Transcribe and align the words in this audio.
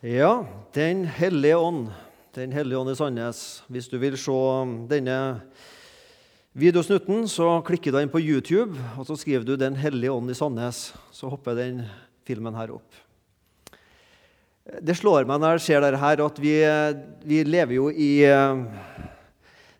Ja, 0.00 0.46
Den 0.72 1.04
hellige 1.04 1.56
ånd. 1.56 1.90
Den 2.32 2.52
hellige 2.56 2.78
ånd 2.78 2.88
i 2.88 2.94
Sandnes. 2.96 3.40
Hvis 3.68 3.84
du 3.92 3.98
vil 4.00 4.14
se 4.16 4.32
denne 4.88 5.16
videosnutten, 6.56 7.26
så 7.28 7.58
klikker 7.66 7.92
du 7.92 7.98
inn 8.00 8.08
på 8.08 8.22
YouTube 8.22 8.80
og 8.96 9.04
så 9.04 9.18
skriver 9.20 9.44
du 9.44 9.56
'Den 9.56 9.76
hellige 9.76 10.08
ånd 10.08 10.30
i 10.30 10.32
Sandnes'. 10.32 10.96
Så 11.12 11.28
hopper 11.28 11.54
den 11.54 11.84
filmen 12.24 12.54
her 12.54 12.72
opp. 12.72 12.94
Det 14.80 14.96
slår 14.96 15.26
meg 15.26 15.38
når 15.38 15.58
jeg 15.58 15.60
ser 15.60 15.80
dette 15.80 16.00
her, 16.00 16.24
at 16.24 16.40
vi, 16.40 16.56
vi 17.24 17.44
lever 17.44 17.74
jo 17.74 17.90
i 17.90 18.24
eh, 18.24 18.64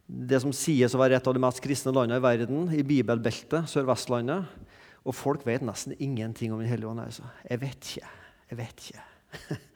det 0.07 0.43
som 0.43 0.52
sies 0.52 0.95
å 0.95 0.98
være 0.98 1.16
et 1.16 1.27
av 1.27 1.32
de 1.32 1.41
mest 1.41 1.62
kristne 1.62 1.95
landene 1.95 2.21
i 2.21 2.21
verden, 2.21 2.68
i 2.75 2.82
bibelbeltet, 2.82 3.64
Sør-Vestlandet. 3.64 4.45
Og 5.02 5.14
folk 5.14 5.46
vet 5.46 5.62
nesten 5.62 5.96
ingenting 5.98 6.52
om 6.52 6.59
Den 6.59 6.68
hellige 6.68 6.91
ånd. 6.91 7.00
Altså. 7.00 7.23
Jeg 7.48 7.61
vet 7.61 7.96
ikke. 7.96 8.09
Jeg 8.50 8.59
vet 8.59 8.77
ikke. 8.84 9.61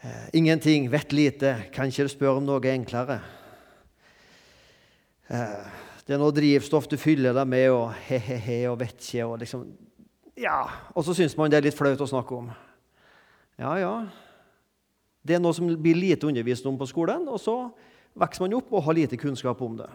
Eh, 0.00 0.28
ingenting, 0.32 0.90
vet 0.90 1.12
lite, 1.12 1.56
kan 1.74 1.90
ikke 1.90 2.06
spørre 2.06 2.38
om 2.38 2.44
noe 2.46 2.70
enklere. 2.70 3.18
Eh, 5.26 5.64
det 6.06 6.14
er 6.14 6.20
noe 6.22 6.32
drivstoff 6.32 6.86
du 6.86 6.94
fyller 6.96 7.34
deg 7.34 7.48
med, 7.50 7.66
og 7.74 7.90
he-he-he 8.06 8.60
og 8.70 8.78
vet 8.78 8.94
ikke. 8.94 9.26
Og 9.26 9.40
liksom, 9.42 9.66
ja, 10.38 10.60
og 10.94 11.02
så 11.04 11.16
syns 11.18 11.34
man 11.36 11.50
det 11.50 11.58
er 11.58 11.66
litt 11.66 11.76
flaut 11.76 12.00
å 12.00 12.08
snakke 12.08 12.38
om. 12.38 12.46
Ja, 13.58 13.74
ja. 13.82 13.92
Det 15.26 15.34
er 15.34 15.42
noe 15.42 15.56
som 15.56 15.66
blir 15.66 15.98
lite 15.98 16.30
undervist 16.30 16.66
om 16.70 16.78
på 16.78 16.86
skolen, 16.86 17.26
og 17.26 17.42
så 17.42 17.58
vokser 18.18 18.46
man 18.46 18.54
opp 18.60 18.70
og 18.70 18.86
har 18.86 19.00
lite 19.00 19.18
kunnskap 19.18 19.58
om 19.66 19.80
det. 19.82 19.90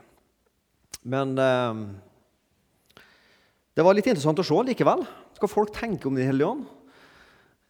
Men 1.07 1.31
eh, 1.39 1.79
det 3.73 3.87
var 3.87 3.95
litt 3.95 4.11
interessant 4.11 4.43
å 4.43 4.49
se 4.51 4.63
likevel. 4.67 5.07
Skal 5.39 5.55
folk 5.55 5.71
tenke 5.73 6.11
om 6.11 6.19
Den 6.19 6.27
hellige 6.27 6.51
ånd? 6.51 6.67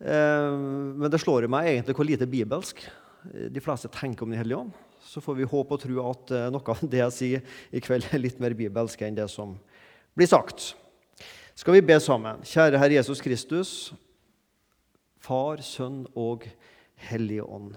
Eh, 0.03 0.51
men 0.99 1.09
det 1.11 1.21
slår 1.23 1.47
i 1.47 1.51
meg 1.51 1.71
egentlig 1.71 1.95
hvor 1.95 2.07
lite 2.07 2.27
bibelsk 2.27 2.83
de 3.23 3.61
fleste 3.63 3.87
tenker 3.87 4.25
om 4.25 4.33
Den 4.33 4.41
hellige 4.41 4.57
ånd. 4.57 4.73
Så 5.03 5.21
får 5.21 5.35
vi 5.35 5.47
håpe 5.47 5.75
og 5.75 5.81
tro 5.83 5.99
at 6.09 6.31
eh, 6.31 6.49
noe 6.51 6.75
av 6.75 6.83
det 6.83 7.01
jeg 7.01 7.15
sier 7.17 7.57
i 7.71 7.81
kveld, 7.83 8.07
er 8.11 8.23
litt 8.23 8.39
mer 8.43 8.55
bibelsk 8.57 9.03
enn 9.03 9.17
det 9.17 9.29
som 9.31 9.55
blir 10.15 10.29
sagt. 10.29 10.73
Skal 11.55 11.77
vi 11.77 11.85
be 11.85 11.99
sammen? 12.01 12.41
Kjære 12.47 12.79
Herre 12.81 12.97
Jesus 12.97 13.21
Kristus, 13.21 13.71
Far, 15.23 15.61
Sønn 15.63 16.03
og 16.19 16.47
Hellige 17.09 17.45
Ånd. 17.45 17.75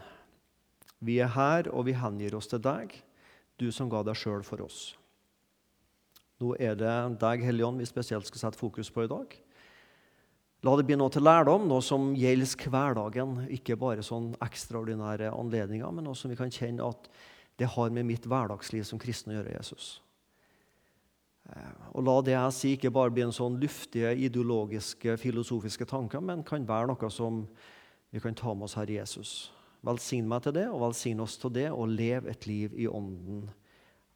Vi 1.05 1.19
er 1.21 1.31
her, 1.35 1.69
og 1.71 1.87
vi 1.87 1.95
hengir 1.95 2.35
oss 2.39 2.49
til 2.51 2.63
deg, 2.63 2.95
du 3.61 3.69
som 3.73 3.91
ga 3.93 4.01
deg 4.07 4.17
sjøl 4.19 4.43
for 4.47 4.65
oss. 4.65 4.97
Nå 6.41 6.55
er 6.61 6.75
det 6.79 6.95
deg, 7.21 7.45
Hellige 7.45 7.69
Ånd, 7.69 7.81
vi 7.81 7.89
spesielt 7.89 8.27
skal 8.29 8.47
sette 8.47 8.61
fokus 8.61 8.91
på 8.93 9.05
i 9.05 9.13
dag. 9.13 9.37
La 10.67 10.73
det 10.75 10.87
bli 10.89 10.97
noe 10.99 11.13
til 11.15 11.23
lærdom, 11.23 11.69
noe 11.71 11.85
som 11.85 12.09
gjelder 12.19 12.71
hverdagen. 12.73 13.37
Ikke 13.55 13.77
bare 13.79 14.03
sånn 14.03 14.33
ekstraordinære 14.43 15.31
anledninger, 15.31 15.93
men 15.95 16.09
noe 16.09 16.19
som 16.19 16.33
vi 16.33 16.39
kan 16.39 16.51
kjenne 16.51 16.87
at 16.87 17.07
det 17.61 17.69
har 17.77 17.93
med 17.95 18.09
mitt 18.09 18.27
hverdagsliv 18.27 18.83
som 18.89 18.99
kristen 19.01 19.33
å 19.33 19.37
gjøre. 19.39 19.55
Jesus. 19.55 20.01
Eh, 21.53 21.85
og 21.95 22.07
La 22.09 22.17
det 22.25 22.35
jeg 22.35 22.57
sier, 22.57 22.79
ikke 22.79 22.95
bare 22.95 23.13
bli 23.15 23.27
en 23.27 23.35
sånn 23.35 23.61
luftige, 23.63 24.11
ideologiske, 24.27 25.15
filosofiske 25.23 25.87
tanker, 25.89 26.25
men 26.25 26.43
kan 26.47 26.67
være 26.67 26.91
noe 26.91 27.13
som 27.15 27.45
vi 28.11 28.23
kan 28.23 28.35
ta 28.35 28.55
med 28.55 28.67
oss 28.67 28.77
her 28.81 28.91
Jesus. 28.91 29.37
Velsign 29.87 30.27
meg 30.27 30.43
til 30.47 30.57
det, 30.57 30.67
og 30.73 30.83
velsign 30.89 31.23
oss 31.23 31.37
til 31.39 31.55
det, 31.55 31.69
og 31.71 31.95
lev 31.95 32.27
et 32.33 32.49
liv 32.51 32.75
i 32.75 32.89
Ånden. 32.91 33.47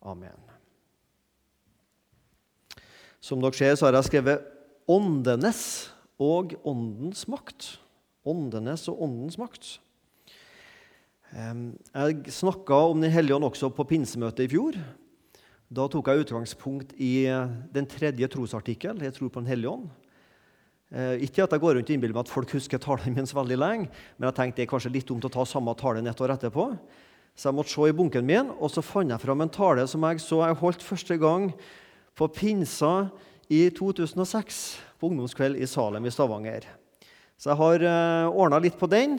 Amen. 0.03 0.51
Som 3.21 3.43
dere 3.45 3.55
ser, 3.55 3.77
så 3.77 3.87
har 3.87 4.01
jeg 4.01 4.09
skrevet 4.09 4.45
'åndenes' 4.89 6.00
og 6.21 6.55
åndens 6.69 7.25
makt. 7.33 7.79
Åndenes 8.29 8.85
og 8.93 9.01
åndens 9.07 9.39
makt. 9.41 9.79
Jeg 11.31 12.33
snakka 12.35 12.75
om 12.91 13.01
Den 13.01 13.13
hellige 13.13 13.37
ånd 13.37 13.47
også 13.47 13.71
på 13.71 13.87
pinsemøtet 13.87 14.45
i 14.45 14.51
fjor. 14.51 14.77
Da 15.71 15.87
tok 15.87 16.11
jeg 16.11 16.25
utgangspunkt 16.25 16.93
i 16.99 17.31
den 17.73 17.87
tredje 17.87 18.27
trosartikkel. 18.29 19.01
Jeg 19.01 19.15
tror 19.15 19.31
på 19.31 19.41
Den 19.41 19.49
hellige 19.49 19.71
ånd. 19.71 19.89
Eh, 20.91 21.23
ikke 21.23 21.45
at 21.45 21.53
jeg 21.55 21.63
går 21.63 21.77
rundt 21.79 21.87
og 21.87 21.95
innbiller 21.95 22.17
meg 22.17 22.27
at 22.27 22.33
folk 22.33 22.51
husker 22.51 22.81
talen 22.83 23.15
min 23.15 23.27
så 23.27 23.39
veldig 23.39 23.59
lenge, 23.61 23.87
men 24.19 24.27
jeg 24.27 24.35
tenkte 24.35 24.59
det 24.59 24.65
er 24.65 24.71
kanskje 24.73 24.91
litt 24.91 25.07
dumt 25.07 25.23
å 25.23 25.31
ta 25.31 25.45
samme 25.47 25.71
tale 25.79 26.03
et 26.03 26.21
år 26.21 26.35
etterpå. 26.35 26.67
Så 27.39 27.47
jeg 27.47 27.55
måtte 27.55 27.71
se 27.71 27.87
i 27.87 27.95
bunken 27.95 28.27
min, 28.27 28.51
og 28.59 28.73
så 28.75 28.83
fant 28.83 29.15
jeg 29.15 29.23
fram 29.23 29.41
en 29.41 29.53
tale 29.55 29.87
som 29.87 30.03
jeg 30.03 30.19
så 30.19 30.43
jeg 30.43 30.59
holdt 30.59 30.83
første 30.83 31.17
gang 31.23 31.53
på 32.19 32.27
pinsa 32.35 33.07
i 33.47 33.69
2006 33.71 34.90
på 35.01 35.09
ungdomskveld 35.09 35.57
i 35.57 35.69
Salem 35.69 36.05
i 36.05 36.13
Stavanger. 36.13 36.67
Så 37.41 37.51
jeg 37.51 37.61
har 37.61 37.85
uh, 37.87 37.91
eh, 37.91 38.27
ordna 38.37 38.59
litt 38.61 38.77
på 38.77 38.89
den, 38.91 39.17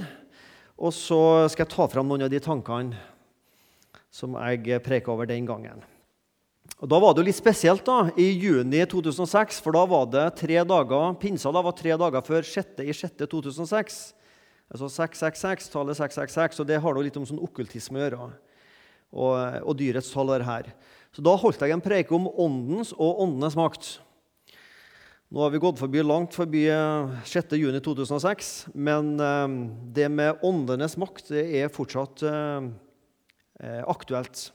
og 0.78 0.94
så 0.94 1.50
skal 1.50 1.66
jeg 1.66 1.74
ta 1.74 1.88
fram 1.90 2.09
noen 2.09 2.28
av 2.28 2.30
de 2.34 2.42
tankene 2.42 3.00
som 4.14 4.36
jeg 4.38 4.81
preka 4.86 5.14
over 5.14 5.30
den 5.30 5.47
gangen. 5.47 5.81
Og 6.81 6.90
Da 6.90 6.97
var 7.02 7.14
det 7.14 7.22
jo 7.22 7.28
litt 7.30 7.38
spesielt 7.38 7.84
da, 7.86 8.12
i 8.18 8.28
juni 8.42 8.81
2006, 8.90 9.59
for 9.62 9.78
da 9.78 9.84
var 9.90 10.08
det 10.09 10.25
tre 10.40 10.62
dager 10.66 11.18
pinsa 11.22 11.52
da 11.53 11.62
var 11.62 11.75
tre 11.78 11.98
dager 11.98 12.25
før 12.25 12.46
6. 12.46 12.81
i 12.81 12.94
6. 12.94 13.25
2006. 13.30 14.00
Altså 14.72 14.88
666, 14.88 15.68
tallet 15.74 15.98
666, 16.00 16.62
og 16.62 16.69
det 16.69 16.80
har 16.81 16.96
noe 16.96 17.03
litt 17.03 17.18
om 17.19 17.28
sånn 17.28 17.42
okkultisme 17.44 18.00
å 18.00 18.03
gjøre. 18.06 18.30
Og, 19.12 19.34
og 19.68 19.74
dyrets 19.78 20.13
tall 20.13 20.31
er 20.38 20.46
her. 20.48 20.72
Så 21.12 21.25
Da 21.25 21.36
holdt 21.36 21.62
jeg 21.62 21.75
en 21.75 21.84
preik 21.84 22.13
om 22.16 22.30
åndens 22.30 22.94
og 22.96 23.19
åndenes 23.25 23.58
makt. 23.59 23.98
Nå 25.31 25.46
har 25.46 25.53
vi 25.53 25.62
gått 25.64 25.78
forbi 25.80 26.02
langt 26.03 26.34
forbi 26.36 26.66
6.6.2006, 26.68 28.50
eh, 28.68 28.74
men 28.75 29.14
eh, 29.16 29.53
det 29.96 30.09
med 30.12 30.44
åndenes 30.44 30.97
makt 31.00 31.31
det 31.31 31.46
er 31.56 31.72
fortsatt 31.72 32.25
eh, 32.28 32.68
aktuelt. 33.88 34.50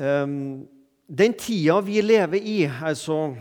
Den 0.00 1.36
tida 1.36 1.76
vi 1.84 2.00
lever 2.00 2.40
i, 2.40 2.56
altså 2.64 3.34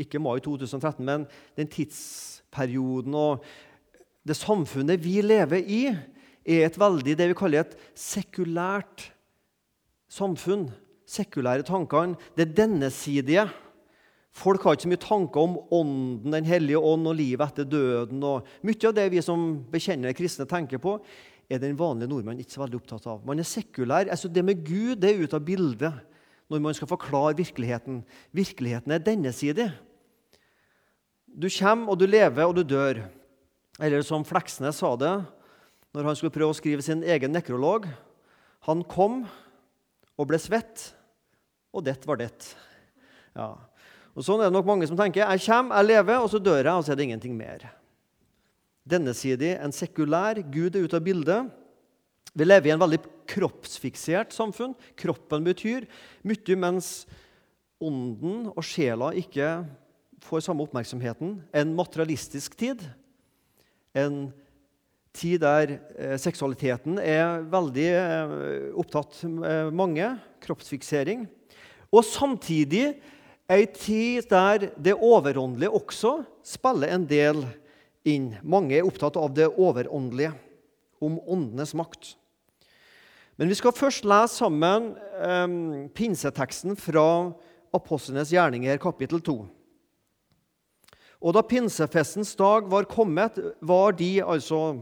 ikke 0.00 0.24
mai 0.24 0.38
2013, 0.48 1.04
men 1.04 1.28
den 1.60 1.68
tidsperioden 1.68 3.20
og 3.20 3.44
det 4.24 4.40
samfunnet 4.40 5.04
vi 5.04 5.18
lever 5.20 5.60
i, 5.60 5.82
er 6.48 6.70
et 6.70 6.80
veldig 6.80 7.20
det 7.20 7.32
vi 7.34 7.42
kaller 7.44 7.68
et 7.68 7.80
sekulært 7.92 9.10
samfunn. 10.08 10.70
Sekulære 11.04 11.68
tankene. 11.68 12.16
Det 12.38 12.54
dennesidige. 12.56 13.50
Folk 14.36 14.62
har 14.62 14.76
ikke 14.76 14.86
så 14.86 14.90
mye 14.92 15.02
tanker 15.02 15.42
om 15.42 15.56
Ånden, 15.74 16.30
Den 16.32 16.46
hellige 16.46 16.78
ånd 16.78 17.08
og 17.10 17.16
livet 17.18 17.48
etter 17.48 17.66
døden. 17.66 18.22
og 18.22 18.46
Mye 18.62 18.88
av 18.88 18.94
det 18.94 19.08
vi 19.10 19.22
som 19.22 19.64
bekjenner 19.70 20.14
kristne 20.14 20.46
tenker 20.46 20.78
på, 20.78 21.00
er 21.50 21.58
den 21.58 21.76
vanlige 21.76 22.08
nordmann 22.08 22.38
ikke 22.38 22.54
så 22.54 22.62
veldig 22.62 22.78
opptatt 22.78 23.08
av. 23.10 23.24
Man 23.26 23.42
er 23.42 23.48
sekulær. 23.48 24.06
Altså 24.08 24.28
Det 24.28 24.44
med 24.44 24.62
Gud 24.62 25.00
det 25.02 25.10
er 25.10 25.24
ute 25.24 25.36
av 25.36 25.44
bildet 25.44 26.06
når 26.50 26.62
man 26.62 26.74
skal 26.74 26.90
forklare 26.90 27.36
virkeligheten. 27.38 28.04
Virkeligheten 28.34 28.92
er 28.92 29.02
denne 29.02 29.32
side. 29.32 29.72
Du 31.26 31.48
kommer, 31.48 31.90
og 31.90 31.98
du 31.98 32.06
lever, 32.06 32.44
og 32.44 32.54
du 32.54 32.62
dør. 32.62 33.04
Eller 33.80 34.02
som 34.02 34.24
Fleksnes 34.26 34.78
sa 34.82 34.94
det 34.98 35.12
når 35.94 36.06
han 36.06 36.16
skulle 36.18 36.34
prøve 36.34 36.54
å 36.54 36.58
skrive 36.58 36.82
sin 36.82 37.02
egen 37.02 37.32
nekrolog. 37.34 37.86
Han 38.68 38.82
kom 38.86 39.24
og 40.18 40.28
ble 40.30 40.38
svett, 40.38 40.90
og 41.74 41.86
det 41.86 41.96
var 42.06 42.20
det. 42.20 42.30
Ja. 43.34 43.54
Og 44.20 44.26
Sånn 44.26 44.42
er 44.42 44.50
det 44.50 44.56
nok 44.58 44.66
mange 44.68 44.84
som 44.84 44.98
tenker. 44.98 45.24
Jeg 45.24 45.40
kommer, 45.46 45.78
jeg 45.80 45.88
lever, 45.94 46.18
og 46.20 46.28
så 46.28 46.38
dør 46.44 46.60
jeg, 46.60 46.74
og 46.74 46.84
så 46.84 46.92
er 46.92 46.98
det 46.98 47.06
ingenting 47.06 47.36
mer. 47.38 47.62
Dennesidig, 48.84 49.54
en 49.56 49.72
sekulær 49.72 50.42
Gud 50.52 50.76
er 50.76 50.84
ute 50.84 50.98
av 50.98 51.06
bildet. 51.06 51.46
Vi 52.36 52.44
lever 52.44 52.68
i 52.68 52.74
en 52.74 52.82
veldig 52.82 52.98
kroppsfiksert 53.32 54.34
samfunn. 54.36 54.74
Kroppen 55.00 55.46
betyr 55.46 55.86
mye, 56.28 56.56
mens 56.60 56.90
ånden 57.80 58.50
og 58.52 58.60
sjela 58.66 59.08
ikke 59.16 59.62
får 60.26 60.44
samme 60.44 60.66
oppmerksomheten. 60.66 61.38
En 61.56 61.72
materialistisk 61.78 62.58
tid. 62.60 62.84
En 63.96 64.26
tid 65.16 65.40
der 65.40 65.78
eh, 65.96 66.18
seksualiteten 66.20 67.00
er 67.00 67.40
veldig 67.50 67.88
eh, 67.88 68.36
opptatt 68.84 69.22
eh, 69.24 69.72
mange. 69.72 70.12
Kroppsfiksering. 70.44 71.24
Og 71.88 72.04
samtidig 72.04 72.98
Ei 73.50 73.66
tid 73.66 74.28
der 74.30 74.68
det 74.78 74.94
overåndelige 74.94 75.74
også 75.74 76.20
spiller 76.46 76.92
en 76.94 77.06
del 77.10 77.42
inn. 78.06 78.36
Mange 78.46 78.76
er 78.78 78.86
opptatt 78.86 79.16
av 79.18 79.32
det 79.34 79.48
overåndelige, 79.50 80.30
om 81.02 81.16
åndenes 81.26 81.72
makt. 81.74 82.12
Men 83.40 83.48
vi 83.50 83.56
skal 83.58 83.74
først 83.74 84.04
lese 84.06 84.36
sammen 84.36 84.92
um, 85.18 85.88
pinseteksten 85.96 86.76
fra 86.78 87.32
Apostlenes 87.74 88.30
gjerninger, 88.30 88.78
kapittel 88.78 89.22
2. 89.24 89.36
Og 91.20 91.34
da 91.34 91.42
pinsefestens 91.42 92.36
dag 92.38 92.68
var 92.70 92.86
kommet, 92.86 93.40
var 93.60 93.96
de 93.98 94.12
altså 94.22 94.78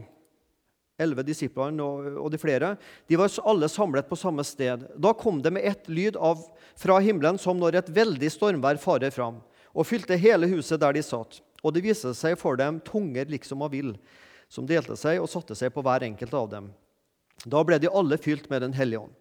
elleve 1.01 1.25
disiplene 1.27 1.83
og, 1.83 2.07
og, 2.25 2.29
de 2.33 2.39
flere, 2.41 2.73
de 3.07 3.19
var 3.19 3.33
alle 3.47 3.69
samlet 3.71 4.09
på 4.09 4.17
samme 4.19 4.45
sted. 4.47 4.85
Da 4.95 5.13
kom 5.17 5.41
det 5.43 5.53
med 5.55 5.65
ett 5.65 5.89
lyd 5.89 6.17
av, 6.17 6.41
fra 6.79 6.99
himmelen 7.03 7.39
som 7.41 7.59
når 7.59 7.79
et 7.81 7.93
veldig 7.95 8.31
stormvær 8.33 8.81
farer 8.81 9.13
fram, 9.15 9.39
og 9.73 9.87
fylte 9.87 10.19
hele 10.19 10.49
huset 10.51 10.81
der 10.81 10.97
de 10.97 11.03
satt. 11.05 11.41
Og 11.63 11.75
det 11.75 11.83
viste 11.83 12.13
seg 12.15 12.37
for 12.39 12.59
dem 12.59 12.79
tunger 12.85 13.29
liksom 13.29 13.63
av 13.65 13.73
vill, 13.75 13.95
som 14.49 14.67
delte 14.67 14.95
seg 14.97 15.19
og 15.21 15.29
satte 15.31 15.57
seg 15.57 15.73
på 15.75 15.83
hver 15.85 16.05
enkelt 16.07 16.33
av 16.33 16.47
dem. 16.51 16.69
Da 17.45 17.63
ble 17.63 17.79
de 17.79 17.91
alle 17.91 18.17
fylt 18.19 18.49
med 18.51 18.63
Den 18.65 18.75
hellige 18.75 19.05
ånd. 19.05 19.15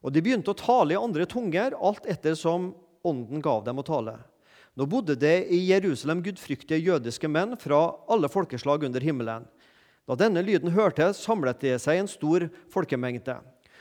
Og 0.00 0.12
de 0.14 0.22
begynte 0.24 0.52
å 0.52 0.56
tale 0.56 0.94
i 0.94 1.00
andre 1.00 1.26
tunger, 1.28 1.74
alt 1.76 2.06
etter 2.08 2.36
som 2.38 2.70
ånden 3.04 3.42
gav 3.44 3.64
dem 3.66 3.80
å 3.80 3.84
tale. 3.84 4.16
Nå 4.78 4.86
bodde 4.88 5.16
det 5.18 5.50
i 5.52 5.58
Jerusalem 5.68 6.22
gudfryktige 6.24 6.78
jødiske 6.80 7.28
menn 7.28 7.56
fra 7.60 7.82
alle 8.08 8.30
folkeslag 8.32 8.86
under 8.86 9.02
himmelen. 9.04 9.44
Da 10.08 10.16
denne 10.18 10.42
lyden 10.42 10.72
hørtes, 10.74 11.20
samlet 11.22 11.60
det 11.62 11.76
seg 11.82 12.00
en 12.00 12.10
stor 12.10 12.48
folkemengde. 12.72 13.38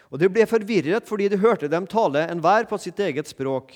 Og 0.10 0.20
De 0.22 0.30
ble 0.30 0.46
forvirret 0.50 1.08
fordi 1.08 1.30
de 1.30 1.40
hørte 1.42 1.70
dem 1.70 1.88
tale 1.90 2.26
enhver 2.30 2.68
på 2.70 2.80
sitt 2.82 3.00
eget 3.00 3.30
språk. 3.30 3.76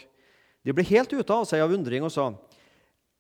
De 0.64 0.74
ble 0.74 0.86
helt 0.88 1.12
ute 1.14 1.34
av 1.34 1.46
seg 1.46 1.62
av 1.62 1.72
undring 1.74 2.04
og 2.04 2.12
sa:" 2.12 2.32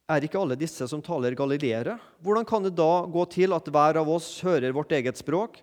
Er 0.09 0.25
ikke 0.25 0.39
alle 0.39 0.57
disse 0.59 0.83
som 0.87 1.01
taler 1.01 1.31
galileere? 1.31 1.97
Hvordan 2.21 2.45
kan 2.45 2.63
det 2.63 2.75
da 2.75 3.05
gå 3.07 3.23
til 3.31 3.53
at 3.55 3.67
hver 3.71 3.97
av 3.97 4.09
oss 4.09 4.41
hører 4.43 4.73
vårt 4.75 4.91
eget 4.91 5.15
språk? 5.15 5.61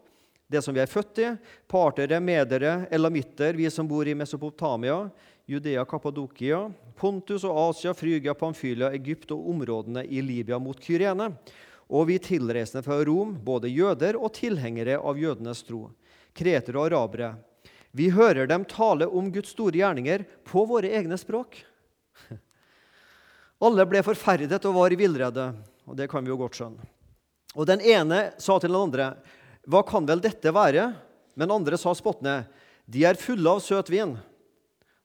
Det 0.51 0.63
som 0.65 0.75
vi 0.75 0.81
er 0.81 0.89
født 0.91 1.19
i, 1.23 1.29
partere, 1.69 2.19
medere, 2.21 2.89
elamitter, 2.91 3.53
vi 3.55 3.69
som 3.71 3.87
bor 3.87 4.09
i 4.09 4.17
Mesopotamia, 4.17 5.11
Judea, 5.47 5.85
Kappadokia, 5.85 6.73
Pontus 6.97 7.45
og 7.45 7.59
Asia, 7.69 7.93
Frygia, 7.95 8.35
Pamfylia, 8.35 8.91
Egypt 8.97 9.31
og 9.31 9.45
områdene 9.53 10.07
i 10.09 10.23
Libya 10.25 10.59
mot 10.59 10.81
Kyrene. 10.81 11.29
Og 11.91 12.07
vi 12.07 12.21
tilreisende 12.23 12.85
fra 12.87 13.01
Rom, 13.05 13.35
både 13.43 13.71
jøder 13.71 14.17
og 14.17 14.33
tilhengere 14.37 14.99
av 14.99 15.19
jødenes 15.19 15.65
tro, 15.67 15.89
kretere 16.33 16.79
og 16.79 16.87
arabere. 16.87 17.33
Vi 17.91 18.13
hører 18.15 18.47
dem 18.47 18.65
tale 18.71 19.09
om 19.11 19.33
Guds 19.35 19.51
store 19.57 19.81
gjerninger 19.81 20.23
på 20.47 20.63
våre 20.71 20.93
egne 20.95 21.19
språk. 21.19 21.59
Alle 23.67 23.87
ble 23.91 24.05
forferdet 24.07 24.63
og 24.71 24.77
var 24.79 24.95
i 24.95 24.99
villrede, 25.01 25.51
og 25.91 25.99
det 25.99 26.07
kan 26.13 26.23
vi 26.23 26.31
jo 26.31 26.39
godt 26.39 26.61
skjønne. 26.61 26.87
Og 27.59 27.67
Den 27.67 27.83
ene 27.83 28.31
sa 28.39 28.59
til 28.59 28.71
den 28.71 28.79
andre, 28.79 29.17
'Hva 29.67 29.83
kan 29.87 30.07
vel 30.07 30.21
dette 30.21 30.55
være?' 30.55 30.95
Men 31.35 31.51
andre 31.51 31.79
sa 31.79 31.93
spottende, 31.95 32.47
'De 32.87 33.05
er 33.05 33.15
fulle 33.15 33.51
av 33.51 33.61
søt 33.61 33.91
vin.' 33.91 34.19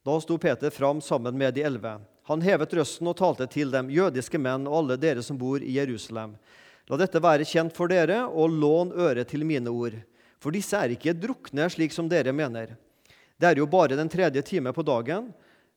Da 0.05 0.19
sto 0.21 0.37
Peter 0.37 0.69
fram 0.69 1.01
sammen 1.01 1.37
med 1.37 1.53
de 1.53 1.63
elleve. 1.63 1.99
Han 2.25 2.41
hevet 2.41 2.73
røsten 2.73 3.07
og 3.07 3.17
talte 3.17 3.47
til 3.49 3.71
dem, 3.71 3.89
jødiske 3.89 4.37
menn 4.37 4.67
og 4.67 4.77
alle 4.77 4.97
dere 4.97 5.23
som 5.23 5.37
bor 5.37 5.57
i 5.57 5.77
Jerusalem. 5.77 6.35
La 6.89 6.99
dette 7.01 7.21
være 7.21 7.47
kjent 7.49 7.73
for 7.73 7.89
dere, 7.89 8.23
og 8.29 8.53
lån 8.53 8.93
øre 8.93 9.23
til 9.25 9.45
mine 9.47 9.71
ord. 9.71 9.97
For 10.37 10.53
disse 10.53 10.77
er 10.77 10.93
ikke 10.93 11.15
drukne 11.17 11.65
slik 11.73 11.95
som 11.95 12.09
dere 12.11 12.33
mener. 12.35 12.75
Det 13.41 13.49
er 13.49 13.59
jo 13.59 13.65
bare 13.67 13.97
den 13.97 14.11
tredje 14.11 14.43
time 14.45 14.73
på 14.73 14.85
dagen. 14.85 15.31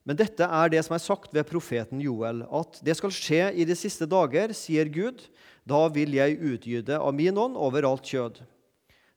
Men 0.08 0.16
dette 0.16 0.44
er 0.44 0.70
det 0.72 0.80
som 0.86 0.94
er 0.96 1.02
sagt 1.04 1.34
ved 1.36 1.44
profeten 1.48 2.00
Joel, 2.00 2.44
at 2.48 2.78
det 2.84 2.94
skal 2.96 3.12
skje 3.12 3.42
i 3.60 3.66
de 3.68 3.74
siste 3.76 4.06
dager, 4.08 4.54
sier 4.56 4.88
Gud. 4.88 5.20
Da 5.68 5.82
vil 5.92 6.14
jeg 6.16 6.38
utgyde 6.40 6.96
av 6.96 7.12
min 7.16 7.36
ånd 7.36 7.58
over 7.60 7.84
alt 7.84 8.08
kjød. 8.08 8.40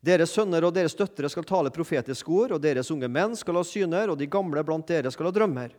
Deres 0.03 0.33
sønner 0.33 0.65
og 0.65 0.73
deres 0.75 0.97
døtre 0.97 1.29
skal 1.29 1.45
tale 1.47 1.71
profetiske 1.71 2.33
ord, 2.33 2.55
og 2.57 2.63
deres 2.63 2.89
unge 2.91 3.07
menn 3.07 3.37
skal 3.39 3.59
ha 3.59 3.63
syner, 3.63 4.11
og 4.11 4.17
de 4.19 4.27
gamle 4.27 4.63
blant 4.67 4.87
dere 4.89 5.11
skal 5.13 5.29
ha 5.29 5.33
drømmer. 5.35 5.75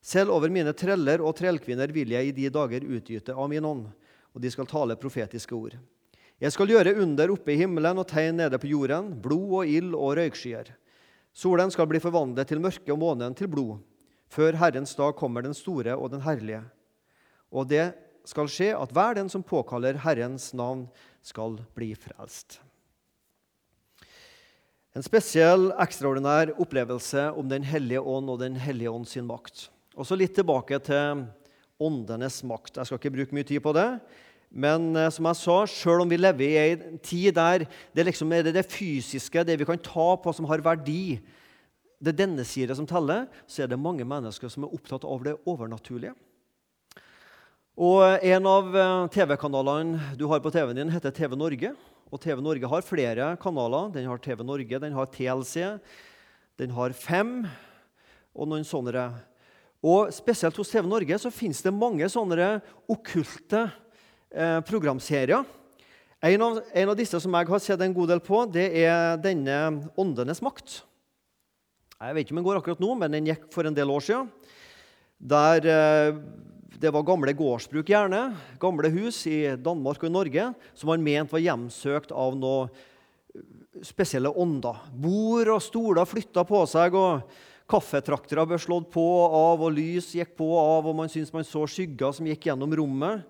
Selv 0.00 0.32
over 0.32 0.50
mine 0.50 0.72
treller 0.72 1.20
og 1.20 1.36
trellkvinner 1.38 1.92
vil 1.92 2.14
jeg 2.16 2.30
i 2.30 2.34
de 2.34 2.48
dager 2.50 2.86
utgyte 2.88 3.36
av 3.36 3.50
min 3.52 3.66
ånd, 3.68 3.90
og 4.34 4.42
de 4.42 4.50
skal 4.52 4.68
tale 4.70 4.98
profetiske 5.00 5.54
ord. 5.56 5.76
Jeg 6.40 6.52
skal 6.54 6.70
gjøre 6.72 6.96
under 7.02 7.32
oppe 7.34 7.52
i 7.52 7.58
himmelen 7.60 8.00
og 8.00 8.08
tegn 8.08 8.38
nede 8.40 8.58
på 8.58 8.70
jorden, 8.70 9.12
blod 9.20 9.56
og 9.60 9.68
ild 9.68 9.92
og 9.94 10.14
røykskyer. 10.16 10.70
Solen 11.36 11.70
skal 11.70 11.88
bli 11.90 12.00
forvandlet 12.02 12.48
til 12.48 12.62
mørke 12.62 12.92
og 12.94 13.00
månen 13.02 13.36
til 13.36 13.50
blod 13.50 13.78
før 14.30 14.54
Herrens 14.60 14.94
dag 14.94 15.16
kommer 15.18 15.42
den 15.42 15.56
store 15.56 15.96
og 15.98 16.12
den 16.12 16.22
herlige. 16.22 16.62
Og 17.50 17.66
det 17.70 17.90
skal 18.28 18.50
skje 18.50 18.72
at 18.78 18.92
hver 18.94 19.16
den 19.18 19.30
som 19.32 19.42
påkaller 19.42 19.98
Herrens 20.04 20.52
navn, 20.54 20.86
skal 21.22 21.58
bli 21.76 21.90
frelst. 21.98 22.60
En 24.96 25.04
spesiell, 25.04 25.68
ekstraordinær 25.78 26.54
opplevelse 26.58 27.26
om 27.36 27.50
Den 27.50 27.62
hellige 27.62 28.00
ånd 28.00 28.30
og 28.32 28.38
Den 28.40 28.56
hellige 28.56 28.90
ånd 28.90 29.04
sin 29.06 29.26
makt. 29.28 29.68
Og 29.94 30.06
så 30.06 30.16
litt 30.16 30.32
tilbake 30.34 30.78
til 30.80 31.26
åndenes 31.80 32.42
makt. 32.46 32.76
Jeg 32.76 32.88
skal 32.88 33.00
ikke 33.00 33.14
bruke 33.14 33.36
mye 33.36 33.48
tid 33.48 33.62
på 33.64 33.74
det. 33.76 33.88
Men 34.50 34.90
eh, 34.98 35.10
som 35.14 35.28
jeg 35.30 35.38
sa, 35.38 35.58
selv 35.70 36.04
om 36.04 36.10
vi 36.10 36.18
lever 36.18 36.46
i 36.46 36.72
en 36.74 36.98
tid 36.98 37.34
der 37.36 37.66
det 37.94 38.06
liksom 38.08 38.32
er 38.34 38.48
det, 38.48 38.56
det 38.58 38.66
fysiske, 38.70 39.44
det 39.46 39.58
vi 39.60 39.68
kan 39.68 39.78
ta 39.78 40.14
på, 40.18 40.34
som 40.34 40.48
har 40.50 40.64
verdi, 40.64 41.20
det 42.00 42.14
er 42.14 42.22
denne 42.22 42.44
sida 42.48 42.74
som 42.74 42.88
teller, 42.88 43.28
så 43.46 43.62
er 43.62 43.70
det 43.70 43.78
mange 43.78 44.06
mennesker 44.08 44.50
som 44.50 44.64
er 44.64 44.74
opptatt 44.74 45.04
av 45.04 45.22
det 45.26 45.36
overnaturlige. 45.48 46.16
Og 47.80 48.02
En 48.26 48.46
av 48.50 48.74
eh, 48.76 49.06
TV-kanalene 49.14 50.16
du 50.18 50.26
har 50.28 50.42
på 50.42 50.52
TV-en 50.52 50.82
din, 50.82 50.92
heter 50.92 51.14
TV 51.14 51.36
Norge. 51.38 51.72
Og 52.10 52.18
TV 52.18 52.42
Norge 52.42 52.66
har 52.66 52.82
flere 52.82 53.36
kanaler. 53.40 53.92
Den 53.94 54.08
har 54.10 54.18
TV 54.18 54.42
Norge, 54.42 54.80
den 54.82 54.96
har 54.96 55.06
TLC, 55.06 55.78
den 56.58 56.72
har 56.74 56.92
Fem 56.92 57.44
og 58.34 58.50
noen 58.50 58.66
sånne. 58.66 59.06
Og 59.80 60.12
Spesielt 60.12 60.56
hos 60.60 60.68
TV 60.68 60.88
Norge 60.88 61.18
så 61.22 61.32
finnes 61.32 61.62
det 61.64 61.72
mange 61.72 62.08
sånne 62.12 62.58
okkulte 62.90 63.64
eh, 63.64 64.60
programserier. 64.68 65.46
En 66.20 66.42
av, 66.44 66.58
en 66.76 66.92
av, 66.92 66.96
disse 66.98 67.16
som 67.22 67.32
jeg 67.32 67.48
har 67.48 67.62
sett 67.64 67.80
en 67.80 67.96
god 67.96 68.10
del 68.12 68.20
på, 68.20 68.42
det 68.52 68.66
er 68.82 69.16
denne 69.24 69.56
Åndenes 69.96 70.42
makt. 70.44 70.82
Jeg 71.96 72.16
vet 72.16 72.26
ikke 72.26 72.36
om 72.36 72.42
den 72.42 72.48
går 72.50 72.60
akkurat 72.60 72.82
nå, 72.84 72.92
men 73.00 73.16
den 73.16 73.30
gikk 73.32 73.48
for 73.54 73.64
en 73.64 73.76
del 73.76 73.88
år 73.92 74.04
siden. 74.04 74.28
Der 75.16 75.64
eh, 75.64 76.20
det 76.80 76.92
var 76.92 77.04
gamle 77.04 77.32
gårdsbruk, 77.36 77.88
gjerne, 77.88 78.34
gamle 78.60 78.88
hus 78.92 79.24
i 79.28 79.42
Danmark 79.60 80.00
og 80.00 80.08
i 80.08 80.12
Norge, 80.12 80.46
som 80.76 80.92
man 80.92 81.04
mente 81.04 81.34
var 81.34 81.44
hjemsøkt 81.44 82.12
av 82.12 82.36
noe 82.40 82.68
eh, 82.68 83.40
spesielle 83.84 84.32
ånder. 84.32 84.76
Bord 84.92 85.54
og 85.56 85.64
stoler 85.64 86.08
flytta 86.08 86.44
på 86.48 86.66
seg, 86.68 86.96
og 87.00 87.48
kaffetraktere 87.70 88.44
ble 88.48 88.58
slått 88.60 88.90
på 88.94 89.04
og 89.04 89.36
av, 89.36 89.64
og 89.66 89.74
lys 89.76 90.10
gikk 90.16 90.34
på 90.38 90.48
og 90.50 90.60
av, 90.60 90.90
og 90.90 90.98
man 91.02 91.10
syntes 91.12 91.32
man 91.34 91.46
så 91.46 91.64
skygger 91.70 92.14
som 92.16 92.28
gikk 92.28 92.50
gjennom 92.50 92.74
rommet. 92.80 93.24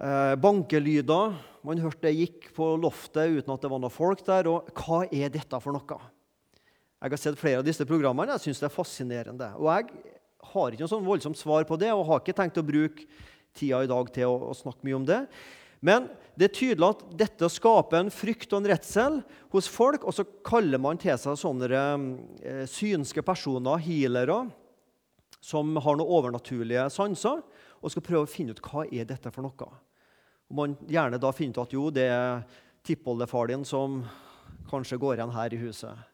Eh, 0.00 0.34
bankelyder. 0.40 1.34
Man 1.66 1.82
hørte 1.82 2.06
det 2.06 2.16
gikk 2.16 2.48
på 2.56 2.70
loftet 2.80 3.34
uten 3.36 3.52
at 3.52 3.60
det 3.60 3.70
var 3.72 3.82
noe 3.82 3.92
folk 3.92 4.22
der. 4.24 4.48
Og 4.48 4.70
hva 4.80 5.02
er 5.10 5.32
dette 5.32 5.60
for 5.60 5.76
noe? 5.76 5.98
Jeg 7.00 7.12
har 7.12 7.20
sett 7.20 7.40
flere 7.40 7.60
av 7.60 7.66
disse 7.66 7.84
programmene. 7.88 8.38
Jeg 8.38 8.48
syns 8.48 8.62
det 8.62 8.70
er 8.70 8.74
fascinerende. 8.76 9.50
Og 9.60 9.68
jeg 9.72 9.90
har 10.52 10.72
ikke 10.72 10.86
noe 10.86 10.94
sånn 10.94 11.06
voldsomt 11.06 11.40
svar 11.40 11.66
på 11.68 11.76
det 11.80 11.92
og 11.92 12.06
har 12.08 12.22
ikke 12.22 12.36
tenkt 12.36 12.60
å 12.60 12.64
bruke 12.64 13.04
tida 13.56 13.82
i 13.84 13.90
dag 13.90 14.12
til 14.14 14.30
å, 14.30 14.50
å 14.52 14.56
snakke 14.56 14.86
mye 14.86 14.98
om 15.00 15.06
det. 15.08 15.20
Men 15.80 16.08
det 16.36 16.48
er 16.48 16.56
tydelig 16.56 16.86
at 16.86 17.04
dette 17.22 17.48
skaper 17.52 17.98
en 18.00 18.12
frykt 18.12 18.52
og 18.52 18.60
en 18.60 18.70
redsel 18.72 19.20
hos 19.52 19.68
folk, 19.68 20.04
og 20.04 20.14
så 20.16 20.26
kaller 20.46 20.80
man 20.80 21.00
til 21.00 21.16
seg 21.20 21.38
sånne 21.40 21.68
eh, 21.72 22.64
synske 22.68 23.24
personer, 23.24 23.80
healere, 23.84 24.42
som 25.40 25.72
har 25.80 25.96
noen 25.96 26.12
overnaturlige 26.20 26.84
sanser, 26.92 27.40
og 27.80 27.92
skal 27.92 28.04
prøve 28.04 28.26
å 28.26 28.30
finne 28.30 28.52
ut 28.52 28.60
hva 28.64 28.84
er 28.92 29.08
dette 29.08 29.32
for 29.32 29.46
noe. 29.46 29.70
Og 30.50 30.58
man 30.58 30.76
gjerne 30.90 31.20
da 31.22 31.32
finner 31.32 31.56
ut 31.56 31.64
at 31.64 31.74
jo, 31.76 31.88
det 31.94 32.08
er 32.12 32.44
tippoldefar 32.84 33.48
din 33.48 33.64
som 33.64 34.02
kanskje 34.70 35.00
går 35.00 35.16
igjen 35.16 35.34
her 35.34 35.56
i 35.56 35.60
huset. 35.60 36.06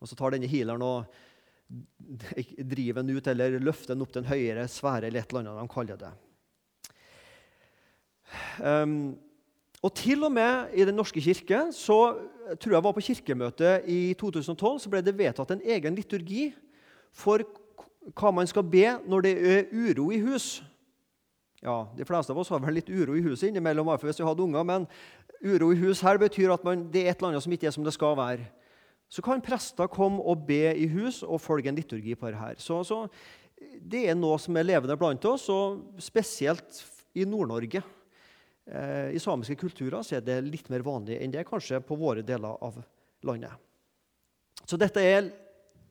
Og 0.00 0.08
så 0.08 0.16
tar 0.18 0.34
denne 0.34 0.48
healeren 0.48 0.84
og 0.84 1.12
driver 2.58 3.02
den 3.02 3.16
ut 3.16 3.28
eller 3.30 3.58
løfter 3.60 3.94
den 3.94 4.04
opp 4.04 4.12
til 4.14 4.24
en 4.24 4.30
høyere 4.30 4.68
sfære 4.70 5.08
eller 5.08 5.24
et 5.24 5.32
eller 5.32 5.44
annet 5.44 5.62
de 5.62 5.74
kaller 5.74 6.00
det. 6.00 6.12
Um, 8.60 9.14
og 9.84 9.92
til 9.96 10.24
og 10.24 10.32
med 10.32 10.72
i 10.74 10.84
Den 10.84 10.96
norske 10.96 11.20
kirke 11.20 11.66
så 11.72 11.98
tror 12.60 12.72
jeg 12.72 12.84
var 12.84 12.92
på 12.92 13.04
kirkemøtet 13.04 13.88
i 13.88 14.14
2012 14.20 14.78
så 14.84 14.92
ble 14.92 15.02
det 15.04 15.16
vedtatt 15.18 15.50
en 15.54 15.64
egen 15.64 15.94
liturgi 15.96 16.52
for 17.12 17.44
hva 18.16 18.32
man 18.36 18.48
skal 18.48 18.64
be 18.68 18.86
når 19.06 19.24
det 19.24 19.34
er 19.48 19.68
uro 19.72 20.10
i 20.12 20.20
hus. 20.20 20.62
Ja, 21.64 21.84
De 21.96 22.04
fleste 22.04 22.32
av 22.32 22.38
oss 22.38 22.52
har 22.52 22.60
vel 22.60 22.76
litt 22.80 22.90
uro 22.92 23.16
i 23.16 23.24
huset 23.24 23.48
innimellom, 23.48 23.88
hvis 24.00 24.20
vi 24.20 24.26
hadde 24.26 24.44
unger, 24.44 24.64
men 24.64 24.84
uro 25.44 25.72
i 25.72 25.80
hus 25.80 26.02
her 26.04 26.20
betyr 26.20 26.52
at 26.52 26.64
man, 26.64 26.88
det 26.92 27.04
er 27.04 27.10
et 27.12 27.16
eller 27.18 27.32
annet 27.32 27.44
som 27.44 27.52
ikke 27.52 27.70
er 27.70 27.76
som 27.76 27.84
det 27.84 27.96
skal 27.96 28.16
være 28.18 28.44
så 29.14 29.22
kan 29.22 29.42
prester 29.44 29.90
komme 29.90 30.22
og 30.26 30.46
be 30.48 30.72
i 30.74 30.88
hus 30.90 31.22
og 31.22 31.42
følge 31.42 31.70
en 31.70 31.78
liturgi 31.78 32.16
på 32.18 32.32
dette. 32.32 32.62
Så, 32.62 32.80
så 32.82 33.04
det 33.78 34.08
er 34.08 34.16
noe 34.18 34.40
som 34.42 34.56
er 34.58 34.66
levende 34.66 34.96
blant 34.98 35.24
oss, 35.30 35.46
og 35.52 36.00
spesielt 36.02 36.80
i 37.14 37.26
Nord-Norge. 37.28 37.82
Eh, 38.66 39.14
I 39.16 39.20
samiske 39.20 39.56
kulturer 39.60 40.04
er 40.14 40.22
det 40.24 40.40
litt 40.46 40.70
mer 40.72 40.84
vanlig 40.84 41.18
enn 41.20 41.32
det 41.34 41.44
kanskje 41.48 41.82
på 41.84 41.98
våre 42.00 42.24
deler 42.24 42.56
av 42.64 42.78
landet. 43.26 43.52
Så 44.64 44.80
dette 44.80 45.02
er, 45.02 45.32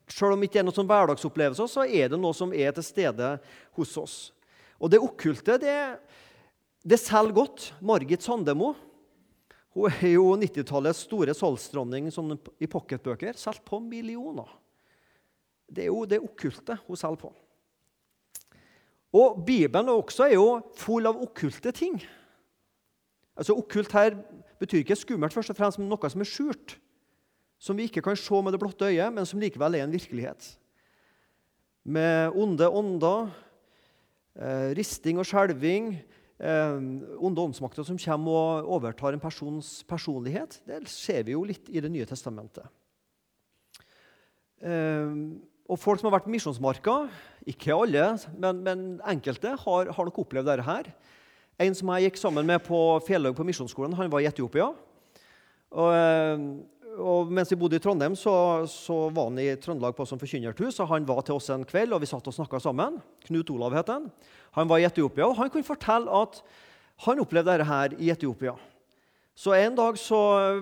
Selv 0.03 0.33
om 0.33 0.41
det 0.41 0.49
ikke 0.49 0.59
er 0.59 0.65
noen 0.67 0.75
sånn 0.75 0.89
hverdagsopplevelser, 0.89 1.67
så 1.71 1.85
er 1.87 2.09
det 2.11 2.17
noe 2.19 2.35
som 2.35 2.51
er 2.51 2.73
til 2.75 2.83
stede 2.83 3.27
hos 3.77 3.93
oss. 3.97 4.15
Og 4.75 4.91
det 4.91 4.99
okkulte 4.99 5.55
det, 5.61 5.77
det 6.83 6.99
selger 6.99 7.31
godt. 7.37 7.69
Margit 7.79 8.21
Sandemo 8.21 8.73
hun 9.73 9.89
er 9.89 10.11
jo 10.11 10.25
90-tallets 10.37 11.05
store 11.07 11.33
salgsdronning 11.33 12.11
sånn 12.13 12.35
i 12.61 12.67
pocketbøker. 12.69 13.39
Solgt 13.39 13.63
på 13.65 13.79
millioner. 13.81 14.51
Det 15.65 15.87
er 15.87 15.89
jo 15.89 16.03
det 16.05 16.19
okkulte 16.21 16.77
hun 16.83 16.99
selger 16.99 17.23
på. 17.23 17.31
Og 19.17 19.39
Bibelen 19.45 19.89
også 19.93 20.27
er 20.27 20.35
jo 20.35 20.59
full 20.77 21.09
av 21.09 21.23
okkulte 21.25 21.73
ting. 21.73 21.97
Altså 23.37 23.55
Okkult 23.57 23.93
her 23.97 24.17
betyr 24.61 24.83
ikke 24.83 24.97
skummelt, 24.97 25.33
først 25.33 25.53
og 25.53 25.57
fremst, 25.57 25.79
men 25.81 25.89
noe 25.89 26.09
som 26.11 26.21
er 26.23 26.29
skjult. 26.29 26.77
Som 27.63 27.79
vi 27.79 27.87
ikke 27.87 28.03
kan 28.05 28.17
se 28.19 28.41
med 28.43 28.53
det 28.53 28.59
blotte 28.61 28.89
øyet, 28.89 29.13
men 29.13 29.25
som 29.25 29.41
likevel 29.41 29.77
er 29.77 29.85
en 29.85 29.93
virkelighet. 29.93 30.49
Med 31.83 32.35
onde 32.35 32.69
ånder, 32.69 33.31
eh, 34.35 34.73
risting 34.77 35.19
og 35.19 35.25
skjelving, 35.25 35.95
eh, 36.39 36.77
onde 37.19 37.41
åndsmakter 37.41 37.83
som 37.83 37.97
kommer 37.97 38.31
og 38.31 38.69
overtar 38.77 39.13
en 39.13 39.19
persons 39.19 39.83
personlighet. 39.83 40.61
Det 40.67 40.87
ser 40.87 41.23
vi 41.23 41.31
jo 41.31 41.43
litt 41.43 41.69
i 41.69 41.79
Det 41.79 41.91
nye 41.91 42.05
testamentet. 42.05 42.67
Eh, 44.61 45.39
og 45.69 45.79
Folk 45.79 45.99
som 45.99 46.11
har 46.11 46.19
vært 46.19 46.31
misjonsmarka, 46.31 47.09
ikke 47.47 47.75
alle, 47.75 48.17
men, 48.37 48.63
men 48.63 49.01
enkelte, 49.07 49.55
har, 49.57 49.91
har, 49.91 50.05
nok 50.05 50.19
opplevd 50.19 50.45
dette 50.51 50.65
her. 50.67 50.89
En 51.62 51.75
som 51.77 51.91
jeg 51.93 52.07
gikk 52.07 52.17
sammen 52.17 52.48
med 52.50 52.63
på 52.65 52.77
Fjellhaug 53.05 53.36
på 53.38 53.45
misjonsskolen, 53.45 53.93
han 53.98 54.10
var 54.10 54.24
i 54.24 54.27
Etiopia. 54.29 54.72
Og, 55.74 56.41
og 56.98 57.31
mens 57.33 57.51
vi 57.53 57.57
bodde 57.62 57.77
i 57.77 57.83
Trondheim, 57.83 58.15
så, 58.17 58.33
så 58.69 58.98
var 59.13 59.29
han 59.29 59.39
i 59.41 59.51
Trøndelag 59.62 59.95
på 59.98 60.05
som 60.10 60.22
forkynnertur. 60.22 60.72
Så 60.74 60.88
han 60.89 61.05
var 61.05 61.22
til 61.25 61.38
oss 61.38 61.51
en 61.53 61.65
kveld, 61.67 61.93
og 61.93 62.01
vi 62.01 62.10
satt 62.10 62.29
og 62.29 62.36
snakka 62.36 62.62
sammen. 62.62 62.98
Knut 63.27 63.53
Olav 63.53 63.77
het 63.77 63.91
han. 63.93 64.10
Han 64.57 64.69
var 64.69 64.81
i 64.81 64.88
Etiopia, 64.89 65.27
og 65.29 65.38
han 65.38 65.53
kunne 65.53 65.67
fortelle 65.67 66.24
at 66.24 66.41
han 67.05 67.22
opplevde 67.22 67.53
dette 67.53 67.69
her 67.69 67.98
i 68.00 68.10
Etiopia. 68.13 68.55
Så 69.33 69.53
En 69.57 69.75
dag 69.75 69.98
så 69.98 70.17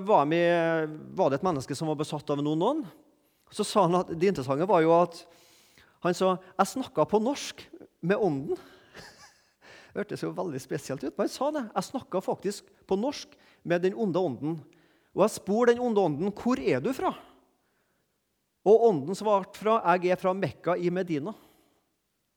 var, 0.07 0.27
vi, 0.31 0.39
var 1.15 1.29
det 1.29 1.39
et 1.39 1.47
menneske 1.47 1.75
som 1.75 1.89
var 1.91 1.99
besatt 1.99 2.29
av 2.31 2.39
noen 2.39 2.63
ånd. 2.63 2.85
Så 3.51 3.65
sa 3.67 3.83
han 3.83 3.99
at 3.99 4.13
Det 4.15 4.31
interessante 4.31 4.67
var 4.67 4.83
jo 4.83 4.93
at 4.95 5.23
han 6.01 6.15
sa 6.17 6.37
jeg 6.39 6.69
snakka 6.71 7.03
på 7.05 7.19
norsk 7.21 7.65
med 8.01 8.17
ånden. 8.17 8.57
Det 9.91 9.99
hørtes 9.99 10.23
jo 10.23 10.31
veldig 10.35 10.59
spesielt 10.63 11.03
ut, 11.03 11.11
men 11.17 11.27
han 11.27 11.33
sa 11.33 11.49
det. 11.51 11.65
Jeg 11.75 11.87
snakka 11.89 12.21
faktisk 12.23 12.69
på 12.87 12.95
norsk 12.95 13.33
med 13.67 13.83
den 13.83 13.97
onde 13.99 14.19
ånden. 14.19 14.59
Og 15.11 15.25
jeg 15.25 15.35
spurte 15.35 15.73
den 15.73 15.83
onde 15.83 15.99
ånden 15.99 16.31
hvor 16.31 16.59
er 16.63 16.79
du 16.79 16.93
fra. 16.95 17.11
Og 18.63 18.85
ånden 18.87 19.17
svarte 19.17 19.59
fra 19.59 19.79
jeg 19.97 20.13
er 20.13 20.19
fra 20.21 20.31
Mekka 20.37 20.77
i 20.79 20.91
Medina. 20.93 21.33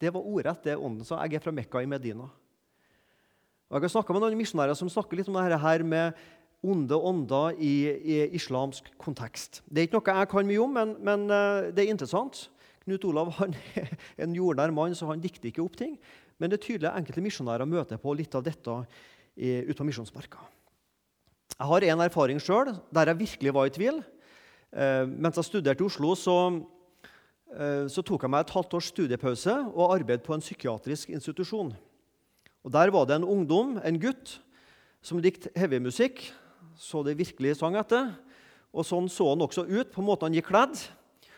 Det 0.00 0.10
var 0.10 0.26
ordrett 0.26 0.64
det 0.66 0.74
ånden 0.74 1.06
sa. 1.06 1.20
Jeg 1.22 1.38
er 1.38 1.44
fra 1.44 1.54
Mekka 1.54 1.82
i 1.84 1.90
Medina. 1.90 2.26
Og 3.70 3.78
Jeg 3.78 3.86
har 3.86 3.94
snakka 3.94 4.12
med 4.12 4.24
noen 4.24 4.38
misjonærer 4.38 4.76
som 4.78 4.90
snakker 4.90 5.18
litt 5.18 5.30
om 5.30 5.38
dette 5.38 5.60
her 5.62 5.84
med 5.86 6.18
onde 6.64 6.96
ånder 6.96 7.54
i, 7.60 7.74
i, 7.92 8.18
islamsk 8.34 8.90
kontekst. 8.98 9.62
Det 9.68 9.82
er 9.82 9.88
ikke 9.88 10.00
noe 10.00 10.18
jeg 10.18 10.30
kan 10.32 10.48
mye 10.48 10.64
om, 10.64 10.74
men, 10.74 10.92
men 11.04 11.24
eh, 11.28 11.70
det 11.76 11.84
er 11.84 11.92
interessant. 11.92 12.46
Knut 12.84 13.04
Olav 13.08 13.32
han 13.38 13.56
er 13.80 13.94
en 14.24 14.36
jordnær 14.36 14.72
mann, 14.74 14.96
så 14.96 15.08
han 15.10 15.22
dikter 15.22 15.50
ikke 15.50 15.64
opp 15.64 15.76
ting. 15.80 15.96
Men 16.38 16.50
det 16.50 16.58
er 16.58 16.66
tydelig 16.66 16.90
at 16.90 16.98
enkelte 16.98 17.22
misjonærer 17.24 17.68
møter 17.68 18.00
på 18.00 18.14
litt 18.16 18.34
av 18.34 18.44
dette 18.46 18.76
ute 19.34 19.78
på 19.78 19.86
misjonsmarka. 19.86 20.42
Jeg 21.54 21.70
har 21.70 21.86
en 21.86 22.02
erfaring 22.02 22.40
sjøl 22.42 22.72
der 22.94 23.10
jeg 23.10 23.20
virkelig 23.20 23.54
var 23.54 23.68
i 23.68 23.74
tvil. 23.74 24.02
Eh, 24.74 25.04
mens 25.06 25.38
jeg 25.38 25.46
studerte 25.46 25.84
i 25.84 25.86
Oslo, 25.86 26.14
så 26.18 26.36
Eh, 27.54 27.86
så 27.86 28.02
tok 28.02 28.24
jeg 28.24 28.32
meg 28.34 28.44
et 28.44 28.54
halvt 28.54 28.74
års 28.74 28.88
studiepause 28.90 29.52
og 29.70 29.92
arbeidet 29.94 30.24
på 30.26 30.34
en 30.34 30.42
psykiatrisk 30.42 31.12
institusjon. 31.14 31.74
Og 32.64 32.72
Der 32.72 32.90
var 32.90 33.04
det 33.04 33.16
en 33.16 33.24
ungdom, 33.24 33.78
en 33.84 34.00
gutt, 34.00 34.40
som 35.02 35.18
likte 35.18 35.50
heavymusikk, 35.54 36.32
så 36.76 37.04
det 37.04 37.18
virkelig 37.18 37.56
sang 37.56 37.76
etter. 37.76 38.14
Og 38.72 38.84
Sånn 38.84 39.08
så 39.08 39.28
han 39.28 39.44
også 39.44 39.68
ut 39.68 39.92
på 39.92 40.02
måten 40.02 40.26
han 40.26 40.34
gikk 40.34 40.48
kledd, 40.48 40.80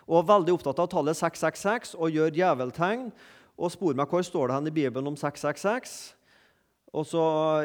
og 0.07 0.25
var 0.25 0.39
veldig 0.39 0.55
opptatt 0.55 0.79
av 0.79 0.89
tallet 0.89 1.17
666 1.19 1.97
og 1.99 2.15
gjør 2.15 2.31
djeveltegn. 2.31 3.11
Og 3.57 3.73
spor 3.73 3.97
meg 3.97 4.11
hvor 4.11 4.25
står 4.25 4.51
det 4.51 4.59
hen 4.59 4.71
i 4.71 4.77
Bibelen 4.77 5.09
om 5.09 5.17
666. 5.17 5.97
Og 6.97 7.05
så 7.09 7.23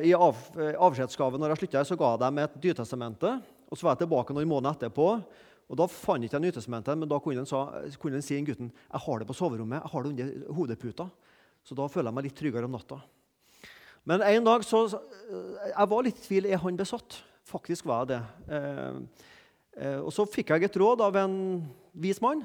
I 0.07 0.13
av, 0.15 0.39
avskjedsgave 0.57 1.39
når 1.39 1.53
jeg 1.53 1.61
slutta, 1.61 1.85
ga 1.99 2.11
jeg 2.13 2.23
dem 2.25 2.41
et 2.43 2.59
Nytestamente. 2.63 3.37
Og 3.71 3.79
så 3.79 3.87
var 3.87 3.95
jeg 3.95 4.05
tilbake 4.05 4.35
noen 4.35 4.49
måneder 4.51 4.75
etterpå 4.75 5.07
og 5.71 5.77
Da 5.79 5.87
fant 5.87 6.25
ikke 6.27 6.35
jeg 6.35 6.49
Nytestamentet, 6.49 6.99
men 6.99 7.07
da 7.07 7.17
kunne 7.23 7.45
han 7.45 7.47
si 7.47 8.35
til 8.35 8.47
gutten 8.49 8.71
jeg 8.75 9.03
har 9.05 9.21
det 9.21 9.27
på 9.29 9.35
soverommet, 9.37 9.79
jeg 9.79 9.91
har 9.93 10.03
det 10.03 10.09
under 10.11 10.53
hodeputa. 10.57 11.05
Så 11.63 11.77
da 11.77 11.87
føler 11.87 12.09
jeg 12.09 12.17
meg 12.17 12.25
litt 12.27 12.35
tryggere 12.35 12.67
om 12.67 12.75
natta. 12.75 12.97
Men 14.03 14.23
en 14.25 14.43
dag 14.43 14.65
så 14.65 14.87
Jeg 14.89 15.87
var 15.87 16.03
litt 16.03 16.17
i 16.17 16.25
tvil. 16.25 16.45
Er 16.45 16.57
han 16.57 16.77
besatt? 16.77 17.21
Faktisk 17.47 17.85
var 17.85 18.03
jeg 18.03 18.07
det. 18.17 18.21
Eh, 18.51 18.99
eh, 19.77 19.99
og 20.01 20.11
Så 20.11 20.25
fikk 20.27 20.49
jeg 20.49 20.63
et 20.63 20.75
råd 20.75 21.01
av 21.01 21.15
en 21.15 21.37
vis 21.93 22.19
mann 22.19 22.43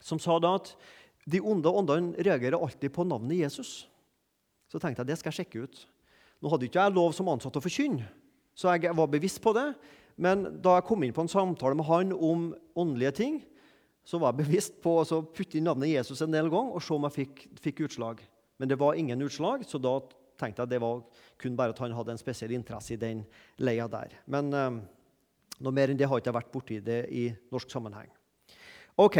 som 0.00 0.18
sa 0.18 0.38
da 0.38 0.54
at 0.54 0.74
de 1.28 1.40
onde 1.40 1.70
åndene 1.70 2.16
reagerer 2.18 2.58
alltid 2.58 2.92
på 2.94 3.06
navnet 3.06 3.44
Jesus. 3.44 3.86
Så 4.70 4.80
tenkte 4.80 5.02
jeg 5.02 5.12
det 5.12 5.18
skal 5.20 5.32
jeg 5.32 5.42
sjekke 5.42 5.66
ut. 5.66 5.82
Nå 6.42 6.50
hadde 6.50 6.66
ikke 6.66 6.82
jeg 6.82 6.96
lov 6.96 7.12
som 7.14 7.30
ansatt 7.30 7.56
å 7.58 7.62
forkynne, 7.62 8.08
så 8.58 8.72
jeg 8.74 8.94
var 8.98 9.10
bevisst 9.10 9.40
på 9.44 9.52
det. 9.54 9.68
Men 10.20 10.44
da 10.64 10.76
jeg 10.76 10.86
kom 10.88 11.04
inn 11.04 11.14
på 11.14 11.24
en 11.24 11.30
samtale 11.30 11.78
med 11.78 11.88
han 11.88 12.12
om 12.12 12.50
åndelige 12.78 13.14
ting, 13.20 13.38
så 14.04 14.18
var 14.18 14.32
jeg 14.32 14.42
bevisst 14.42 14.80
på 14.82 14.96
å 15.00 15.20
putte 15.30 15.58
inn 15.58 15.68
navnet 15.68 15.92
Jesus 15.92 16.24
en 16.24 16.34
del 16.34 16.50
ganger 16.50 16.74
og 16.76 16.82
se 16.82 16.94
om 16.96 17.06
jeg 17.06 17.16
fikk, 17.20 17.44
fikk, 17.62 17.84
utslag. 17.86 18.24
Men 18.58 18.70
det 18.70 18.78
var 18.80 18.98
ingen 18.98 19.22
utslag, 19.22 19.62
så 19.66 19.78
da 19.80 20.00
tenkte 20.40 20.64
jeg 20.64 20.72
det 20.74 20.82
var 20.82 21.04
kun 21.40 21.56
bare 21.58 21.74
at 21.74 21.82
han 21.84 21.94
hadde 21.94 22.16
en 22.16 22.20
spesiell 22.20 22.54
interesse 22.56 22.96
i 22.96 23.00
den 23.00 23.22
leia 23.62 23.86
der. 23.90 24.18
Men 24.26 24.50
eh, 24.58 24.80
noe 25.62 25.74
mer 25.74 25.92
enn 25.92 26.00
det 26.00 26.10
har 26.10 26.18
ikke 26.18 26.32
jeg 26.32 26.38
vært 26.40 26.52
borti 26.52 26.80
det 26.82 27.00
i 27.14 27.28
norsk 27.54 27.70
sammenheng. 27.70 28.10
Ok, 29.00 29.18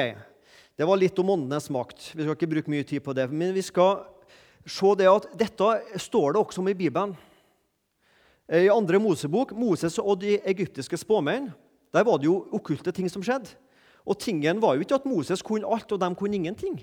Det 0.82 0.86
var 0.88 0.98
litt 0.98 1.18
om 1.22 1.28
åndenes 1.30 1.68
makt. 1.70 2.08
Vi 2.10 2.24
skal 2.24 2.34
ikke 2.34 2.46
bruke 2.50 2.70
mye 2.72 2.82
tid 2.82 3.04
på 3.06 3.12
det. 3.14 3.28
Men 3.30 3.52
vi 3.54 3.62
skal 3.62 4.00
se 4.66 4.88
det 4.98 5.06
at 5.06 5.28
dette 5.38 5.98
står 6.02 6.34
det 6.34 6.40
også 6.40 6.58
om 6.58 6.70
i 6.72 6.74
Bibelen. 6.74 7.12
I 8.50 8.66
andre 8.66 8.98
Mosebok, 8.98 9.52
Moses 9.54 10.00
og 10.02 10.16
de 10.24 10.40
egyptiske 10.42 10.98
spåmenn, 10.98 11.52
der 11.94 12.02
var 12.08 12.18
det 12.18 12.26
jo 12.26 12.48
okkulte 12.58 12.90
ting 12.96 13.06
som 13.06 13.22
skjedde. 13.22 13.54
Og 14.02 14.18
tingen 14.18 14.58
var 14.58 14.74
jo 14.74 14.82
ikke 14.82 14.98
at 14.98 15.06
Moses 15.06 15.44
kunne 15.46 15.70
alt, 15.70 15.94
og 15.94 16.00
de 16.02 16.08
kunne 16.18 16.40
ingenting. 16.40 16.80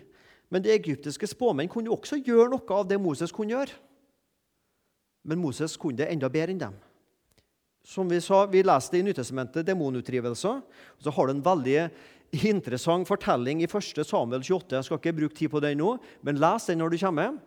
Men 0.47 0.63
de 0.63 0.71
egyptiske 0.71 1.27
spåmenn 1.27 1.67
kunne 1.67 1.91
jo 1.91 1.97
også 1.97 2.21
gjøre 2.23 2.53
noe 2.53 2.77
av 2.77 2.87
det 2.87 3.01
Moses 3.03 3.35
kunne 3.35 3.51
gjøre. 3.51 3.75
Men 5.27 5.43
Moses 5.43 5.75
kunne 5.75 5.99
det 5.99 6.07
enda 6.07 6.31
bedre 6.31 6.55
enn 6.55 6.63
dem. 6.63 6.79
Som 7.83 8.07
Vi 8.07 8.21
sa, 8.23 8.45
vi 8.47 8.63
leste 8.63 8.95
i 8.95 9.03
Nytestementet 9.03 9.67
demonutdrivelser. 9.67 10.63
Så 11.03 11.11
har 11.11 11.27
du 11.27 11.35
en 11.35 11.43
veldig 11.43 11.89
interessant 12.31 13.07
fortelling 13.07 13.63
i 13.63 13.67
1. 13.67 14.03
Samuel 14.05 14.43
28. 14.43 14.75
Jeg 14.75 14.87
skal 14.87 14.99
ikke 14.99 15.15
bruke 15.17 15.35
tid 15.37 15.51
på 15.51 15.61
den 15.63 15.81
nå, 15.81 15.95
men 16.25 16.39
les 16.41 16.69
den 16.69 16.81
når 16.81 16.93
du 16.93 16.97
kommer 17.01 17.27
hjem. 17.27 17.39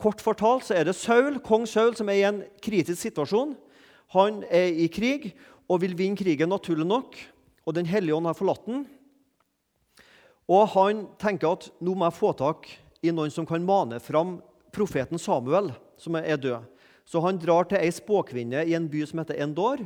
Kort 0.00 0.22
fortalt 0.24 0.66
så 0.66 0.74
er 0.74 0.88
det 0.88 0.96
Saul, 0.98 1.38
kong 1.44 1.68
Saul 1.70 1.94
som 1.94 2.10
er 2.10 2.18
i 2.18 2.26
en 2.26 2.42
kritisk 2.64 2.98
situasjon. 2.98 3.54
Han 4.14 4.42
er 4.50 4.74
i 4.74 4.88
krig 4.90 5.30
og 5.70 5.80
vil 5.84 5.94
vinne 5.98 6.18
krigen, 6.18 6.50
naturlig 6.50 6.86
nok. 6.86 7.16
Og 7.64 7.74
Den 7.74 7.86
hellige 7.86 8.16
ånd 8.16 8.26
har 8.26 8.36
forlatt 8.36 8.66
den. 8.66 8.84
Og 10.50 10.66
han 10.74 11.06
tenker 11.16 11.54
at 11.54 11.70
nå 11.80 11.94
må 11.96 12.04
jeg 12.10 12.18
få 12.18 12.34
tak 12.36 12.68
i 13.04 13.12
noen 13.14 13.32
som 13.32 13.46
kan 13.48 13.64
mane 13.64 14.00
fram 14.02 14.36
profeten 14.74 15.20
Samuel, 15.20 15.70
som 15.96 16.18
er 16.18 16.36
død. 16.36 16.66
Så 17.04 17.20
han 17.24 17.38
drar 17.40 17.68
til 17.68 17.80
ei 17.80 17.92
spåkvinne 17.92 18.64
i 18.64 18.74
en 18.76 18.88
by 18.90 19.04
som 19.08 19.20
heter 19.20 19.40
Endor, 19.44 19.84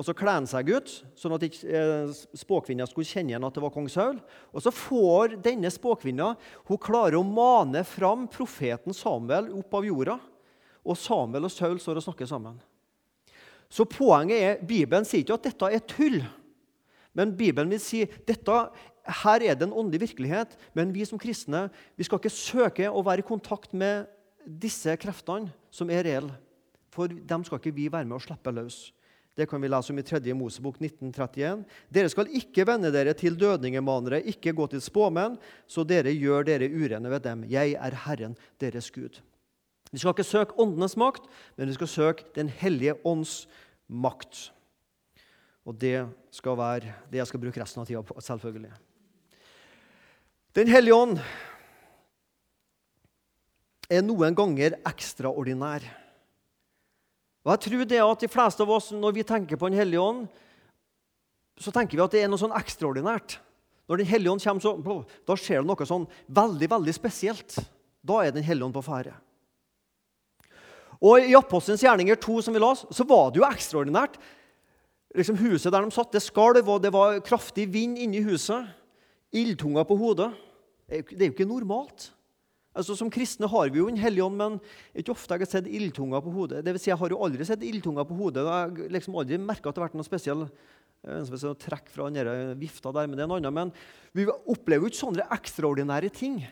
og 0.00 0.06
så 0.06 0.14
kler 0.16 0.38
han 0.38 0.46
seg 0.48 0.70
ut, 0.72 0.90
sånn 1.18 1.34
at 1.36 1.42
eh, 1.44 2.08
spåkvinna 2.40 2.86
skulle 2.88 3.04
kjenne 3.04 3.34
igjen 3.34 3.44
at 3.44 3.52
det 3.52 3.60
var 3.60 3.72
kong 3.74 3.88
Saul. 3.92 4.16
Og 4.48 4.62
så 4.64 4.72
får 4.72 5.34
denne 5.44 5.68
spåkvinna 5.68 6.30
hun 6.70 6.78
klarer 6.80 7.18
å 7.18 7.26
mane 7.26 7.82
fram 7.84 8.22
profeten 8.32 8.96
Samuel 8.96 9.50
opp 9.58 9.74
av 9.76 9.84
jorda. 9.84 10.14
Og 10.88 10.96
Samuel 10.96 11.50
og 11.50 11.52
Saul 11.52 11.76
står 11.84 12.00
og 12.00 12.06
snakker 12.06 12.30
sammen. 12.30 12.54
Så 13.68 13.84
poenget 13.84 14.40
er, 14.40 14.62
Bibelen 14.64 15.04
sier 15.04 15.20
ikke 15.20 15.36
at 15.36 15.48
dette 15.50 15.68
er 15.68 15.84
tull. 15.92 16.16
Men 17.12 17.34
Bibelen 17.36 17.74
vil 17.74 17.82
si 17.84 18.00
dette, 18.24 18.56
her 19.20 19.44
er 19.44 19.58
det 19.58 19.66
en 19.66 19.74
åndelig 19.82 20.06
virkelighet. 20.06 20.54
Men 20.72 20.94
vi 20.94 21.04
som 21.04 21.20
kristne 21.20 21.66
vi 22.00 22.06
skal 22.08 22.22
ikke 22.22 22.32
søke 22.32 22.88
å 22.88 23.04
være 23.04 23.20
i 23.20 23.28
kontakt 23.28 23.76
med 23.76 24.08
disse 24.48 24.96
kreftene 24.96 25.52
som 25.68 25.92
er 25.92 26.08
reelle. 26.08 26.40
For 26.88 27.04
dem 27.12 27.44
skal 27.44 27.60
ikke 27.60 27.76
vi 27.76 27.90
være 27.92 28.08
med 28.08 28.16
å 28.16 28.24
slippe 28.24 28.56
løs. 28.56 28.80
Det 29.38 29.46
kan 29.48 29.62
vi 29.62 29.70
lese 29.70 29.92
om 29.92 29.98
i 30.00 30.04
3. 30.04 30.20
Mosebok 30.34 30.80
1931. 30.82 31.62
Dere 31.88 32.10
skal 32.12 32.30
ikke 32.36 32.66
vende 32.68 32.90
dere 32.92 33.14
til 33.16 33.38
dødningemanere, 33.38 34.22
ikke 34.26 34.54
gå 34.56 34.66
til 34.72 34.82
spåmenn, 34.82 35.38
så 35.70 35.84
dere 35.86 36.12
gjør 36.12 36.48
dere 36.48 36.68
urene 36.68 37.12
ved 37.12 37.24
dem. 37.24 37.44
Jeg 37.48 37.76
er 37.78 37.96
Herren, 38.04 38.36
deres 38.60 38.90
Gud. 38.90 39.20
Vi 39.90 39.98
skal 39.98 40.14
ikke 40.14 40.26
søke 40.26 40.58
åndenes 40.60 40.96
makt, 41.00 41.26
men 41.56 41.70
vi 41.70 41.78
skal 41.78 41.90
søke 41.90 42.24
Den 42.34 42.48
hellige 42.48 42.94
ånds 43.06 43.46
makt. 43.88 44.50
Og 45.66 45.74
det 45.80 46.08
skal 46.34 46.58
være 46.58 46.94
det 47.10 47.20
jeg 47.20 47.26
skal 47.26 47.42
bruke 47.42 47.62
resten 47.62 47.82
av 47.82 47.86
tida 47.86 48.02
på, 48.02 48.16
selvfølgelig. 48.20 48.72
Den 50.56 50.70
hellige 50.70 50.94
ånd 50.94 51.18
er 53.90 54.02
noen 54.02 54.34
ganger 54.34 54.78
ekstraordinær. 54.86 55.84
Og 57.44 57.54
jeg 57.54 57.62
tror 57.66 57.86
det 57.88 58.00
at 58.04 58.24
de 58.24 58.28
fleste 58.28 58.64
av 58.64 58.70
oss, 58.70 58.90
Når 58.92 59.12
vi 59.16 59.22
tenker 59.22 59.56
på 59.56 59.68
Den 59.68 59.78
hellige 59.78 60.00
ånd, 60.00 60.28
så 61.60 61.72
tenker 61.72 61.96
vi 61.96 62.04
at 62.04 62.12
det 62.12 62.22
er 62.24 62.28
noe 62.28 62.40
sånn 62.40 62.56
ekstraordinært. 62.56 63.38
Når 63.88 63.96
Den 63.96 64.06
hellige 64.06 64.32
ånd 64.32 64.44
kommer, 64.44 64.60
så, 64.60 65.04
da 65.26 65.36
skjer 65.36 65.60
det 65.60 65.68
noe 65.68 65.86
sånn 65.86 66.06
veldig 66.28 66.68
veldig 66.70 66.94
spesielt. 66.94 67.58
Da 68.02 68.24
er 68.24 68.32
Den 68.32 68.44
hellige 68.44 68.64
ånd 68.64 68.76
på 68.76 68.84
ferde. 68.84 69.14
Og 71.00 71.24
I 71.24 71.34
Apostelens 71.36 71.82
gjerninger 71.82 72.18
2 72.20 72.42
som 72.44 72.54
vi 72.54 72.60
las, 72.60 72.84
så 72.92 73.06
var 73.08 73.30
det 73.30 73.40
jo 73.40 73.48
ekstraordinært. 73.48 74.18
Liksom 75.16 75.38
Huset 75.40 75.72
der 75.72 75.82
de 75.82 75.90
satt, 75.90 76.12
det 76.12 76.22
skalv, 76.22 76.68
og 76.68 76.82
det 76.82 76.92
var 76.92 77.18
kraftig 77.24 77.66
vind 77.72 77.98
inni 77.98 78.20
huset. 78.22 78.68
Ildtunger 79.32 79.86
på 79.88 79.96
hodet. 79.96 80.30
Det 80.88 81.16
er 81.16 81.30
jo 81.30 81.34
ikke 81.34 81.48
normalt. 81.48 82.10
Altså, 82.70 82.94
Som 82.94 83.10
kristne 83.10 83.48
har 83.50 83.70
vi 83.72 83.80
jo 83.80 83.88
en 83.90 83.98
hellige 83.98 84.24
ånd, 84.24 84.38
men 84.38 84.58
ikke 84.94 85.14
ofte 85.14 85.34
jeg 85.34 85.42
har 85.42 85.50
sett 85.50 85.70
ildtunga 85.70 86.20
på 86.22 86.34
hodet. 86.34 86.62
Det 86.64 86.74
vil 86.74 86.82
si, 86.82 86.90
Jeg 86.90 87.00
har 87.00 87.10
jo 87.10 87.22
aldri 87.24 87.46
sett 87.46 87.64
ildtunga 87.66 88.04
på 88.06 88.18
hodet. 88.18 88.44
Jeg 88.44 88.86
har 88.86 88.92
liksom 88.94 89.16
aldri 89.18 89.38
merka 89.38 89.68
at 89.68 89.74
det 89.74 89.82
har 89.82 89.88
vært 89.88 89.98
noe 89.98 90.06
spesiell 90.06 90.46
eh, 90.46 91.56
trekk 91.66 91.90
fra 91.90 92.10
den 92.14 92.54
vifta 92.60 92.92
der, 92.94 93.08
men 93.10 93.18
det 93.18 93.26
er 93.26 93.32
noe 93.32 93.40
annet. 93.42 93.56
Men 93.56 93.72
vi 94.14 94.28
opplever 94.30 94.86
jo 94.86 94.92
ikke 94.92 95.02
sånne 95.02 95.26
ekstraordinære 95.34 96.12
ting 96.14 96.44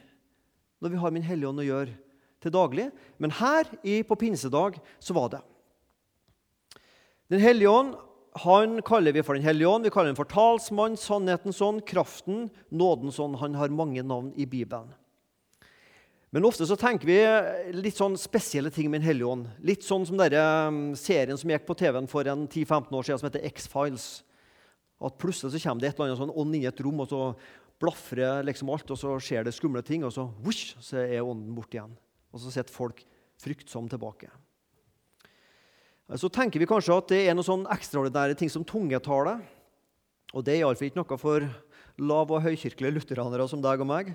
når 0.83 0.95
vi 0.95 1.01
har 1.03 1.15
Min 1.15 1.27
Hellige 1.27 1.51
Ånd 1.51 1.63
å 1.63 1.69
gjøre 1.69 1.95
til 2.43 2.55
daglig. 2.55 2.91
Men 3.19 3.35
her 3.39 3.71
på 4.07 4.19
pinsedag 4.19 4.79
så 4.99 5.15
var 5.15 5.33
det. 5.37 5.43
Den 7.29 7.43
hellige 7.45 7.71
ånd 7.71 7.97
han 8.39 8.79
kaller 8.87 9.13
vi 9.13 9.23
for 9.23 9.35
Den 9.35 9.47
hellige 9.47 9.69
ånd. 9.69 9.85
Vi 9.85 9.91
kaller 9.91 10.13
den 10.13 10.19
for 10.19 10.29
talsmann, 10.29 10.97
sannhetens 10.97 11.61
ånd, 11.65 11.83
kraften, 11.87 12.49
nådens 12.71 13.19
ånd. 13.19 13.39
Han 13.41 13.55
har 13.59 13.75
mange 13.75 14.03
navn 14.03 14.33
i 14.37 14.47
Bibelen. 14.47 14.93
Men 16.31 16.45
ofte 16.45 16.67
så 16.69 16.77
tenker 16.77 17.09
vi 17.09 17.19
litt 17.79 17.97
sånn 17.97 18.17
spesielle 18.21 18.69
ting 18.73 18.91
med 18.93 19.01
Den 19.01 19.09
hellige 19.09 19.31
ånd. 19.33 19.47
Litt 19.65 19.87
sånn 19.87 20.05
som 20.05 20.19
denne 20.21 20.43
um, 20.69 20.81
serien 20.99 21.39
som 21.41 21.49
gikk 21.49 21.65
på 21.69 21.77
TV-en 21.81 22.11
for 22.11 22.29
10-15 22.29 22.93
år 22.93 23.07
siden, 23.07 23.21
som 23.23 23.29
heter 23.31 23.47
X-Files. 23.49 24.09
At 25.01 25.17
Plutselig 25.21 25.55
så 25.55 25.63
kommer 25.63 25.81
det 25.81 25.93
et 25.93 25.97
eller 25.97 26.11
annet 26.11 26.21
sånn 26.21 26.35
ånd 26.35 26.59
inn 26.59 26.67
i 26.67 26.69
et 26.69 26.83
rom, 26.85 27.01
og 27.01 27.09
så 27.09 27.23
blafrer 27.81 28.45
liksom 28.45 28.69
alt, 28.75 28.93
og 28.93 29.01
så 29.01 29.15
skjer 29.23 29.47
det 29.47 29.55
skumle 29.57 29.81
ting, 29.87 30.05
og 30.05 30.13
så, 30.13 30.27
whoosh, 30.45 30.77
så 30.85 31.01
er 31.01 31.25
ånden 31.25 31.55
borte 31.57 31.79
igjen. 31.79 31.97
Og 32.35 32.43
så 32.43 32.53
sitter 32.53 32.77
folk 32.77 33.01
fryktsomt 33.41 33.95
tilbake. 33.95 34.29
Så 36.19 36.29
tenker 36.33 36.61
vi 36.61 36.69
kanskje 36.69 36.97
at 36.97 37.09
det 37.13 37.23
er 37.29 37.37
noen 37.37 37.47
sånn 37.47 37.69
ekstraordinære 37.73 38.37
ting 38.41 38.53
som 38.53 38.65
tungetale. 38.69 39.39
Og 40.37 40.45
det 40.45 40.59
er 40.59 40.63
iallfall 40.67 40.91
ikke 40.91 41.01
noe 41.01 41.21
for 41.21 41.45
lav- 42.01 42.33
og 42.33 42.45
høykirkelige 42.45 42.97
lutheranere 42.97 43.49
som 43.49 43.65
deg 43.65 43.81
og 43.85 43.89
meg. 43.89 44.13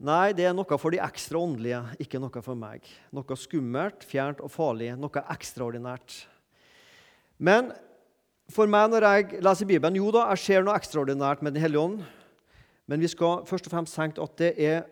Nei, 0.00 0.32
det 0.32 0.46
er 0.48 0.54
noe 0.56 0.76
for 0.80 0.94
de 0.94 1.00
ekstra 1.04 1.36
åndelige, 1.36 1.82
ikke 2.00 2.18
noe 2.22 2.40
for 2.40 2.56
meg. 2.56 2.86
Noe 3.12 3.36
skummelt, 3.36 4.06
fjernt 4.08 4.38
og 4.40 4.48
farlig, 4.54 4.94
noe 4.96 5.24
ekstraordinært. 5.34 6.22
Men 7.36 7.68
for 8.52 8.70
meg 8.70 8.88
når 8.88 9.06
jeg 9.06 9.42
leser 9.44 9.68
Bibelen, 9.68 9.98
jo 10.00 10.08
da, 10.14 10.24
jeg 10.32 10.42
ser 10.46 10.64
noe 10.64 10.78
ekstraordinært 10.80 11.44
med 11.44 11.52
Den 11.54 11.64
hellige 11.66 11.84
ånd. 11.84 12.00
Men 12.88 13.04
vi 13.04 13.10
skal 13.12 13.44
først 13.46 13.68
og 13.68 13.74
fremst 13.74 13.98
tenke 13.98 14.24
at 14.24 14.40
er, 14.50 14.88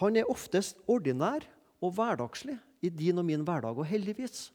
han 0.00 0.16
er 0.16 0.32
oftest 0.32 0.80
ordinær 0.88 1.44
og 1.84 1.92
hverdagslig 1.98 2.56
i 2.80 2.88
din 2.88 3.20
og 3.20 3.28
min 3.28 3.44
hverdag. 3.44 3.76
Og 3.76 3.86
heldigvis. 3.86 4.48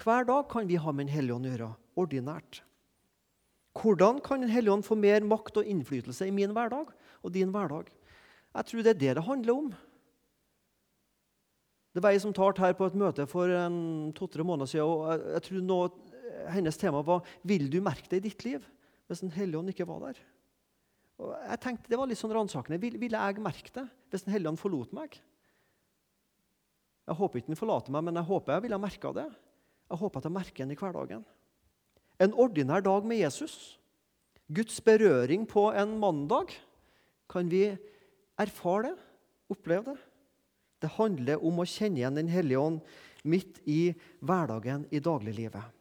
Hver 0.00 0.24
dag 0.24 0.48
kan 0.48 0.64
vi 0.70 0.80
ha 0.80 0.92
med 0.92 1.06
Den 1.06 1.14
hellige 1.18 1.36
ånd 1.36 1.46
å 1.46 1.52
gjøre. 1.52 1.70
Ordinært. 2.00 2.62
Hvordan 3.76 4.24
kan 4.24 4.40
Den 4.40 4.56
hellige 4.56 4.72
ånd 4.72 4.88
få 4.88 4.96
mer 4.96 5.20
makt 5.20 5.60
og 5.60 5.68
innflytelse 5.68 6.26
i 6.26 6.34
min 6.34 6.56
hverdag 6.56 6.96
og 7.22 7.32
din 7.36 7.52
hverdag? 7.52 7.92
Jeg 8.58 8.66
tror 8.66 8.82
det 8.82 8.92
er 8.94 9.02
det 9.02 9.14
det 9.18 9.26
handler 9.26 9.54
om. 9.54 9.68
Det 11.94 12.02
var 12.02 12.14
ei 12.14 12.22
som 12.22 12.34
talte 12.34 12.62
her 12.62 12.74
på 12.78 12.88
et 12.88 12.96
møte 12.98 13.26
for 13.30 13.50
to-tre 14.18 14.44
måneder 14.46 14.70
siden. 14.70 14.86
og 14.86 15.22
jeg, 15.34 15.42
tror 15.46 15.62
nå, 15.62 15.78
Hennes 16.48 16.76
tema 16.76 17.02
var 17.02 17.24
'Vil 17.42 17.70
du 17.70 17.80
merke 17.80 18.08
det 18.10 18.18
i 18.18 18.28
ditt 18.28 18.44
liv?' 18.44 18.66
hvis 19.06 19.20
Den 19.20 19.30
hellige 19.30 19.58
ånd 19.58 19.68
ikke 19.72 19.86
var 19.88 20.00
der. 20.00 20.18
Og 21.18 21.32
jeg 21.32 21.60
tenkte 21.60 21.88
Det 21.88 21.98
var 21.98 22.06
litt 22.06 22.18
sånn 22.18 22.34
ransakende. 22.34 22.80
Vil, 22.80 22.98
ville 22.98 23.18
jeg 23.18 23.40
merke 23.40 23.72
det 23.72 23.88
hvis 24.10 24.22
Den 24.22 24.32
hellige 24.32 24.48
ånd 24.48 24.58
forlot 24.58 24.92
meg? 24.92 25.20
Jeg 27.08 27.16
håper 27.16 27.38
ikke 27.38 27.46
den 27.46 27.56
forlater 27.56 27.90
meg, 27.90 28.04
men 28.04 28.14
jeg 28.14 28.28
håper 28.28 28.52
jeg 28.52 28.62
ville 28.62 28.78
merka 28.78 29.12
det. 29.16 29.28
Jeg 29.88 29.98
håper 29.98 30.18
at 30.18 30.24
jeg 30.24 30.32
merker 30.32 30.64
den 30.64 30.72
i 30.72 30.76
hverdagen. 30.76 31.24
En 32.20 32.34
ordinær 32.34 32.82
dag 32.84 33.04
med 33.06 33.22
Jesus, 33.22 33.78
Guds 34.52 34.80
berøring 34.80 35.46
på 35.48 35.72
en 35.72 35.98
mandag, 35.98 36.52
kan 37.28 37.48
vi 37.48 37.78
Erfar 38.38 38.86
det. 38.86 38.94
Opplev 39.50 39.84
det. 39.88 39.96
Det 40.78 40.92
handler 40.94 41.42
om 41.44 41.58
å 41.58 41.66
kjenne 41.66 41.98
igjen 41.98 42.18
Den 42.18 42.30
hellige 42.30 42.62
ånd 42.62 42.80
midt 43.26 43.58
i 43.66 43.94
hverdagen, 44.22 44.86
i 44.94 45.00
dagliglivet. 45.02 45.74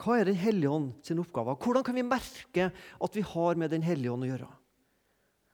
Hva 0.00 0.18
er 0.18 0.30
Den 0.30 0.40
hellige 0.40 0.72
ånd 0.72 0.92
sin 1.06 1.20
oppgave? 1.22 1.56
Hvordan 1.60 1.84
kan 1.86 1.96
vi 1.96 2.06
merke 2.06 2.70
at 2.72 3.16
vi 3.16 3.24
har 3.24 3.60
med 3.60 3.70
Den 3.70 3.84
hellige 3.84 4.12
ånd 4.12 4.26
å 4.26 4.30
gjøre? 4.32 4.50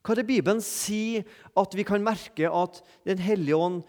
Hva 0.00 0.14
er 0.14 0.20
det 0.22 0.30
Bibelen 0.30 0.62
sier 0.64 1.26
at 1.60 1.74
vi 1.76 1.84
kan 1.84 2.04
merke 2.04 2.48
at 2.48 2.80
Den 3.04 3.20
hellige 3.20 3.58
ånd 3.58 3.82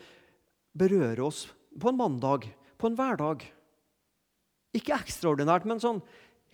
berører 0.77 1.23
oss 1.27 1.45
på 1.79 1.91
en 1.91 1.99
mandag, 1.99 2.49
på 2.77 2.89
en 2.89 2.97
hverdag? 2.97 3.45
Ikke 4.75 4.95
ekstraordinært, 4.95 5.67
men 5.67 5.79
sånn 5.83 6.01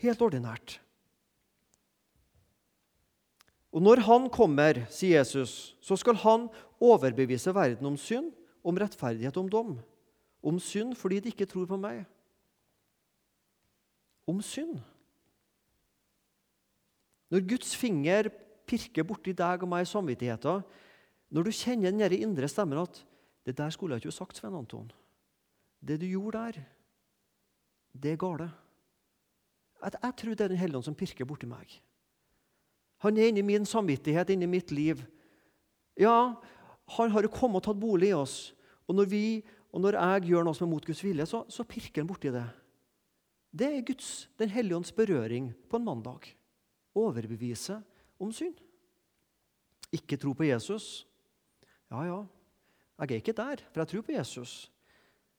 helt 0.01 0.21
ordinært. 0.21 0.77
Og 3.77 3.83
når 3.85 4.01
han 4.07 4.23
kommer, 4.33 4.79
sier 4.89 5.19
Jesus, 5.19 5.75
så 5.85 5.93
skal 6.01 6.17
han 6.23 6.47
overbevise 6.81 7.51
verden 7.53 7.85
om 7.85 7.97
synd, 8.01 8.31
om 8.65 8.77
rettferdighet 8.81 9.37
om 9.37 9.49
dom. 9.53 9.75
Om 10.41 10.57
synd 10.57 10.95
fordi 10.97 11.19
de 11.21 11.29
ikke 11.29 11.45
tror 11.45 11.67
på 11.69 11.77
meg. 11.77 12.01
Om 14.25 14.41
synd. 14.41 14.79
Når 17.29 17.45
Guds 17.53 17.75
finger 17.77 18.31
pirker 18.65 19.05
borti 19.05 19.35
deg 19.37 19.61
og 19.61 19.69
meg 19.69 19.85
i 19.85 19.91
samvittigheten, 19.93 20.65
når 21.29 21.45
du 21.45 21.53
kjenner 21.53 21.93
den 21.93 22.17
indre 22.17 22.49
stemmen 22.49 22.81
at 22.81 23.05
'Det 23.45 23.57
der 23.57 23.69
skulle 23.69 23.95
jeg 23.95 24.05
ikke 24.05 24.11
sagt, 24.11 24.37
Svein 24.37 24.57
Anton'. 24.57 24.91
Det 25.87 26.01
du 26.01 26.05
gjorde 26.05 26.37
der, 26.37 26.63
det 27.93 28.11
er 28.11 28.17
gale. 28.17 28.51
Jeg, 29.83 29.91
jeg 30.03 30.13
tror 30.17 30.29
det 30.29 30.41
er 30.41 30.47
Den 30.47 30.57
hellige 30.57 30.77
ånd 30.77 30.83
som 30.83 30.95
pirker 30.95 31.25
borti 31.25 31.45
meg. 31.45 31.81
Han 33.05 33.17
er 33.17 33.29
inni 33.29 33.43
min 33.45 33.65
samvittighet, 33.67 34.31
inni 34.33 34.47
mitt 34.49 34.71
liv. 34.73 35.03
Ja, 35.97 36.35
han 36.97 37.11
har 37.13 37.25
jo 37.25 37.33
kommet 37.33 37.61
og 37.61 37.67
tatt 37.67 37.81
bolig 37.81 38.11
i 38.11 38.17
oss. 38.17 38.37
Og 38.87 38.97
når, 38.97 39.09
vi, 39.11 39.23
og 39.73 39.83
når 39.83 39.99
jeg 39.99 40.31
gjør 40.31 40.47
noe 40.47 40.57
som 40.57 40.67
er 40.67 40.73
mot 40.73 40.85
Guds 40.87 41.03
vilje, 41.03 41.27
så, 41.29 41.43
så 41.51 41.65
pirker 41.67 42.01
han 42.01 42.09
borti 42.09 42.31
det. 42.33 42.45
Det 43.57 43.67
er 43.67 43.85
Guds, 43.85 44.29
Den 44.39 44.49
hellige 44.53 44.77
ånds 44.77 44.93
berøring 44.95 45.51
på 45.69 45.79
en 45.79 45.85
mandag. 45.85 46.31
Overbevise 46.97 47.81
om 48.19 48.31
synd. 48.33 48.57
Ikke 49.93 50.17
tro 50.19 50.33
på 50.35 50.47
Jesus. 50.47 51.05
Ja, 51.91 52.03
ja, 52.03 52.23
jeg 52.97 53.11
er 53.11 53.21
ikke 53.21 53.35
der, 53.37 53.61
for 53.71 53.81
jeg 53.81 53.87
tror 53.91 54.05
på 54.07 54.15
Jesus. 54.15 54.71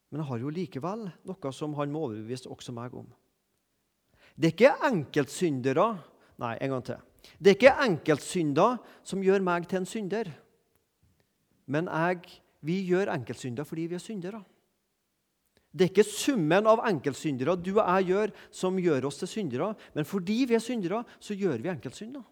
Men 0.09 0.23
jeg 0.23 0.29
har 0.31 0.39
jo 0.41 0.53
likevel 0.53 1.09
noe 1.29 1.53
som 1.53 1.75
han 1.77 1.91
må 1.93 2.07
overbevise 2.07 2.49
også 2.49 2.73
meg 2.73 2.95
om. 2.97 3.09
Det 4.39 4.53
er 4.53 4.55
ikke 4.55 4.93
enkeltsyndere 4.93 5.89
Nei, 6.39 6.53
en 6.63 6.71
gang 6.71 6.85
til. 6.87 7.08
Det 7.37 7.53
er 7.53 7.59
ikke 7.59 7.87
enkeltsynder 7.87 8.79
som 9.07 9.25
gjør 9.25 9.45
meg 9.45 9.69
til 9.69 9.83
en 9.83 9.89
synder. 9.89 10.31
Men 11.69 11.91
jeg, 11.93 12.39
vi 12.65 12.81
gjør 12.89 13.13
enkeltsynder 13.13 13.69
fordi 13.69 13.89
vi 13.93 13.99
er 13.99 14.03
syndere. 14.03 14.41
Det 15.69 15.85
er 15.85 15.93
ikke 15.93 16.09
summen 16.09 16.67
av 16.67 16.81
enkeltsyndere 16.89 17.59
du 17.61 17.75
og 17.75 17.85
jeg 17.85 18.09
gjør, 18.09 18.33
som 18.51 18.79
gjør 18.81 19.11
oss 19.11 19.21
til 19.21 19.31
syndere. 19.31 19.75
Men 19.95 20.09
fordi 20.09 20.41
vi 20.49 20.57
er 20.57 20.65
syndere, 20.65 21.05
så 21.21 21.37
gjør 21.37 21.61
vi 21.61 21.73
enkeltsynder. 21.75 22.25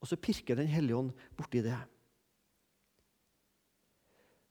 Og 0.00 0.08
så 0.08 0.16
pirker 0.16 0.56
Den 0.56 0.70
hellige 0.70 0.96
ånd 0.96 1.12
borti 1.36 1.60
det. 1.60 1.76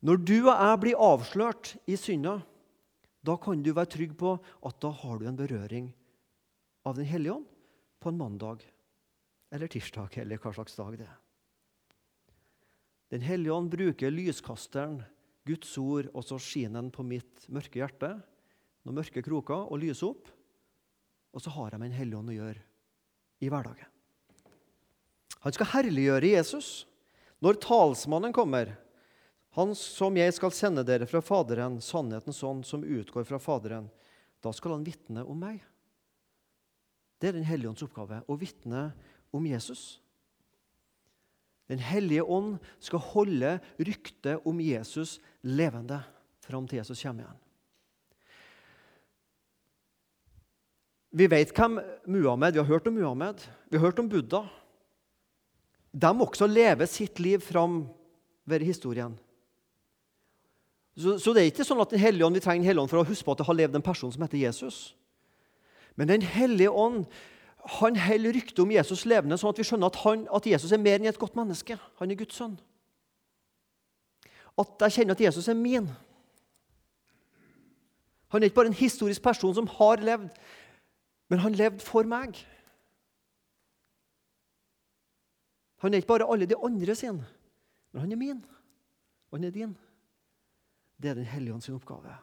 Når 0.05 0.21
du 0.23 0.37
og 0.45 0.53
jeg 0.53 0.79
blir 0.79 1.01
avslørt 1.03 1.73
i 1.89 1.97
synda, 1.99 2.37
da 3.25 3.35
kan 3.35 3.59
du 3.63 3.73
være 3.75 3.91
trygg 3.97 4.13
på 4.15 4.37
at 4.37 4.77
da 4.79 4.91
har 4.95 5.17
du 5.19 5.25
en 5.27 5.39
berøring 5.39 5.89
av 6.87 6.95
Den 6.95 7.09
hellige 7.09 7.33
ånd 7.33 7.49
på 7.99 8.13
en 8.13 8.21
mandag 8.21 8.63
eller 9.51 9.71
tirsdag, 9.71 10.17
eller 10.21 10.41
hva 10.41 10.53
slags 10.53 10.77
dag 10.77 10.97
det 10.99 11.07
er. 11.07 11.19
Den 13.09 13.25
hellige 13.25 13.55
ånd 13.55 13.71
bruker 13.73 14.13
lyskasteren, 14.13 14.99
Guds 15.49 15.71
ord, 15.81 16.11
og 16.13 16.25
så 16.25 16.37
skinner 16.41 16.83
den 16.83 16.91
på 16.93 17.05
mitt 17.05 17.47
mørke 17.49 17.81
hjerte, 17.81 18.11
noen 18.85 18.99
mørke 18.99 19.23
kroker, 19.25 19.65
og 19.65 19.81
lyser 19.81 20.11
opp. 20.11 20.29
Og 21.33 21.41
så 21.41 21.53
har 21.53 21.73
jeg 21.73 21.81
med 21.81 21.91
Den 21.91 21.97
hellige 21.97 22.19
ånd 22.19 22.29
å 22.29 22.37
gjøre 22.37 22.61
i 23.41 23.49
hverdagen. 23.49 23.89
Han 25.39 25.55
skal 25.55 25.71
herliggjøre 25.73 26.33
Jesus 26.35 26.69
når 27.43 27.61
talsmannen 27.63 28.35
kommer. 28.35 28.75
Han 29.57 29.73
som 29.77 30.17
jeg 30.19 30.35
skal 30.35 30.53
sende 30.53 30.83
dere 30.85 31.07
fra 31.09 31.21
Faderen, 31.25 31.79
sannhetens 31.81 32.43
ånd 32.45 32.65
som 32.67 32.83
utgår 32.83 33.25
fra 33.25 33.39
Faderen. 33.41 33.87
Da 34.43 34.51
skal 34.53 34.75
han 34.75 34.85
vitne 34.85 35.23
om 35.25 35.39
meg. 35.39 35.63
Det 37.19 37.31
er 37.31 37.39
Den 37.39 37.47
hellige 37.47 37.71
ånds 37.71 37.83
oppgave 37.83 38.21
å 38.27 38.37
vitne 38.39 38.91
om 39.35 39.45
Jesus. 39.45 39.99
Den 41.69 41.79
hellige 41.79 42.23
ånd 42.23 42.57
skal 42.81 43.03
holde 43.11 43.57
ryktet 43.77 44.45
om 44.47 44.61
Jesus 44.61 45.19
levende 45.45 46.01
fram 46.41 46.65
til 46.67 46.81
Jesus 46.81 47.03
kommer 47.03 47.27
igjen. 47.27 47.45
Vi 51.09 51.25
vet 51.29 51.53
hvem 51.57 51.79
Muhammed 52.05 52.53
Vi 52.53 52.61
har 52.61 52.69
hørt 52.69 52.87
om 52.87 52.93
Muhammed. 52.93 53.41
Vi 53.69 53.77
har 53.77 53.85
hørt 53.85 53.99
om 53.99 54.09
Buddha. 54.09 54.43
De 55.91 56.09
også 56.21 56.47
lever 56.47 56.85
sitt 56.85 57.19
liv 57.19 57.41
fram 57.41 57.87
ved 58.45 58.61
historien. 58.61 59.17
Så, 60.97 61.17
så, 61.17 61.33
det 61.33 61.41
er 61.41 61.51
ikke 61.51 61.65
sånn 61.65 61.81
at 61.81 61.93
den 61.93 62.01
hellige 62.01 62.25
ånd, 62.25 62.35
vi 62.35 62.43
trenger 62.43 62.61
Den 62.61 62.67
hellige 62.67 62.83
ånd 62.83 62.91
for 62.91 63.01
å 63.01 63.07
huske 63.07 63.25
på 63.25 63.33
at 63.33 63.41
det 63.41 63.47
har 63.47 63.57
levd 63.57 63.77
en 63.77 63.85
person 63.85 64.11
som 64.11 64.25
heter 64.25 64.41
Jesus. 64.41 64.79
Men 65.95 66.09
Den 66.11 66.25
hellige 66.25 66.71
ånd 66.71 67.05
han 67.65 67.95
holder 67.99 68.33
ryktet 68.33 68.59
om 68.63 68.71
Jesus 68.71 69.05
levende, 69.05 69.37
sånn 69.37 69.51
at 69.51 69.59
vi 69.59 69.65
skjønner 69.67 69.91
at, 69.91 69.97
han, 70.05 70.25
at 70.35 70.47
Jesus 70.47 70.71
er 70.71 70.81
mer 70.81 70.99
enn 70.99 71.09
et 71.11 71.19
godt 71.19 71.35
menneske. 71.37 71.75
Han 71.99 72.11
er 72.11 72.19
Guds 72.19 72.37
sønn. 72.39 72.55
At 74.59 74.85
jeg 74.87 74.95
kjenner 74.99 75.17
at 75.17 75.23
Jesus 75.23 75.47
er 75.51 75.57
min. 75.59 75.89
Han 78.29 78.41
er 78.41 78.49
ikke 78.49 78.59
bare 78.61 78.71
en 78.71 78.79
historisk 78.79 79.23
person 79.25 79.55
som 79.57 79.67
har 79.79 80.01
levd, 80.05 80.29
men 81.29 81.43
han 81.43 81.57
levde 81.57 81.83
for 81.83 82.07
meg. 82.07 82.37
Han 85.83 85.93
er 85.93 86.01
ikke 86.01 86.11
bare 86.13 86.27
alle 86.31 86.47
de 86.49 86.57
andre 86.57 86.95
sine, 86.97 87.27
men 87.91 88.03
han 88.03 88.11
er 88.11 88.19
min, 88.19 88.41
og 89.29 89.39
han 89.39 89.47
er 89.47 89.55
din. 89.55 89.77
Det 90.99 91.11
er 91.11 91.15
Den 91.15 91.29
hellige 91.31 91.53
ånd 91.53 91.63
sin 91.63 91.75
oppgave. 91.75 92.17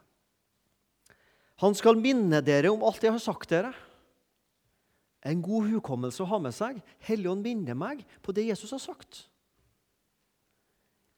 Han 1.63 1.73
skal 1.73 1.97
minne 1.97 2.43
dere 2.45 2.69
om 2.69 2.83
alt 2.85 3.03
jeg 3.03 3.11
har 3.15 3.21
sagt 3.21 3.49
dere. 3.49 3.73
En 5.25 5.41
god 5.41 5.71
hukommelse 5.71 6.21
å 6.23 6.29
ha 6.29 6.39
med 6.41 6.53
seg. 6.55 6.77
Helligånd 7.07 7.41
minner 7.45 7.77
meg 7.77 8.03
på 8.21 8.35
det 8.35 8.45
Jesus 8.49 8.73
har 8.75 8.81
sagt. 8.83 9.25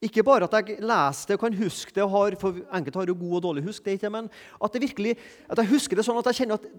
Ikke 0.00 0.24
bare 0.24 0.46
at 0.48 0.54
jeg 0.56 0.78
leser 0.80 1.28
det 1.28 1.36
og 1.36 1.42
kan 1.42 1.56
huske 1.58 1.92
det, 1.92 2.06
har, 2.08 2.36
for 2.40 2.56
enkelte 2.72 3.02
har 3.02 3.10
jo 3.10 3.18
god 3.20 3.34
og 3.36 3.42
dårlig 3.50 3.66
husk, 3.66 3.84
det 3.84 3.98
ikke, 3.98 4.12
men 4.12 4.30
at, 4.32 4.72
det 4.72 4.80
virkelig, 4.86 5.12
at 5.44 5.60
jeg 5.60 5.72
husker 5.74 6.00
det 6.00 6.06
sånn 6.06 6.20
at 6.20 6.30
jeg 6.30 6.38
kjenner 6.40 6.56
at 6.56 6.70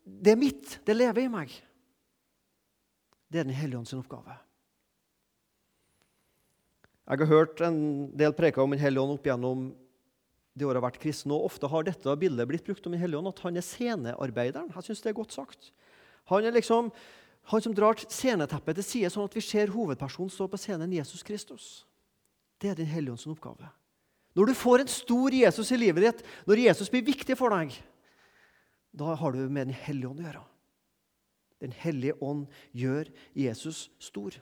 det 0.00 0.32
er 0.32 0.40
mitt, 0.40 0.78
det 0.88 0.96
lever 0.96 1.26
i 1.26 1.32
meg. 1.32 1.52
Det 3.30 3.42
er 3.42 3.46
Den 3.46 3.54
hellige 3.54 3.82
ånds 3.82 3.92
oppgave. 3.94 4.38
Jeg 7.10 7.20
har 7.20 7.30
hørt 7.30 7.60
en 7.66 7.80
del 8.16 8.32
preker 8.38 8.64
om 8.64 8.72
Den 8.72 8.80
hellige 8.80 9.04
ånd 9.04 9.18
opp 9.18 9.28
gjennom 9.28 9.68
de 10.56 10.66
årene 10.66 10.78
jeg 10.78 10.80
har 10.80 10.88
vært 10.88 11.02
kristen, 11.02 11.32
og 11.36 11.46
ofte 11.50 11.68
har 11.70 11.84
dette 11.86 12.16
bildet 12.18 12.48
blitt 12.48 12.64
brukt 12.64 12.86
om 12.88 12.96
Den 12.96 13.02
hellige 13.02 13.20
ånd, 13.20 13.28
at 13.28 13.44
han 13.44 13.60
er 13.60 13.66
scenearbeideren. 13.66 14.72
Jeg 14.72 14.88
synes 14.88 15.04
det 15.04 15.12
er 15.12 15.20
godt 15.20 15.36
sagt. 15.36 15.70
Han 16.30 16.46
er 16.46 16.54
liksom 16.54 16.90
han 17.50 17.62
som 17.62 17.74
drar 17.74 17.98
sceneteppet 17.98 18.78
til 18.78 18.86
side, 18.86 19.10
sånn 19.10 19.26
at 19.26 19.34
vi 19.34 19.42
ser 19.42 19.72
hovedpersonen 19.74 20.30
stå 20.30 20.46
på 20.50 20.58
scenen, 20.60 20.92
Jesus 20.94 21.24
Kristus. 21.26 21.68
Det 22.60 22.70
er 22.70 22.76
Den 22.78 22.86
hellige 22.86 23.16
ånds 23.16 23.26
oppgave. 23.26 23.70
Når 24.38 24.46
du 24.46 24.54
får 24.54 24.84
en 24.84 24.92
stor 24.92 25.34
Jesus 25.34 25.72
i 25.72 25.78
livet 25.80 26.04
ditt, 26.04 26.20
når 26.46 26.62
Jesus 26.68 26.90
blir 26.92 27.02
viktig 27.02 27.34
for 27.38 27.50
deg, 27.50 27.74
da 28.94 29.16
har 29.18 29.32
du 29.34 29.48
med 29.48 29.70
Den 29.70 29.74
hellige 29.74 30.10
ånd 30.10 30.20
å 30.20 30.28
gjøre. 30.28 30.44
Den 31.60 31.74
hellige 31.76 32.16
ånd 32.22 32.46
gjør 32.72 33.10
Jesus 33.36 33.88
stor. 33.98 34.36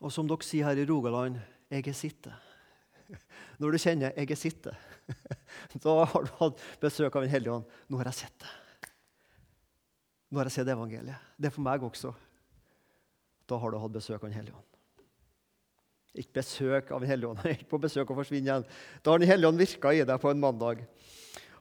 Og 0.00 0.12
som 0.12 0.28
dere 0.28 0.46
sier 0.46 0.68
her 0.68 0.78
i 0.78 0.86
Rogaland 0.88 1.40
jeg 1.70 1.88
er 1.88 1.96
sitte. 1.96 2.32
Når 3.60 3.72
du 3.72 3.78
kjenner 3.78 4.12
'jeg 4.16 4.30
er 4.30 4.36
sitte', 4.36 4.76
da 5.84 5.94
har 6.12 6.26
du 6.26 6.32
hatt 6.40 6.64
besøk 6.82 7.14
av 7.16 7.26
Den 7.26 7.32
hellige 7.32 7.54
ånd. 7.58 7.78
Nå 7.88 8.00
har 8.00 8.10
jeg 8.10 8.22
sett 8.22 8.42
det. 8.42 8.90
Nå 10.30 10.38
har 10.40 10.50
jeg 10.50 10.60
sett 10.60 10.72
evangeliet. 10.72 11.30
Det 11.36 11.50
er 11.50 11.54
for 11.54 11.66
meg 11.66 11.84
også. 11.86 12.12
Da 13.50 13.58
har 13.58 13.72
du 13.72 13.80
hatt 13.82 13.96
besøk 13.96 14.20
av 14.20 14.28
Den 14.28 14.38
hellige 14.38 14.58
ånd. 14.58 14.66
Ikke 16.18 16.40
besøk 16.40 16.90
av 16.90 17.02
Den 17.02 17.10
hellige 17.10 17.32
ånd. 17.32 17.42
Ikke 17.54 17.70
på 17.70 17.82
besøk 17.82 18.10
og 18.10 18.20
forsvinne 18.22 18.50
igjen. 18.50 18.68
Da 19.02 19.14
har 19.14 19.22
Den 19.22 19.30
hellige 19.30 19.50
ånd 19.50 19.62
virka 19.62 19.94
i 19.94 20.04
deg 20.06 20.22
på 20.22 20.30
en 20.32 20.42
mandag. 20.42 20.84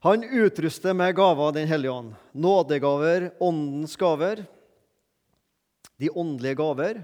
Han 0.06 0.24
utruster 0.24 0.96
med 0.96 1.16
gaver 1.18 1.50
av 1.50 1.56
Den 1.58 1.68
hellige 1.68 1.92
ånd. 1.92 2.14
Nådegaver, 2.32 3.32
åndens 3.44 3.98
gaver. 4.00 4.46
De 6.00 6.10
åndelige 6.10 6.60
gaver. 6.62 7.02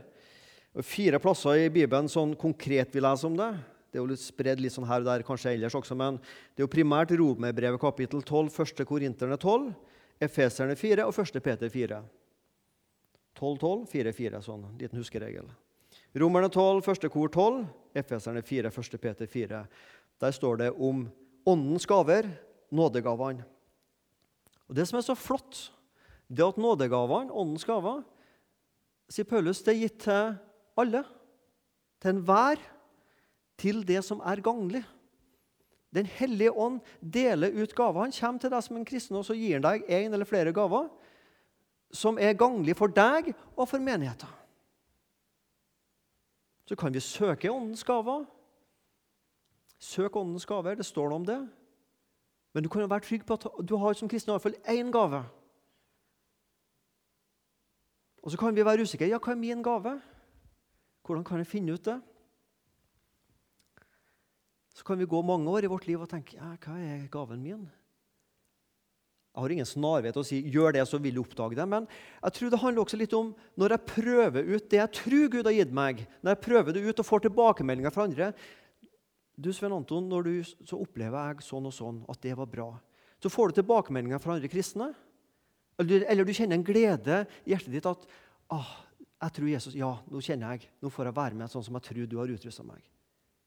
Fire 0.83 1.19
plasser 1.23 1.65
i 1.65 1.71
Bibelen 1.71 2.07
sånn 2.11 2.33
konkret 2.39 2.93
vi 2.95 3.03
leser 3.03 3.29
om 3.29 3.35
det. 3.39 3.51
Det 3.95 4.01
er 4.01 4.03
jo 4.03 4.11
litt 4.11 4.19
spredd 4.19 4.59
litt 4.59 4.73
sånn 4.75 4.89
her 4.89 4.99
og 4.99 5.05
der, 5.07 5.23
kanskje 5.23 5.53
ellers 5.55 5.75
også, 5.79 5.95
men 5.95 6.17
det 6.19 6.59
er 6.59 6.65
jo 6.65 6.71
primært 6.73 7.13
Romerbrevet 7.15 7.79
kapittel 7.79 8.19
12, 8.27 8.49
1. 8.59 8.81
Korinterne 8.89 9.37
12, 9.39 9.69
Efeserne 10.27 10.75
4 10.75 11.05
og 11.07 11.15
1. 11.23 11.39
Peter 11.45 11.71
4. 11.71 11.99
12, 13.39 13.53
12, 13.61 13.85
4, 13.93 14.13
4, 14.17 14.41
sånn 14.43 14.65
liten 14.81 14.99
huskeregel. 14.99 15.47
Romerne 16.19 16.51
12, 16.51 16.83
1. 16.91 17.07
kor 17.15 17.31
12, 17.31 17.63
Efeserne 18.03 18.43
4, 18.43 18.73
1. 18.83 18.99
Peter 19.07 19.31
4. 19.37 19.63
Der 20.27 20.37
står 20.41 20.59
det 20.65 20.69
om 20.75 21.07
åndens 21.47 21.87
gaver, 21.87 22.27
nådegavene. 22.75 23.47
Og 24.67 24.75
Det 24.75 24.89
som 24.91 24.99
er 24.99 25.07
så 25.07 25.15
flott, 25.15 25.69
det 26.27 26.43
er 26.43 26.51
at 26.51 26.59
nådegavene, 26.59 27.31
åndens 27.31 27.63
gaver, 27.63 28.03
sier 29.07 29.31
Paulus, 29.31 29.63
det 29.63 29.77
er 29.77 29.83
gitt 29.85 30.01
til 30.03 30.39
alle. 30.83 31.07
Til 32.03 32.17
enhver. 32.17 32.74
Til 33.57 33.83
det 33.87 34.03
som 34.03 34.21
er 34.25 34.43
ganglig. 34.43 34.83
Den 35.95 36.05
hellige 36.05 36.51
ånd 36.51 36.81
deler 36.99 37.55
ut 37.55 37.75
gaver. 37.75 38.01
Han 38.01 38.15
kommer 38.15 38.39
til 38.39 38.51
deg 38.51 38.63
som 38.63 38.77
en 38.77 38.87
kristen 38.87 39.19
og 39.19 39.25
så 39.27 39.37
gir 39.37 39.57
han 39.57 39.67
deg 39.67 39.85
en 39.87 40.13
eller 40.13 40.27
flere 40.27 40.53
gaver 40.55 40.89
som 41.95 42.17
er 42.19 42.35
gagnlige 42.35 42.75
for 42.75 42.91
deg 42.91 43.31
og 43.55 43.69
for 43.69 43.79
menigheten 43.79 44.27
så 46.65 46.75
kan 46.75 46.93
vi 46.93 46.99
søke 46.99 47.51
åndens 47.51 47.83
gaver. 47.83 48.25
Søk 49.79 50.15
åndens 50.15 50.45
gaver. 50.45 50.75
Det 50.75 50.85
står 50.85 51.09
noe 51.09 51.21
om 51.21 51.25
det. 51.25 51.39
Men 52.53 52.63
du 52.63 52.69
kan 52.69 52.81
jo 52.81 52.87
være 52.87 53.05
trygg 53.05 53.25
på 53.25 53.33
at 53.37 53.45
du 53.69 53.75
har 53.77 53.93
som 53.93 54.09
kristen 54.09 54.31
iallfall 54.33 54.57
én 54.65 54.91
gave. 54.91 55.23
Og 58.23 58.31
så 58.31 58.37
kan 58.37 58.55
vi 58.55 58.65
være 58.65 58.81
usikre. 58.81 59.07
Ja, 59.07 59.19
hva 59.21 59.35
er 59.35 59.37
min 59.37 59.61
gave? 59.63 59.99
Hvordan 61.05 61.23
kan 61.23 61.37
jeg 61.37 61.47
finne 61.47 61.73
ut 61.73 61.85
det? 61.85 61.99
Så 64.75 64.83
kan 64.83 64.99
vi 64.99 65.07
gå 65.07 65.21
mange 65.23 65.49
år 65.51 65.65
i 65.65 65.71
vårt 65.71 65.87
liv 65.87 66.01
og 66.01 66.09
tenke 66.11 66.35
ja, 66.35 66.51
hva 66.65 66.75
er 66.75 67.07
gaven 67.11 67.41
min? 67.43 67.63
Jeg 69.35 69.43
har 69.43 69.51
ingen 69.51 69.67
snarvei 69.67 70.11
til 70.15 70.21
å 70.21 70.27
si 70.27 70.37
gjør 70.47 70.77
det, 70.77 70.83
så 70.87 70.99
vil 71.03 71.17
du 71.17 71.21
oppdage 71.21 71.57
det. 71.59 71.65
Men 71.67 71.87
jeg 72.23 72.35
tror 72.37 72.51
det 72.51 72.59
handler 72.61 72.83
også 72.85 72.99
litt 72.99 73.15
om 73.17 73.33
når 73.59 73.75
jeg 73.75 73.89
prøver 73.89 74.51
ut 74.51 74.69
det 74.71 74.79
jeg 74.79 74.93
tror 74.95 75.25
Gud 75.33 75.49
har 75.49 75.55
gitt 75.57 75.73
meg, 75.75 76.05
når 76.23 76.35
jeg 76.35 76.43
prøver 76.45 76.75
det 76.75 76.83
ut 76.87 77.01
og 77.03 77.07
får 77.07 77.25
tilbakemeldinger 77.25 77.95
fra 77.95 78.07
andre 78.07 78.29
Du, 79.35 79.51
Sven 79.51 79.75
Anton, 79.75 80.07
når 80.07 80.23
du, 80.23 80.33
så 80.63 80.79
opplever 80.79 81.33
jeg 81.33 81.43
sånn 81.43 81.67
og 81.67 81.75
sånn 81.75 81.97
at 82.07 82.21
det 82.23 82.37
var 82.39 82.47
bra. 82.47 82.69
Så 83.19 83.31
får 83.31 83.51
du 83.51 83.59
tilbakemeldinger 83.59 84.23
fra 84.23 84.37
andre 84.37 84.47
kristne. 84.47 84.93
Eller, 85.83 86.07
eller 86.07 86.23
du 86.23 86.31
kjenner 86.31 86.55
en 86.55 86.63
glede 86.63 87.25
i 87.43 87.51
hjertet 87.51 87.75
ditt 87.75 87.91
at 87.91 88.07
ah, 88.55 88.71
jeg 89.25 89.35
tror 89.35 89.51
Jesus, 89.51 89.75
ja, 89.75 89.91
nå 90.07 90.23
kjenner 90.23 90.55
jeg, 90.55 90.69
nå 90.79 90.91
får 90.91 91.09
jeg 91.09 91.19
være 91.19 91.39
med 91.39 91.51
sånn 91.51 91.67
som 91.67 91.75
jeg 91.75 91.87
tror 91.89 92.07
du 92.07 92.15
har 92.21 92.31
utrusta 92.31 92.63
meg. 92.63 92.79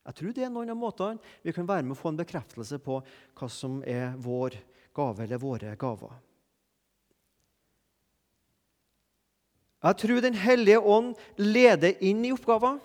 Jeg 0.09 0.17
tror 0.17 0.33
det 0.33 0.45
er 0.47 0.53
noen 0.53 0.73
av 0.73 0.79
måtene 0.81 1.21
vi 1.45 1.53
kan 1.53 1.67
være 1.69 1.85
med 1.85 1.93
å 1.93 2.01
få 2.01 2.15
en 2.15 2.23
bekreftelse 2.23 2.79
på 2.81 3.03
hva 3.05 3.49
som 3.53 3.83
er 3.85 4.15
vår 4.17 4.57
gave 4.97 5.25
eller 5.27 5.43
våre 5.43 5.75
gaver. 5.77 6.15
Jeg 9.85 9.99
tror 10.01 10.21
Den 10.25 10.35
hellige 10.35 10.81
ånd 10.81 11.13
leder 11.37 12.01
inn 12.03 12.25
i 12.25 12.33
oppgaver. 12.35 12.81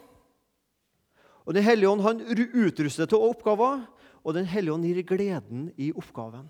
Og 1.47 1.55
Den 1.55 1.63
hellige 1.63 1.89
ånd 1.89 2.03
han 2.03 2.21
utruster 2.21 3.07
til 3.07 3.23
oppgaver, 3.23 3.87
og 4.23 4.35
Den 4.35 4.45
hellige 4.45 4.73
ånd 4.73 4.85
gir 4.85 5.01
gleden 5.07 5.71
i 5.77 5.91
oppgaven. 5.95 6.49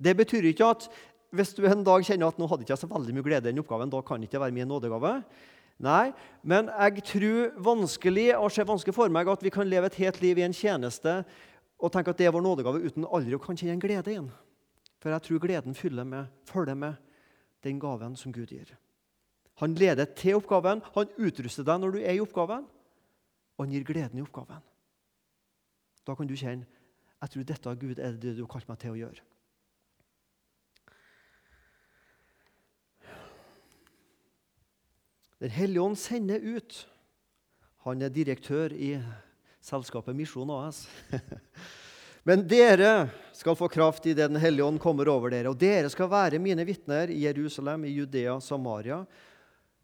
Det 0.00 0.14
betyr 0.16 0.52
ikke 0.52 0.70
at 0.76 0.86
hvis 1.32 1.52
du 1.54 1.64
en 1.64 1.84
dag 1.84 2.04
kjenner 2.04 2.30
at 2.30 2.38
nå 2.40 2.46
hadde 2.50 2.64
ikke 2.66 2.78
så 2.78 2.88
veldig 2.90 3.14
mye 3.14 3.26
glede 3.26 3.48
i 3.48 3.52
den 3.52 3.62
oppgaven, 3.62 3.90
da 3.90 4.00
kan 4.02 4.20
det 4.20 4.28
ikke 4.28 4.40
være 4.42 4.54
min 4.54 4.68
nådegave. 4.68 5.22
Nei, 5.80 6.10
men 6.44 6.68
jeg 6.68 7.04
tror 7.08 7.54
vanskelig 7.64 8.26
og 8.36 8.50
ser 8.52 8.68
vanskelig 8.68 8.94
for 8.94 9.12
meg 9.12 9.28
at 9.32 9.44
vi 9.44 9.52
kan 9.54 9.68
leve 9.68 9.88
et 9.88 10.00
helt 10.02 10.20
liv 10.20 10.38
i 10.38 10.44
en 10.44 10.56
tjeneste 10.56 11.22
og 11.80 11.92
tenke 11.94 12.12
at 12.12 12.18
det 12.20 12.26
er 12.28 12.34
vår 12.34 12.44
nådegave 12.44 12.82
uten 12.84 13.06
aldri 13.08 13.36
å 13.36 13.40
kan 13.40 13.56
kjenne 13.56 13.78
en 13.78 13.80
glede 13.80 14.12
igjen. 14.12 14.28
For 15.00 15.08
jeg 15.14 15.24
tror 15.24 15.40
gleden 15.40 15.76
med, 16.04 16.26
følger 16.44 16.76
med 16.76 16.94
den 17.64 17.80
gaven 17.80 18.16
som 18.16 18.32
Gud 18.32 18.52
gir. 18.52 18.76
Han 19.60 19.74
leder 19.74 20.04
til 20.04 20.36
oppgaven, 20.36 20.82
han 20.94 21.16
utruster 21.16 21.64
deg 21.64 21.80
når 21.80 21.96
du 21.96 21.98
er 22.00 22.12
i 22.16 22.20
oppgaven, 22.20 22.66
og 23.56 23.64
han 23.64 23.72
gir 23.72 23.84
gleden 23.84 24.18
i 24.18 24.22
oppgaven. 24.24 24.60
Da 26.04 26.14
kan 26.14 26.28
du 26.28 26.36
kjenne 26.36 26.68
jeg 27.20 27.30
tror 27.30 27.44
dette 27.44 27.74
Gud 27.76 27.98
er 28.00 28.14
det 28.16 28.36
du 28.36 28.44
har 28.46 28.48
kalt 28.48 28.68
meg 28.70 28.78
til 28.80 28.94
å 28.94 28.96
gjøre. 28.96 29.29
Den 35.40 35.52
hellige 35.54 35.82
ånd 35.82 35.98
sender 35.98 36.42
ut. 36.44 36.82
Han 37.86 38.02
er 38.04 38.12
direktør 38.12 38.74
i 38.76 38.92
selskapet 39.64 40.16
Misjon 40.16 40.50
AS. 40.52 40.84
Men 42.28 42.44
dere 42.44 43.08
skal 43.32 43.56
få 43.56 43.70
kraft 43.72 44.04
i 44.04 44.12
det 44.12 44.26
Den 44.28 44.40
hellige 44.40 44.66
ånd 44.66 44.80
kommer 44.82 45.08
over 45.08 45.32
dere. 45.32 45.48
Og 45.48 45.56
dere 45.60 45.88
skal 45.92 46.10
være 46.12 46.42
mine 46.42 46.66
vitner 46.68 47.08
i 47.08 47.22
Jerusalem, 47.24 47.88
i 47.88 47.94
Judea, 47.94 48.36
Samaria 48.44 49.00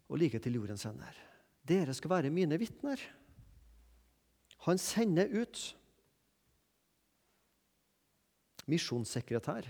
og 0.07 0.21
like 0.21 0.39
til 0.39 0.59
jordens 0.59 0.85
ender. 0.87 1.17
Dere 1.67 1.93
skal 1.97 2.13
være 2.13 2.31
mine 2.31 2.57
vitner. 2.61 3.01
Han 4.69 4.77
sender 4.77 5.27
ut 5.41 5.65
misjonssekretær. 8.67 9.65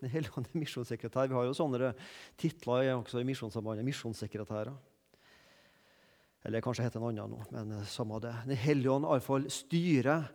Den 0.00 0.10
hellige 0.12 0.32
ånd 0.36 0.48
er 0.48 0.60
misjonssekretær. 0.60 1.28
Vi 1.28 1.36
har 1.36 1.46
jo 1.48 1.54
sånne 1.56 1.92
titler 2.38 2.92
også 2.96 3.20
i 3.20 3.26
Misjonssambandet. 3.26 3.86
Misjonssekretærer. 3.86 4.74
Eller 6.46 6.62
kanskje 6.62 6.86
heter 6.86 7.02
noe 7.02 7.10
annet 7.10 7.32
nå, 7.32 7.40
men 7.50 7.72
eh, 7.74 7.86
samme 7.90 8.20
det. 8.22 8.32
Den 8.46 8.60
hellige 8.62 8.92
ånd 8.94 9.08
iallfall 9.08 9.48
styrer 9.50 10.28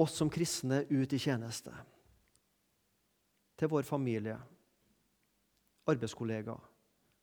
oss 0.00 0.16
som 0.18 0.28
kristne 0.32 0.82
ut 0.90 1.12
i 1.16 1.20
tjeneste. 1.20 1.72
Til 3.56 3.70
vår 3.72 3.86
familie, 3.88 4.36
arbeidskollegaer, 5.88 6.60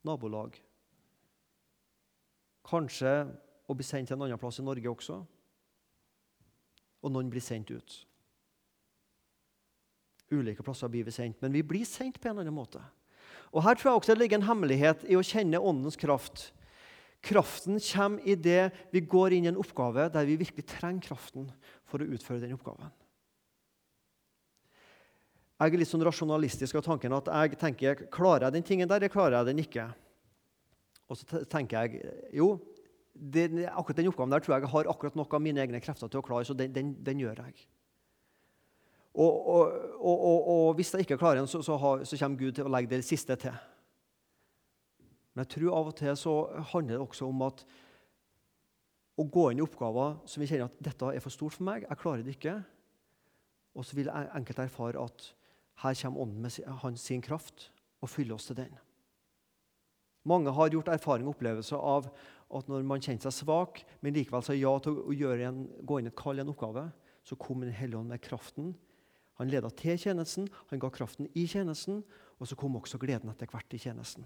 nabolag. 0.08 0.56
Kanskje 2.66 3.14
å 3.70 3.76
bli 3.78 3.86
sendt 3.86 4.10
til 4.10 4.18
en 4.18 4.26
annen 4.26 4.42
plass 4.42 4.62
i 4.62 4.66
Norge 4.66 4.90
også. 4.90 5.20
Og 7.02 7.14
noen 7.14 7.30
blir 7.30 7.44
sendt 7.44 7.70
ut. 7.74 7.98
Ulike 10.32 10.64
plasser 10.64 10.90
blir 10.90 11.06
vi 11.06 11.14
sendt, 11.14 11.42
men 11.44 11.54
vi 11.54 11.62
blir 11.68 11.86
sendt 11.86 12.18
på 12.18 12.30
en 12.30 12.38
eller 12.38 12.48
annen 12.48 12.58
måte. 12.58 12.82
Og 13.52 13.66
Her 13.66 13.76
tror 13.76 13.90
jeg 13.90 14.00
også 14.00 14.14
det 14.14 14.24
ligger 14.24 14.40
en 14.40 14.48
hemmelighet 14.48 15.06
i 15.12 15.18
å 15.20 15.26
kjenne 15.26 15.60
Åndens 15.60 16.00
kraft. 16.00 16.50
Kraften 17.22 17.78
kommer 17.78 18.26
i 18.26 18.34
det 18.36 18.72
vi 18.92 19.04
går 19.06 19.36
inn 19.38 19.46
i 19.46 19.52
en 19.52 19.60
oppgave 19.62 20.08
der 20.10 20.26
vi 20.26 20.40
virkelig 20.42 20.66
trenger 20.72 21.12
kraften 21.12 21.52
for 21.86 22.02
å 22.02 22.10
utføre 22.10 22.42
den 22.42 22.56
oppgaven. 22.56 22.90
Jeg 25.62 25.76
er 25.76 25.78
litt 25.78 25.92
sånn 25.92 26.02
rasjonalistisk 26.02 26.80
av 26.80 26.86
tanken 26.88 27.14
at 27.14 27.28
jeg 27.30 27.60
tenker 27.62 28.08
klarer 28.10 28.48
jeg 28.48 28.56
den 28.56 28.66
tingen 28.66 28.90
der, 28.90 28.98
eller 28.98 29.14
klarer 29.14 29.38
jeg 29.38 29.52
den 29.52 29.62
ikke? 29.62 29.86
Og 31.12 31.20
så 31.20 31.44
tenker 31.52 31.86
jeg 31.86 32.16
jo, 32.34 32.56
det, 33.14 33.68
akkurat 33.70 34.00
den 34.00 34.10
oppgaven 34.10 34.34
der 34.34 34.42
tror 34.42 34.56
jeg 34.56 34.66
jeg 34.66 34.74
har 34.74 34.90
akkurat 34.90 35.20
nok 35.20 35.36
av 35.38 35.44
mine 35.44 35.62
egne 35.62 35.82
krefter 35.84 36.10
til 36.10 36.24
å 36.24 36.26
klare, 36.26 36.48
så 36.48 36.58
den, 36.58 36.74
den, 36.74 36.96
den 37.06 37.22
gjør 37.22 37.44
jeg. 37.44 37.68
Og, 39.12 39.48
og, 39.54 39.74
og, 40.00 40.48
og, 40.48 40.68
hvis 40.80 40.94
jeg 40.96 41.06
ikke 41.06 41.20
klarer 41.20 41.42
den, 41.42 41.52
så, 41.52 41.62
så, 41.62 41.76
så 41.78 42.18
kommer 42.18 42.40
Gud 42.40 42.56
til 42.56 42.66
å 42.66 42.72
legge 42.72 42.96
det 42.96 43.04
siste 43.06 43.36
til. 43.38 43.54
Men 45.32 45.46
jeg 45.46 45.54
tror 45.56 45.78
av 45.78 45.90
og 45.92 45.96
til 46.00 46.18
så 46.20 46.36
handler 46.74 46.98
det 46.98 47.06
også 47.06 47.30
om 47.32 47.46
at 47.48 47.64
å 49.20 49.26
gå 49.28 49.50
inn 49.52 49.62
i 49.62 49.66
oppgaver 49.66 50.20
som 50.30 50.42
vi 50.42 50.48
kjenner 50.50 50.70
at 50.70 50.84
dette 50.84 51.12
er 51.14 51.24
for 51.24 51.34
stort 51.34 51.56
for 51.56 51.68
meg, 51.68 51.86
jeg 51.88 52.00
klarer 52.02 52.26
det 52.26 52.36
ikke. 52.36 52.58
Og 53.78 53.88
så 53.88 53.96
vil 53.96 54.12
enkelte 54.12 54.66
erfare 54.68 55.04
at 55.04 55.28
her 55.82 55.98
kommer 56.02 56.26
Ånden 56.26 56.46
med 56.46 56.82
hans 56.84 57.06
sin 57.08 57.24
kraft 57.24 57.70
og 58.02 58.10
fyller 58.12 58.36
oss 58.36 58.50
til 58.50 58.60
den. 58.60 58.74
Mange 60.28 60.54
har 60.54 60.70
gjort 60.70 60.92
erfaring 60.94 61.26
og 61.26 61.36
opplevelse 61.36 61.78
av 61.78 62.12
at 62.52 62.68
når 62.70 62.84
man 62.86 63.02
kjente 63.02 63.26
seg 63.26 63.46
svak, 63.46 63.82
men 64.04 64.14
likevel 64.14 64.44
sa 64.46 64.54
ja 64.54 64.74
til 64.84 65.00
å 65.00 65.32
en, 65.48 65.64
gå 65.82 66.00
inn 66.00 66.12
et 66.12 66.18
kall 66.18 66.38
i 66.38 66.44
en 66.44 66.52
oppgave, 66.52 66.90
så 67.24 67.38
kom 67.38 67.62
Den 67.62 67.74
hellige 67.74 68.00
ånd 68.00 68.10
med 68.10 68.22
kraften. 68.22 68.76
Han 69.40 69.50
leda 69.50 69.70
til 69.70 69.98
tjenesten, 69.98 70.50
han 70.70 70.80
ga 70.80 70.90
kraften 70.90 71.30
i 71.34 71.48
tjenesten, 71.48 72.04
og 72.38 72.48
så 72.48 72.56
kom 72.56 72.76
også 72.76 73.00
gleden 73.02 73.30
etter 73.30 73.48
hvert 73.50 73.74
i 73.74 73.80
tjenesten. 73.82 74.26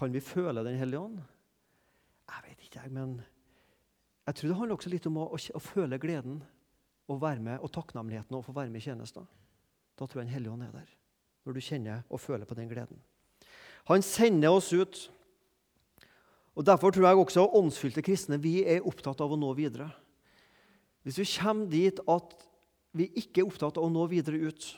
Kan 0.00 0.14
vi 0.14 0.20
føle 0.24 0.64
Den 0.64 0.78
hellige 0.80 1.00
ånd? 1.00 1.20
Jeg 2.30 2.44
vet 2.46 2.62
ikke, 2.64 2.80
jeg, 2.80 2.92
men 2.94 3.18
jeg 4.26 4.34
tror 4.34 4.48
det 4.48 4.56
handler 4.56 4.78
også 4.78 4.92
litt 4.92 5.08
om 5.10 5.18
å, 5.20 5.26
å, 5.34 5.38
å 5.58 5.60
føle 5.60 5.98
gleden 6.00 6.38
og 7.10 7.18
være 7.20 7.42
med, 7.42 7.58
og 7.60 7.72
takknemligheten 7.74 8.38
og 8.38 8.44
få 8.46 8.54
være 8.56 8.70
med 8.70 8.80
i 8.80 8.86
tjenesten. 8.86 9.26
Da 9.98 10.06
tror 10.06 10.22
jeg 10.22 10.30
Den 10.30 10.34
hellige 10.36 10.54
ånd 10.54 10.64
er 10.64 10.72
der, 10.72 10.94
når 11.44 11.56
du 11.56 11.60
kjenner 11.66 12.04
og 12.08 12.22
føler 12.22 12.48
på 12.48 12.56
den 12.56 12.70
gleden. 12.70 13.02
Han 13.90 14.06
sender 14.06 14.54
oss 14.54 14.70
ut. 14.72 15.02
Og 16.54 16.64
Derfor 16.64 16.94
tror 16.94 17.08
jeg 17.08 17.20
også 17.20 17.48
åndsfylte 17.60 18.04
kristne 18.06 18.40
vi 18.40 18.60
er 18.64 18.86
opptatt 18.86 19.20
av 19.20 19.34
å 19.34 19.40
nå 19.40 19.52
videre. 19.58 19.90
Hvis 21.04 21.20
vi 21.20 21.28
kommer 21.34 21.68
dit 21.68 22.00
at 22.08 22.34
vi 22.96 23.10
ikke 23.20 23.42
er 23.42 23.52
opptatt 23.52 23.76
av 23.76 23.84
å 23.84 23.92
nå 23.92 24.08
videre 24.08 24.48
ut, 24.48 24.72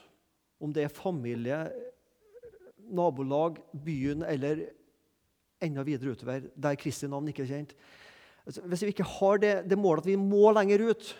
om 0.62 0.72
det 0.74 0.87
er 0.87 0.94
familie, 0.94 1.64
nabolag, 2.90 3.62
byen 3.85 4.26
eller 4.26 4.66
enda 5.62 5.85
videre 5.87 6.14
utover, 6.14 6.48
der 6.55 6.79
Kristi 6.81 7.09
navn 7.11 7.29
ikke 7.31 7.44
er 7.46 7.53
kjent. 7.53 7.77
Altså, 8.46 8.64
hvis 8.66 8.83
vi 8.83 8.94
ikke 8.94 9.07
har 9.07 9.42
det, 9.42 9.53
det 9.70 9.79
målet 9.79 10.03
at 10.03 10.11
vi 10.11 10.18
må 10.18 10.51
lenger 10.55 10.83
ut, 10.90 11.12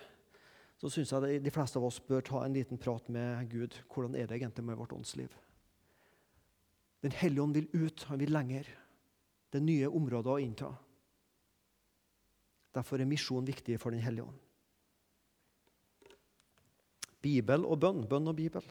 så 0.83 0.90
syns 0.90 1.12
jeg 1.14 1.42
de 1.44 1.55
fleste 1.55 1.78
av 1.78 1.87
oss 1.87 2.00
bør 2.02 2.24
ta 2.26 2.40
en 2.42 2.55
liten 2.57 2.81
prat 2.83 3.07
med 3.14 3.46
Gud. 3.50 3.76
Hvordan 3.87 4.16
er 4.18 4.26
det 4.26 4.40
egentlig 4.40 4.64
med 4.66 4.81
vårt 4.81 4.94
åndsliv? 4.96 5.31
Den 7.02 7.14
hellige 7.14 7.42
ånd 7.42 7.55
vil 7.55 7.68
ut, 7.74 8.02
han 8.11 8.18
vil 8.18 8.35
lenger. 8.35 8.66
Det 9.50 9.61
er 9.61 9.66
nye 9.66 9.90
områder 9.90 10.33
å 10.33 10.40
innta. 10.42 10.70
Derfor 12.74 13.02
er 13.02 13.11
misjon 13.11 13.46
viktig 13.46 13.76
for 13.78 13.94
Den 13.94 14.02
hellige 14.02 14.26
ånd. 14.26 14.38
Bibel 17.22 17.66
og 17.68 17.78
bønn. 17.78 18.02
Bønn 18.09 18.31
og 18.31 18.38
Bibel. 18.38 18.64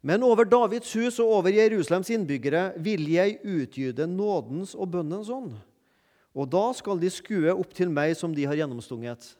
Men 0.00 0.22
over 0.22 0.46
Davids 0.46 0.92
hus 0.94 1.18
og 1.18 1.32
over 1.40 1.50
Jerusalems 1.50 2.10
innbyggere 2.14 2.70
vil 2.82 3.08
jeg 3.10 3.40
utgyde 3.42 4.06
nådens 4.06 4.76
og 4.78 4.92
bønnens 4.92 5.30
ånd. 5.32 5.56
Og 6.38 6.46
da 6.50 6.68
skal 6.76 7.00
de 7.02 7.10
skue 7.10 7.50
opp 7.50 7.72
til 7.74 7.90
meg 7.90 8.14
som 8.18 8.34
de 8.34 8.44
har 8.46 8.60
gjennomstunget. 8.60 9.32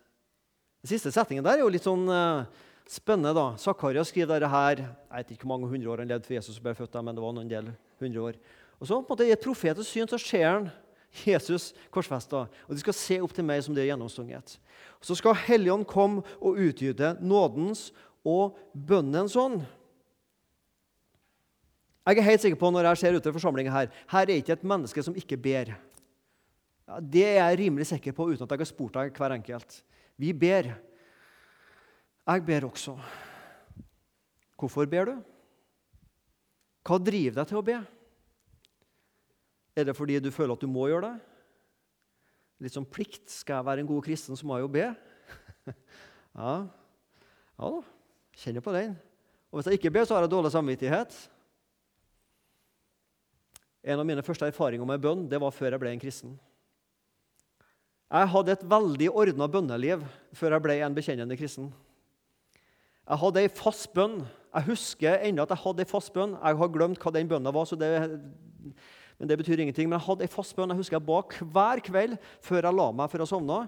Den 0.82 0.90
siste 0.90 1.12
setningen 1.14 1.46
der 1.46 1.58
er 1.58 1.62
jo 1.62 1.70
litt 1.70 1.86
sånn 1.86 2.08
uh, 2.10 2.48
spennende. 2.90 3.36
da. 3.36 3.52
Zakaria 3.60 4.02
skriver 4.06 4.38
dette 4.38 4.50
her 4.50 4.82
Jeg 4.82 5.14
vet 5.14 5.32
ikke 5.34 5.46
hvor 5.46 5.54
mange 5.54 5.70
hundre 5.70 5.92
år 5.92 6.02
han 6.02 6.10
levde 6.10 6.26
for 6.26 6.38
Jesus 6.38 6.58
ble 6.62 6.74
født, 6.74 6.98
men 7.04 7.14
det 7.14 7.22
var 7.22 7.34
noen 7.36 7.50
del 7.50 7.70
hundre 8.02 8.26
år. 8.30 8.42
Og 8.78 8.86
så 8.86 8.98
på 8.98 9.04
en 9.04 9.10
måte 9.14 9.26
I 9.26 9.34
et 9.34 9.42
profetisk 9.46 9.90
syn 9.90 10.10
så 10.10 10.18
ser 10.22 10.46
han 10.48 10.70
Jesus 11.24 11.72
korsfesta, 11.94 12.44
og 12.46 12.74
de 12.74 12.82
skal 12.82 12.94
se 12.94 13.16
opp 13.24 13.32
til 13.34 13.46
meg 13.46 13.62
som 13.64 13.74
de 13.74 13.80
har 13.80 13.92
gjennomstunget. 13.92 14.58
Så 15.00 15.16
skal 15.18 15.38
Helligånd 15.46 15.86
komme 15.88 16.22
og 16.38 16.58
utgyte 16.60 17.14
nådens 17.22 17.88
og 18.26 18.58
bønnens 18.74 19.36
ånd. 19.38 19.62
Jeg 22.08 22.22
er 22.22 22.24
helt 22.24 22.40
sikker 22.40 22.56
på 22.56 22.70
når 22.72 22.86
jeg 22.88 23.00
ser 23.02 23.16
utover 23.18 23.36
forsamlingen 23.36 23.74
her, 23.74 23.90
her 24.08 24.24
er 24.24 24.38
ikke 24.40 24.54
et 24.56 24.64
menneske 24.64 25.02
som 25.04 25.16
ikke 25.18 25.36
ber. 25.36 25.74
Det 27.04 27.24
er 27.26 27.36
jeg 27.42 27.58
rimelig 27.60 27.90
sikker 27.90 28.14
på 28.16 28.30
uten 28.30 28.46
at 28.46 28.54
jeg 28.54 28.62
har 28.62 28.70
spurt 28.70 28.96
deg 28.96 29.12
hver 29.12 29.34
enkelt. 29.36 29.82
Vi 30.16 30.32
ber. 30.32 30.70
Jeg 32.24 32.44
ber 32.48 32.68
også. 32.70 32.96
Hvorfor 34.56 34.88
ber 34.88 35.12
du? 35.12 35.14
Hva 36.88 36.96
driver 36.96 37.42
deg 37.42 37.50
til 37.52 37.60
å 37.60 37.66
be? 37.66 37.76
Er 39.76 39.84
det 39.84 39.98
fordi 39.98 40.16
du 40.24 40.32
føler 40.32 40.56
at 40.56 40.64
du 40.64 40.70
må 40.70 40.88
gjøre 40.88 41.12
det? 41.12 41.16
Litt 42.64 42.74
som 42.74 42.88
plikt. 42.88 43.28
Skal 43.28 43.60
jeg 43.60 43.68
være 43.68 43.84
en 43.84 43.90
god 43.92 44.02
kristen, 44.08 44.36
så 44.36 44.48
må 44.48 44.56
jeg 44.56 44.64
jo 44.64 44.76
be. 44.80 44.86
ja. 46.40 46.54
ja 47.60 47.74
da. 47.76 47.82
Kjenner 48.38 48.64
på 48.64 48.72
den. 48.80 48.96
Og 49.52 49.60
hvis 49.60 49.68
jeg 49.68 49.78
ikke 49.78 49.92
ber, 49.92 50.08
så 50.08 50.16
har 50.16 50.24
jeg 50.24 50.32
dårlig 50.32 50.56
samvittighet. 50.56 51.26
En 53.86 54.00
av 54.00 54.06
mine 54.06 54.24
første 54.26 54.48
erfaringer 54.48 54.86
med 54.88 55.02
bønn 55.02 55.26
det 55.30 55.40
var 55.40 55.54
før 55.54 55.74
jeg 55.74 55.82
ble 55.82 55.92
en 55.94 56.02
kristen. 56.02 56.36
Jeg 58.08 58.30
hadde 58.32 58.54
et 58.54 58.64
veldig 58.64 59.10
ordna 59.12 59.46
bønneliv 59.52 60.04
før 60.36 60.56
jeg 60.56 60.64
ble 60.64 60.78
en 60.80 60.96
bekjennende 60.96 61.36
kristen. 61.36 61.68
Jeg 63.08 63.20
hadde 63.22 63.42
ei 63.44 63.50
fast 63.52 63.90
bønn. 63.96 64.22
Jeg 64.48 64.68
husker 64.70 65.24
ennå 65.28 65.44
at 65.44 65.52
jeg 65.52 65.62
hadde 65.64 65.84
ei 65.84 65.88
fast 65.88 66.12
bønn. 66.14 66.36
Jeg 66.36 66.60
har 66.60 66.72
glemt 66.72 67.02
hva 67.04 67.12
den 67.12 67.28
bønna 67.28 67.52
var, 67.52 67.68
det, 67.80 67.90
men 69.20 69.30
det 69.30 69.36
betyr 69.40 69.60
ingenting. 69.60 69.88
Men 69.88 69.98
jeg 69.98 70.06
hadde 70.08 70.24
ei 70.24 70.32
fast 70.32 70.56
bønn. 70.56 70.72
Jeg 70.72 70.80
husker 70.80 70.98
jeg 70.98 71.08
ba 71.08 71.20
hver 71.52 71.84
kveld 71.84 72.16
før 72.44 72.68
jeg 72.68 72.78
la 72.80 72.88
meg 72.96 73.12
for 73.12 73.24
å 73.24 73.28
sovne. 73.28 73.60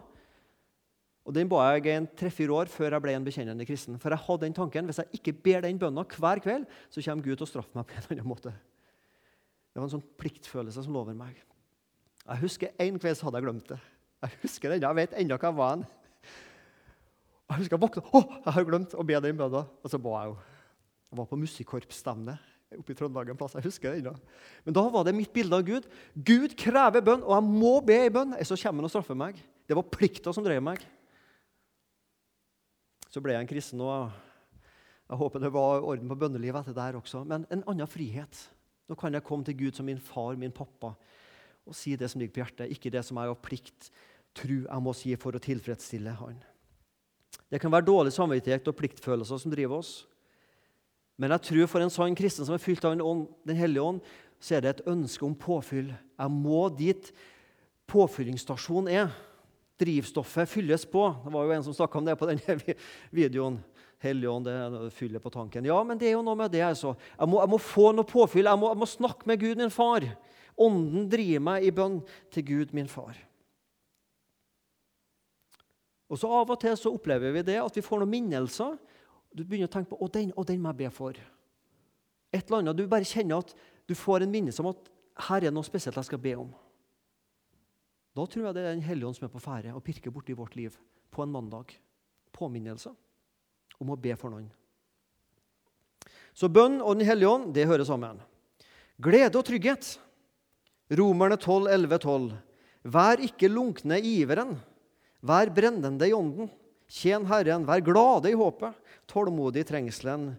Og 1.29 1.37
Den 1.37 1.49
ba 1.53 1.69
jeg 1.77 1.93
en 1.93 2.09
tre-fire 2.17 2.57
år 2.63 2.73
før 2.73 2.97
jeg 2.97 3.05
ble 3.05 3.15
en 3.15 3.29
bekjennende 3.29 3.69
kristen. 3.69 4.01
For 4.01 4.13
jeg 4.13 4.25
hadde 4.25 4.47
den 4.47 4.57
tanken, 4.57 4.89
Hvis 4.89 5.05
jeg 5.05 5.21
ikke 5.21 5.37
ber 5.37 5.69
den 5.69 5.79
bønna 5.79 6.05
hver 6.17 6.41
kveld, 6.41 6.65
så 6.89 7.05
kommer 7.05 7.25
Gud 7.25 7.37
til 7.37 7.47
å 7.47 7.53
straffe 7.53 7.77
meg 7.77 7.87
på 7.87 7.95
en 7.95 8.03
eller 8.09 8.23
annen 8.23 8.33
måte. 8.33 8.57
Det 9.81 9.87
var 9.87 9.89
en 9.89 9.95
sånn 9.97 10.17
pliktfølelse 10.21 10.83
som 10.85 10.93
lå 10.93 11.01
over 11.01 11.15
meg. 11.17 11.39
Jeg 12.27 12.41
husker 12.43 12.75
En 12.85 12.99
kveld 13.01 13.17
så 13.17 13.25
hadde 13.27 13.41
jeg 13.41 13.47
glemt 13.47 13.71
det. 13.71 13.79
Jeg 14.21 14.37
husker 14.43 14.75
det. 14.75 14.83
Jeg 14.85 14.99
vet 14.99 15.15
ennå 15.17 15.39
hva 15.41 15.49
jeg 15.49 15.57
var. 15.57 15.79
En. 15.79 15.85
Jeg 17.49 17.63
husker 17.63 17.77
jeg 17.79 17.83
våkna 17.87 18.03
Å, 18.05 18.21
jeg 18.35 18.55
har 18.59 18.67
glemt 18.69 18.93
å 18.93 19.07
be 19.09 19.23
den 19.25 19.39
bønna. 19.41 19.65
Og 19.81 19.89
så 19.89 20.03
ba 20.05 20.13
jeg 20.19 20.35
jo. 20.35 20.37
Jeg 21.09 21.21
var 21.23 21.31
på 21.33 21.41
musikkorpsstevne 21.41 22.37
oppe 22.77 22.93
i 22.93 23.01
Trøndelag 23.01 23.33
plass. 23.41 23.57
Jeg 23.57 23.71
husker 23.71 23.89
det 23.97 24.03
ennå. 24.03 24.15
Men 24.69 24.77
da 24.77 24.85
var 24.93 25.09
det 25.09 25.17
mitt 25.17 25.33
bilde 25.33 25.57
av 25.57 25.65
Gud. 25.65 25.89
Gud 26.13 26.59
krever 26.61 27.09
bønn, 27.09 27.25
og 27.25 27.33
jeg 27.39 27.49
må 27.49 27.75
be 27.81 27.97
i 28.05 28.13
bønn, 28.13 28.37
så 28.45 28.61
kommer 28.61 28.85
han 28.85 28.93
og 28.93 28.93
straffer 28.93 29.17
meg. 29.17 29.41
Det 29.65 29.81
var 29.81 29.89
plikta 29.97 30.37
som 30.37 30.45
drev 30.45 30.61
meg. 30.69 30.85
Så 33.09 33.25
ble 33.25 33.33
jeg 33.33 33.49
en 33.49 33.51
kristen, 33.57 33.81
og 33.81 34.13
jeg 35.09 35.25
håper 35.25 35.43
det 35.43 35.57
var 35.57 35.81
orden 35.81 36.13
på 36.13 36.21
bønnelivet 36.21 36.61
etter 36.69 36.77
der 36.77 37.01
også. 37.01 37.25
Men 37.25 37.49
en 37.49 37.65
annen 37.65 37.89
frihet. 37.91 38.45
Nå 38.91 38.99
kan 38.99 39.15
jeg 39.15 39.23
komme 39.23 39.47
til 39.47 39.55
Gud 39.55 39.79
som 39.79 39.87
min 39.87 40.03
far, 40.03 40.35
min 40.35 40.51
pappa, 40.51 40.97
og 41.63 41.77
si 41.79 41.95
det 41.95 42.09
som 42.11 42.19
ligger 42.19 42.35
på 42.35 42.43
hjertet, 42.43 42.73
ikke 42.75 42.91
det 42.91 43.05
som 43.07 43.21
jeg 43.21 43.31
av 43.31 43.39
plikt, 43.39 43.91
tror 44.35 44.65
jeg 44.67 44.83
må 44.83 44.95
si 44.99 45.13
for 45.19 45.37
å 45.37 45.43
tilfredsstille 45.43 46.15
Han. 46.19 46.41
Det 47.51 47.61
kan 47.63 47.71
være 47.71 47.87
dårlig 47.87 48.13
samvittighet 48.15 48.67
og 48.71 48.79
pliktfølelser 48.79 49.39
som 49.43 49.53
driver 49.55 49.79
oss. 49.79 49.93
Men 51.21 51.35
jeg 51.35 51.47
tror 51.47 51.71
for 51.71 51.85
en 51.85 51.93
sann 51.93 52.17
kristen 52.19 52.47
som 52.47 52.57
er 52.57 52.63
fylt 52.63 52.85
av 52.87 52.97
Den 52.97 53.59
hellige 53.59 53.85
ånd, 53.85 54.01
så 54.41 54.57
er 54.57 54.65
det 54.65 54.71
et 54.73 54.87
ønske 54.89 55.27
om 55.27 55.37
påfyll. 55.37 55.91
Jeg 55.93 56.33
må 56.33 56.63
dit 56.73 57.11
påfyllingsstasjonen 57.91 58.91
er. 58.91 59.11
Drivstoffet 59.81 60.49
fylles 60.49 60.87
på. 60.89 61.05
Det 61.25 61.33
var 61.35 61.45
jo 61.45 61.55
en 61.55 61.67
som 61.67 61.77
snakka 61.77 62.01
om 62.01 62.09
det 62.09 62.17
på 62.19 62.29
denne 62.31 62.77
videoen. 63.21 63.61
Helligånd, 64.01 64.47
det 64.49 64.91
fyller 64.97 65.21
på 65.21 65.31
tanken. 65.31 65.67
Ja, 65.69 65.77
men 65.85 65.99
det 66.01 66.09
er 66.09 66.15
jo 66.15 66.25
noe 66.25 66.39
med 66.39 66.53
det. 66.55 66.63
altså. 66.65 66.95
Jeg 67.19 67.29
må, 67.29 67.41
jeg 67.43 67.53
må 67.53 67.59
få 67.61 67.91
noe 67.93 68.09
påfyll. 68.09 68.49
Jeg 68.49 68.61
må, 68.61 68.71
jeg 68.73 68.81
må, 68.81 68.87
snakke 68.89 69.29
med 69.29 69.41
Gud, 69.43 69.59
min 69.61 69.73
far. 69.75 70.07
Ånden 70.61 71.09
driver 71.13 71.43
meg 71.45 71.67
i 71.69 71.73
bønn 71.75 71.99
til 72.33 72.47
Gud, 72.49 72.73
min 72.77 72.89
far. 72.89 73.19
Og 76.09 76.19
så 76.19 76.31
Av 76.33 76.49
og 76.49 76.57
til 76.63 76.79
så 76.81 76.95
opplever 76.97 77.35
vi 77.37 77.43
det 77.47 77.59
at 77.61 77.77
vi 77.77 77.85
får 77.85 78.01
noen 78.01 78.13
minnelser. 78.15 78.79
Du 79.37 79.45
begynner 79.45 79.69
å 79.69 79.75
tenke 79.75 79.93
på 79.93 80.01
å, 80.01 80.09
den, 80.11 80.33
å, 80.33 80.47
den 80.49 80.65
må 80.65 80.73
jeg 80.73 80.81
be 80.81 80.91
for. 80.97 81.21
Et 82.33 82.41
eller 82.41 82.63
annet, 82.63 82.81
Du 82.81 82.89
bare 82.89 83.07
kjenner 83.07 83.45
at 83.45 83.53
du 83.87 83.95
får 83.95 84.25
en 84.25 84.33
minnelse 84.33 84.65
om 84.65 84.73
at 84.73 84.91
her 85.29 85.45
er 85.45 85.53
noe 85.53 85.67
spesielt 85.67 86.01
jeg 86.01 86.09
skal 86.09 86.23
be 86.25 86.35
om. 86.41 86.49
Da 88.17 88.25
tror 88.25 88.49
jeg 88.49 88.57
det 88.57 88.65
er 88.65 88.73
Den 88.73 88.89
hellige 88.89 89.13
ånd 89.13 89.21
som 89.21 89.29
er 89.29 89.37
på 89.37 89.45
ferde 89.45 89.77
og 89.77 89.85
pirker 89.85 90.11
borti 90.11 90.33
vårt 90.33 90.57
liv 90.57 90.81
på 91.13 91.23
en 91.23 91.37
mandag. 91.37 91.77
Påminnelse 92.33 92.97
om 93.81 93.95
å 93.95 93.99
be 93.99 94.15
for 94.19 94.33
noen. 94.33 94.49
Så 96.37 96.49
bønn 96.53 96.79
og 96.81 96.97
Den 96.97 97.09
hellige 97.09 97.33
ånd 97.33 97.51
det 97.57 97.67
hører 97.69 97.87
sammen. 97.89 98.21
Glede 99.01 99.41
og 99.41 99.47
trygghet. 99.49 99.97
Romerne 100.91 101.37
12, 101.41 101.69
11, 101.73 101.99
12. 102.05 102.31
Vær 102.91 103.23
ikke 103.25 103.51
lunkne 103.51 103.99
i 104.01 104.21
iveren. 104.23 104.55
Vær 105.21 105.51
brennende 105.53 106.09
i 106.09 106.15
ånden. 106.17 106.49
Tjen 106.91 107.27
Herren. 107.29 107.67
Vær 107.69 107.83
glade 107.85 108.33
i 108.33 108.39
håpet. 108.39 108.77
Tålmodig 109.11 109.65
i 109.65 109.69
trengselen. 109.69 110.31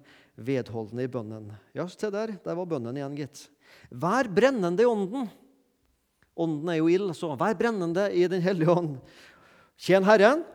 Vedholdende 0.41 1.06
i 1.06 1.12
bønnen. 1.12 1.51
Ja, 1.77 1.86
se 1.91 2.10
der. 2.13 2.36
Der 2.43 2.58
var 2.58 2.69
bønnen 2.69 2.97
igjen, 2.97 3.17
gitt. 3.19 3.45
Vær 3.91 4.30
brennende 4.32 4.84
i 4.84 4.89
ånden. 4.89 5.30
Ånden 6.41 6.71
er 6.71 6.80
jo 6.80 6.89
ild, 6.89 7.12
så 7.17 7.34
vær 7.38 7.58
brennende 7.60 8.08
i 8.15 8.25
Den 8.32 8.41
hellige 8.41 8.73
ånd. 8.73 8.97
Tjen 9.77 10.08
Herren. 10.08 10.45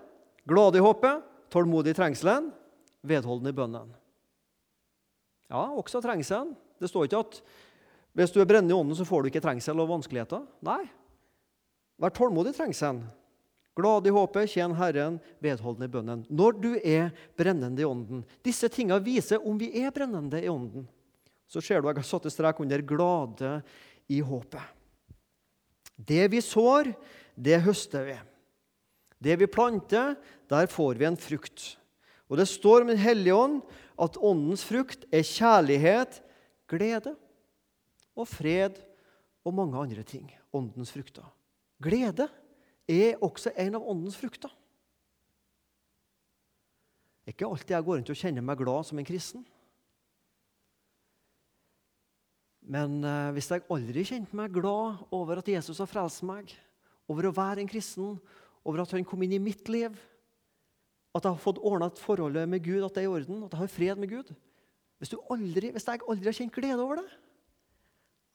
Glade 0.49 0.81
i 0.81 0.85
håpet. 0.85 1.25
Tålmodig 1.53 1.95
i 1.95 1.99
trengselen. 1.99 2.51
Vedholdende 3.07 3.53
i 3.55 3.57
bønnen. 3.57 3.95
Ja, 5.53 5.69
også 5.79 6.03
trengselen. 6.03 6.55
Det 6.81 6.91
står 6.91 7.07
ikke 7.07 7.23
at 7.23 7.41
hvis 8.17 8.33
du 8.33 8.41
er 8.41 8.49
brennende 8.49 8.73
i 8.73 8.77
ånden, 8.77 8.97
så 8.97 9.05
får 9.07 9.23
du 9.23 9.31
ikke 9.31 9.43
trengsel 9.45 9.79
og 9.83 9.91
vanskeligheter. 9.91 10.47
Nei. 10.65 10.83
Vær 12.01 12.15
tålmodig 12.17 12.55
i 12.55 12.57
trengselen. 12.57 13.05
Glad 13.77 14.09
i 14.09 14.13
håpet, 14.17 14.49
tjen 14.49 14.73
Herren, 14.79 15.19
vedholdende 15.45 15.85
i 15.85 15.93
bønnen. 15.93 16.23
Når 16.33 16.55
du 16.63 16.71
er 16.81 17.11
brennende 17.37 17.85
i 17.85 17.89
ånden. 17.89 18.23
Disse 18.45 18.71
tingene 18.73 19.05
viser 19.05 19.45
om 19.45 19.59
vi 19.61 19.69
er 19.83 19.93
brennende 19.93 20.41
i 20.41 20.49
ånden. 20.49 20.87
Så 21.47 21.61
ser 21.61 21.83
du 21.83 21.91
jeg 21.91 22.01
har 22.01 22.09
satt 22.09 22.25
en 22.25 22.33
strek 22.33 22.61
under 22.65 22.81
'glade 22.81 23.63
i 24.09 24.23
håpet'. 24.25 24.73
Det 25.97 26.25
vi 26.33 26.41
sår, 26.41 26.95
det 27.37 27.61
høster 27.61 28.05
vi. 28.05 28.17
Det 29.21 29.37
vi 29.37 29.47
planter, 29.47 30.17
der 30.49 30.67
får 30.67 30.95
vi 30.97 31.05
en 31.05 31.17
frukt. 31.17 31.77
Og 32.29 32.37
Det 32.37 32.49
står 32.49 32.83
om 32.83 32.89
Den 32.89 32.99
hellige 32.99 33.35
ånd 33.35 33.61
at 33.99 34.19
åndens 34.19 34.65
frukt 34.65 35.07
er 35.13 35.23
kjærlighet, 35.23 36.21
glede 36.69 37.15
og 38.17 38.29
fred 38.29 38.81
og 39.45 39.55
mange 39.55 39.79
andre 39.79 40.03
ting. 40.03 40.31
Åndens 40.53 40.93
frukter. 40.93 41.25
Glede 41.83 42.29
er 42.89 43.21
også 43.23 43.53
en 43.57 43.77
av 43.79 43.89
åndens 43.89 44.17
frukter. 44.17 44.51
Det 47.23 47.33
er 47.33 47.37
ikke 47.37 47.51
alltid 47.51 47.75
jeg 47.75 47.85
går 47.85 47.97
rundt 47.99 48.11
og 48.11 48.19
kjenner 48.19 48.45
meg 48.47 48.59
glad 48.59 48.87
som 48.87 48.99
en 48.99 49.07
kristen. 49.07 49.47
Men 52.67 52.99
eh, 53.07 53.33
hvis 53.35 53.51
jeg 53.51 53.65
aldri 53.71 54.05
kjente 54.07 54.37
meg 54.39 54.55
glad 54.55 55.03
over 55.15 55.39
at 55.39 55.49
Jesus 55.51 55.79
har 55.83 55.91
frelst 55.91 56.25
meg, 56.27 56.51
over 57.07 57.29
å 57.29 57.35
være 57.35 57.63
en 57.63 57.71
kristen, 57.71 58.17
over 58.67 58.83
at 58.83 58.95
han 58.95 59.07
kom 59.07 59.23
inn 59.23 59.37
i 59.37 59.43
mitt 59.43 59.69
liv, 59.71 59.95
at 61.17 61.25
jeg 61.25 61.33
har 61.33 61.43
fått 61.43 61.61
ordna 61.65 61.89
forholdet 61.97 62.49
med 62.51 62.65
Gud, 62.65 62.83
at 62.85 62.95
det 62.95 63.05
er 63.05 63.09
i 63.09 63.13
orden, 63.13 63.45
at 63.47 63.55
jeg 63.55 63.63
har 63.63 63.73
fred 63.73 64.03
med 64.03 64.11
Gud 64.13 64.35
Hvis, 65.01 65.15
aldri, 65.31 65.71
hvis 65.73 65.87
jeg 65.89 66.01
aldri 66.09 66.29
har 66.29 66.37
kjent 66.37 66.55
glede 66.55 66.81
over 66.81 67.03
det, 67.03 67.09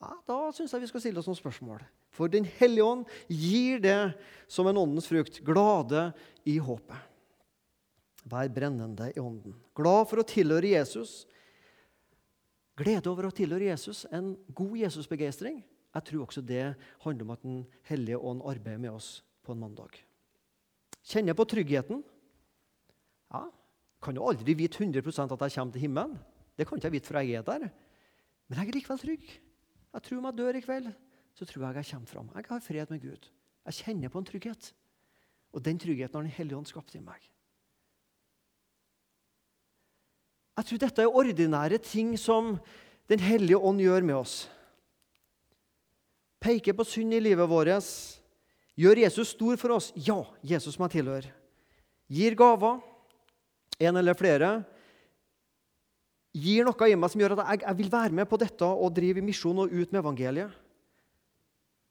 ja, 0.02 0.16
da 0.26 0.38
syns 0.54 0.74
jeg 0.74 0.82
vi 0.82 0.90
skal 0.90 1.04
stille 1.04 1.22
oss 1.22 1.30
noen 1.30 1.38
spørsmål. 1.38 1.82
For 2.14 2.32
Den 2.32 2.48
hellige 2.58 2.86
ånd 2.86 3.04
gir 3.30 3.82
det 3.82 4.14
som 4.50 4.68
en 4.68 4.80
åndens 4.82 5.08
frukt. 5.10 5.40
Glade 5.46 6.10
i 6.50 6.58
håpet. 6.62 6.98
Vær 8.30 8.50
brennende 8.54 9.12
i 9.14 9.22
ånden. 9.22 9.56
Glad 9.78 10.10
for 10.10 10.22
å 10.22 10.28
tilhøre 10.28 10.74
Jesus. 10.74 11.24
Glede 12.78 13.10
over 13.12 13.30
å 13.30 13.36
tilhøre 13.36 13.70
Jesus. 13.70 14.04
En 14.14 14.34
god 14.58 14.78
Jesusbegeistring. 14.82 15.62
Jeg 15.92 16.08
tror 16.08 16.26
også 16.26 16.44
det 16.46 16.74
handler 17.04 17.26
om 17.26 17.34
at 17.36 17.44
Den 17.46 17.62
hellige 17.90 18.18
ånd 18.18 18.42
arbeider 18.48 18.82
med 18.82 18.96
oss 18.96 19.22
på 19.46 19.54
en 19.54 19.62
mandag. 19.62 19.98
Kjenner 21.02 21.38
på 21.38 21.46
tryggheten. 21.50 22.02
Ja, 23.32 23.46
kan 24.02 24.18
jo 24.18 24.28
aldri 24.28 24.56
vite 24.58 24.82
100% 24.82 25.36
at 25.36 25.46
jeg 25.46 25.56
kommer 25.56 25.74
til 25.74 25.86
himmelen. 25.86 26.20
Det 26.58 26.68
kan 26.68 26.78
ikke 26.78 26.90
jeg 26.90 26.98
vite 26.98 27.08
før 27.08 27.22
jeg 27.22 27.40
er 27.40 27.48
der. 27.48 27.70
Men 28.50 28.60
jeg 28.60 28.68
er 28.68 28.76
likevel 28.76 29.00
trygg. 29.00 29.28
Jeg 29.92 30.04
tror 30.04 30.18
om 30.18 30.28
jeg 30.30 30.38
dør 30.38 30.58
i 30.58 30.64
kveld, 30.64 30.88
så 31.36 31.46
tror 31.46 31.66
jeg 31.68 31.76
jeg 31.76 31.92
kommer 31.92 32.08
fram. 32.08 32.32
Jeg 32.36 32.46
har 32.50 32.60
fred 32.60 32.92
med 32.92 33.02
Gud. 33.02 33.28
Jeg 33.66 33.74
kjenner 33.74 34.10
på 34.10 34.20
en 34.20 34.26
trygghet. 34.26 34.74
Og 35.52 35.64
den 35.64 35.80
tryggheten 35.80 36.16
har 36.16 36.24
Den 36.24 36.32
hellige 36.32 36.58
ånd 36.58 36.68
skapt 36.68 36.96
i 36.96 37.04
meg. 37.04 37.20
Jeg 40.58 40.66
tror 40.66 40.78
dette 40.78 41.02
er 41.02 41.16
ordinære 41.16 41.78
ting 41.78 42.18
som 42.20 42.58
Den 43.10 43.20
hellige 43.20 43.58
ånd 43.58 43.82
gjør 43.82 44.04
med 44.08 44.16
oss. 44.16 44.50
Peker 46.40 46.74
på 46.74 46.84
synd 46.84 47.14
i 47.14 47.20
livet 47.20 47.50
vårt. 47.50 47.92
Gjør 48.76 49.02
Jesus 49.04 49.34
stor 49.36 49.58
for 49.58 49.76
oss? 49.76 49.92
Ja, 49.96 50.24
Jesus 50.44 50.76
som 50.76 50.86
jeg 50.88 51.02
tilhører. 51.02 51.28
Gir 52.08 52.36
gaver 52.36 52.80
en 53.82 54.00
eller 54.02 54.18
flere, 54.18 54.52
gir 56.32 56.66
noe 56.68 56.88
i 56.88 56.96
meg 56.96 57.12
som 57.12 57.22
gjør 57.22 57.36
at 57.36 57.46
jeg, 57.54 57.64
jeg 57.66 57.80
vil 57.82 57.92
være 57.92 58.18
med 58.22 58.30
på 58.30 58.40
dette 58.40 58.68
og 58.68 58.94
drive 58.96 59.20
i 59.20 59.26
misjon 59.26 59.64
og 59.66 59.72
ut 59.72 59.92
med 59.92 60.00
evangeliet. 60.00 60.60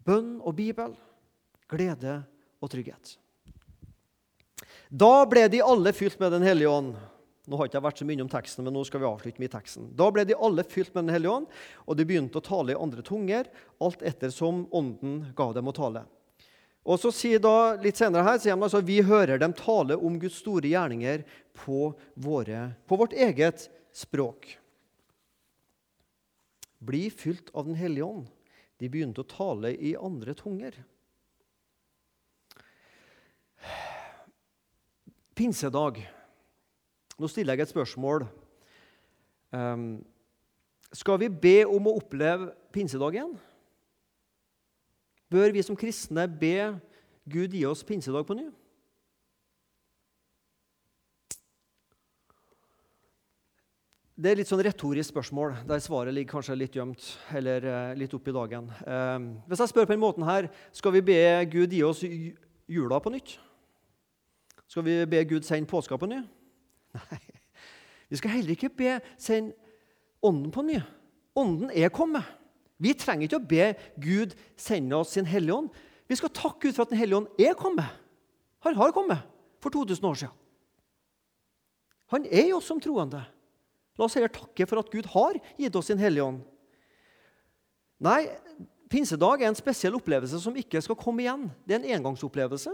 Bønn 0.06 0.38
og 0.40 0.54
Bibel, 0.56 0.94
glede 1.70 2.22
og 2.60 2.70
trygghet. 2.72 3.16
Da 4.90 5.24
ble 5.28 5.44
de 5.52 5.60
alle 5.62 5.92
fylt 5.94 6.18
med 6.20 6.32
Den 6.34 6.42
hellige 6.42 6.70
ånd. 6.70 6.94
Nå 7.50 7.58
har 7.58 7.68
ikke 7.68 7.78
jeg 7.78 7.84
vært 7.84 8.00
så 8.00 8.06
mye 8.06 8.22
om 8.22 8.30
teksten, 8.30 8.64
men 8.66 8.74
nå 8.74 8.82
skal 8.86 9.02
vi 9.02 9.08
avslutte 9.08 9.42
med 9.42 9.52
teksten. 9.52 9.90
Da 9.98 10.08
ble 10.12 10.24
de 10.28 10.36
alle 10.38 10.64
fylt 10.66 10.92
med 10.94 11.06
Den 11.06 11.14
hellige 11.14 11.34
ånd, 11.40 11.46
og 11.86 11.98
de 11.98 12.06
begynte 12.06 12.40
å 12.40 12.44
tale 12.46 12.74
i 12.74 12.78
andre 12.78 13.04
tunger, 13.06 13.48
alt 13.82 14.02
etter 14.06 14.32
som 14.34 14.64
Ånden 14.76 15.22
ga 15.36 15.50
dem 15.56 15.70
å 15.70 15.74
tale. 15.76 16.04
Og 16.84 17.00
så 17.00 17.12
sier 17.12 17.42
da, 17.42 17.76
Litt 17.82 18.00
senere 18.00 18.24
her 18.24 18.38
sier 18.40 18.56
han 18.56 18.64
altså, 18.64 18.80
vi 18.84 19.00
hører 19.04 19.40
dem 19.40 19.54
tale 19.56 19.98
om 19.98 20.16
Guds 20.20 20.40
store 20.40 20.70
gjerninger 20.70 21.24
på, 21.56 21.90
våre, 22.14 22.70
på 22.88 22.98
vårt 23.00 23.12
eget 23.12 23.68
språk. 23.92 24.54
Bli 26.80 27.08
fylt 27.12 27.50
av 27.52 27.68
Den 27.68 27.76
hellige 27.76 28.06
ånd. 28.06 28.28
De 28.80 28.88
begynte 28.88 29.20
å 29.20 29.28
tale 29.28 29.74
i 29.76 29.92
andre 30.00 30.32
tunger. 30.32 30.78
Pinsedag. 35.36 36.00
Nå 37.20 37.28
stiller 37.28 37.58
jeg 37.58 37.68
et 37.68 37.74
spørsmål. 37.74 38.24
Um, 39.52 40.00
skal 40.96 41.20
vi 41.20 41.28
be 41.28 41.58
om 41.68 41.90
å 41.90 41.98
oppleve 42.00 42.54
pinsedag 42.72 43.18
igjen? 43.18 43.36
Bør 45.30 45.52
vi 45.54 45.62
som 45.62 45.76
kristne 45.78 46.24
be 46.26 46.56
Gud 47.30 47.52
gi 47.54 47.62
oss 47.68 47.84
pinsedag 47.86 48.24
på 48.26 48.34
ny? 48.34 48.48
Det 54.20 54.32
er 54.32 54.40
litt 54.40 54.50
sånn 54.50 54.60
retorisk 54.60 55.14
spørsmål, 55.14 55.54
der 55.64 55.80
svaret 55.80 56.12
ligger 56.12 56.34
kanskje 56.34 56.56
litt 56.58 56.74
gjemt 56.76 57.06
eller 57.38 57.64
uh, 57.64 57.92
litt 57.96 58.12
opp 58.12 58.26
i 58.28 58.34
dagen. 58.36 58.66
Uh, 58.82 59.38
hvis 59.48 59.62
jeg 59.62 59.70
spør 59.70 59.86
på 59.86 59.94
den 59.94 60.02
måten 60.02 60.26
her, 60.28 60.50
skal 60.76 60.92
vi 60.98 61.04
be 61.12 61.20
Gud 61.54 61.72
gi 61.72 61.80
oss 61.86 62.02
jula 62.04 62.98
på 63.00 63.14
nytt? 63.14 63.38
Skal 64.68 64.84
vi 64.84 64.98
be 65.08 65.22
Gud 65.30 65.46
sende 65.46 65.70
påska 65.70 65.96
på 65.96 66.10
ny? 66.10 66.20
Nei. 66.98 67.20
Vi 68.10 68.18
skal 68.18 68.34
heller 68.34 68.58
ikke 68.58 68.74
be 68.74 68.98
sende 69.14 69.54
Ånden 70.20 70.50
på 70.52 70.66
ny. 70.66 70.76
Ånden 71.38 71.70
er 71.72 71.88
kommet. 71.88 72.26
Vi 72.80 72.94
trenger 72.96 73.28
ikke 73.28 73.40
å 73.40 73.48
be 73.50 73.66
Gud 74.00 74.34
sende 74.58 74.96
oss 74.96 75.12
sin 75.16 75.28
Hellige 75.28 75.58
Ånd. 75.58 75.70
Vi 76.10 76.18
skal 76.18 76.32
takke 76.34 76.66
Gud 76.66 76.74
for 76.74 76.86
at 76.86 76.92
Den 76.92 76.98
hellige 76.98 77.20
ånd 77.20 77.28
er 77.38 77.54
kommet. 77.54 77.86
Han 78.66 78.74
har 78.74 78.94
kommet 78.96 79.22
for 79.62 79.70
2000 79.70 80.08
år 80.08 80.16
siden. 80.18 80.36
Han 82.10 82.26
er 82.26 82.48
jo 82.50 82.58
som 82.64 82.80
troende. 82.82 83.20
La 83.98 84.06
oss 84.06 84.16
heller 84.16 84.32
takke 84.32 84.66
for 84.66 84.80
at 84.80 84.90
Gud 84.90 85.06
har 85.12 85.38
gitt 85.60 85.76
oss 85.78 85.90
sin 85.92 86.00
Hellige 86.00 86.24
Ånd. 86.24 86.40
Nei, 88.00 88.24
pinsedag 88.90 89.44
er 89.44 89.50
en 89.52 89.58
spesiell 89.58 89.94
opplevelse 89.98 90.40
som 90.42 90.56
ikke 90.56 90.80
skal 90.82 90.98
komme 90.98 91.22
igjen. 91.22 91.46
Det 91.68 91.76
er 91.76 91.82
en 91.82 92.00
engangsopplevelse. 92.00 92.72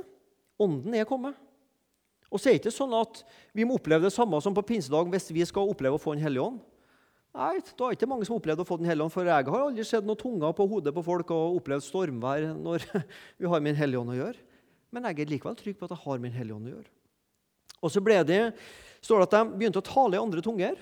Ånden 0.63 0.95
er 0.97 1.09
kommet. 1.09 1.37
Og 2.31 2.41
så 2.41 2.49
er 2.49 2.57
det 2.57 2.65
ikke 2.65 2.79
sånn 2.79 2.95
at 2.97 3.21
vi 3.55 3.67
må 3.67 3.77
oppleve 3.77 4.07
det 4.07 4.15
samme 4.15 4.39
som 4.43 4.55
på 4.57 4.65
pinsedag 4.67 5.11
hvis 5.13 5.29
vi 5.35 5.45
skal 5.47 5.69
oppleve 5.71 5.99
å 5.99 6.01
få 6.01 6.17
Den 6.17 6.25
hellige 6.25 6.47
ånd. 6.47 6.63
Nei, 7.37 7.59
det 7.61 7.84
er 7.84 7.93
ikke 7.93 8.09
mange 8.09 8.24
som 8.24 8.32
har 8.32 8.41
opplevd 8.41 8.62
å 8.62 8.64
få 8.64 8.78
Den 8.80 8.89
hellige 8.89 9.05
ånd. 9.05 9.12
For 9.12 9.28
jeg 9.28 9.49
har 9.51 9.62
aldri 9.66 9.84
sett 9.84 10.07
noen 10.09 10.20
tunger 10.20 10.55
på 10.57 10.64
hodet 10.70 10.93
på 10.97 11.05
folk 11.05 11.32
og 11.37 11.59
opplevd 11.59 11.84
stormvær 11.84 12.47
når 12.57 12.84
vi 13.41 13.51
har 13.53 13.64
Min 13.64 13.76
hellige 13.76 14.01
ånd 14.01 14.14
å 14.14 14.16
gjøre. 14.16 14.41
Men 14.95 15.09
jeg 15.11 15.20
er 15.20 15.32
likevel 15.34 15.59
trygg 15.59 15.76
på 15.76 15.89
at 15.89 15.93
jeg 15.93 16.05
har 16.07 16.22
Min 16.22 16.37
hellige 16.37 16.57
ånd 16.57 16.70
å 16.70 16.76
gjøre. 16.78 16.93
Og 17.84 17.93
så 17.93 18.01
ble 18.01 18.16
det, 18.24 18.41
står 19.05 19.20
det 19.20 19.26
at 19.26 19.34
de 19.37 19.59
begynte 19.61 19.82
å 19.82 19.84
tale 19.84 20.16
i 20.16 20.22
andre 20.22 20.45
tunger. 20.45 20.78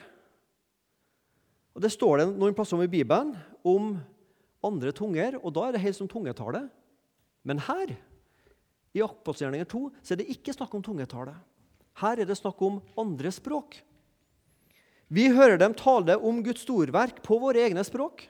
Og 1.74 1.82
Det 1.82 1.90
står 1.90 2.20
det 2.20 2.26
noen 2.36 2.54
plasser 2.54 2.78
om 2.78 2.84
i 2.84 2.92
Bibelen 2.92 3.32
om 3.66 3.96
andre 4.64 4.92
tunger, 4.94 5.40
og 5.42 5.50
da 5.56 5.66
er 5.66 5.74
det 5.74 5.82
helt 5.82 5.98
som 5.98 6.08
tungetale. 6.08 6.62
Men 7.44 7.58
her, 7.66 7.90
i 8.94 9.02
Apostelgjerningen 9.02 9.68
2, 9.68 9.82
så 10.00 10.14
er 10.14 10.22
det 10.22 10.30
ikke 10.32 10.54
snakk 10.54 10.78
om 10.78 10.84
tungetale. 10.86 11.34
Her 11.98 12.22
er 12.22 12.30
det 12.30 12.38
snakk 12.38 12.62
om 12.62 12.78
andre 13.00 13.34
språk. 13.34 13.76
Vi 15.14 15.28
hører 15.30 15.60
dem 15.60 15.74
tale 15.78 16.16
om 16.18 16.40
Guds 16.42 16.64
storverk 16.64 17.20
på 17.22 17.36
våre 17.38 17.60
egne 17.62 17.84
språk. 17.86 18.24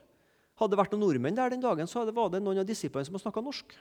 Hadde 0.60 0.74
det 0.74 0.80
vært 0.82 0.92
noen 0.92 1.04
nordmenn 1.06 1.36
der 1.38 1.54
den 1.54 1.62
dagen, 1.62 1.88
så 1.88 2.02
var 2.12 2.32
det 2.32 2.42
noen 2.44 2.60
av 2.60 2.68
disiplene 2.68 3.06
som 3.06 3.16
snakka 3.16 3.40
norsk. 3.40 3.72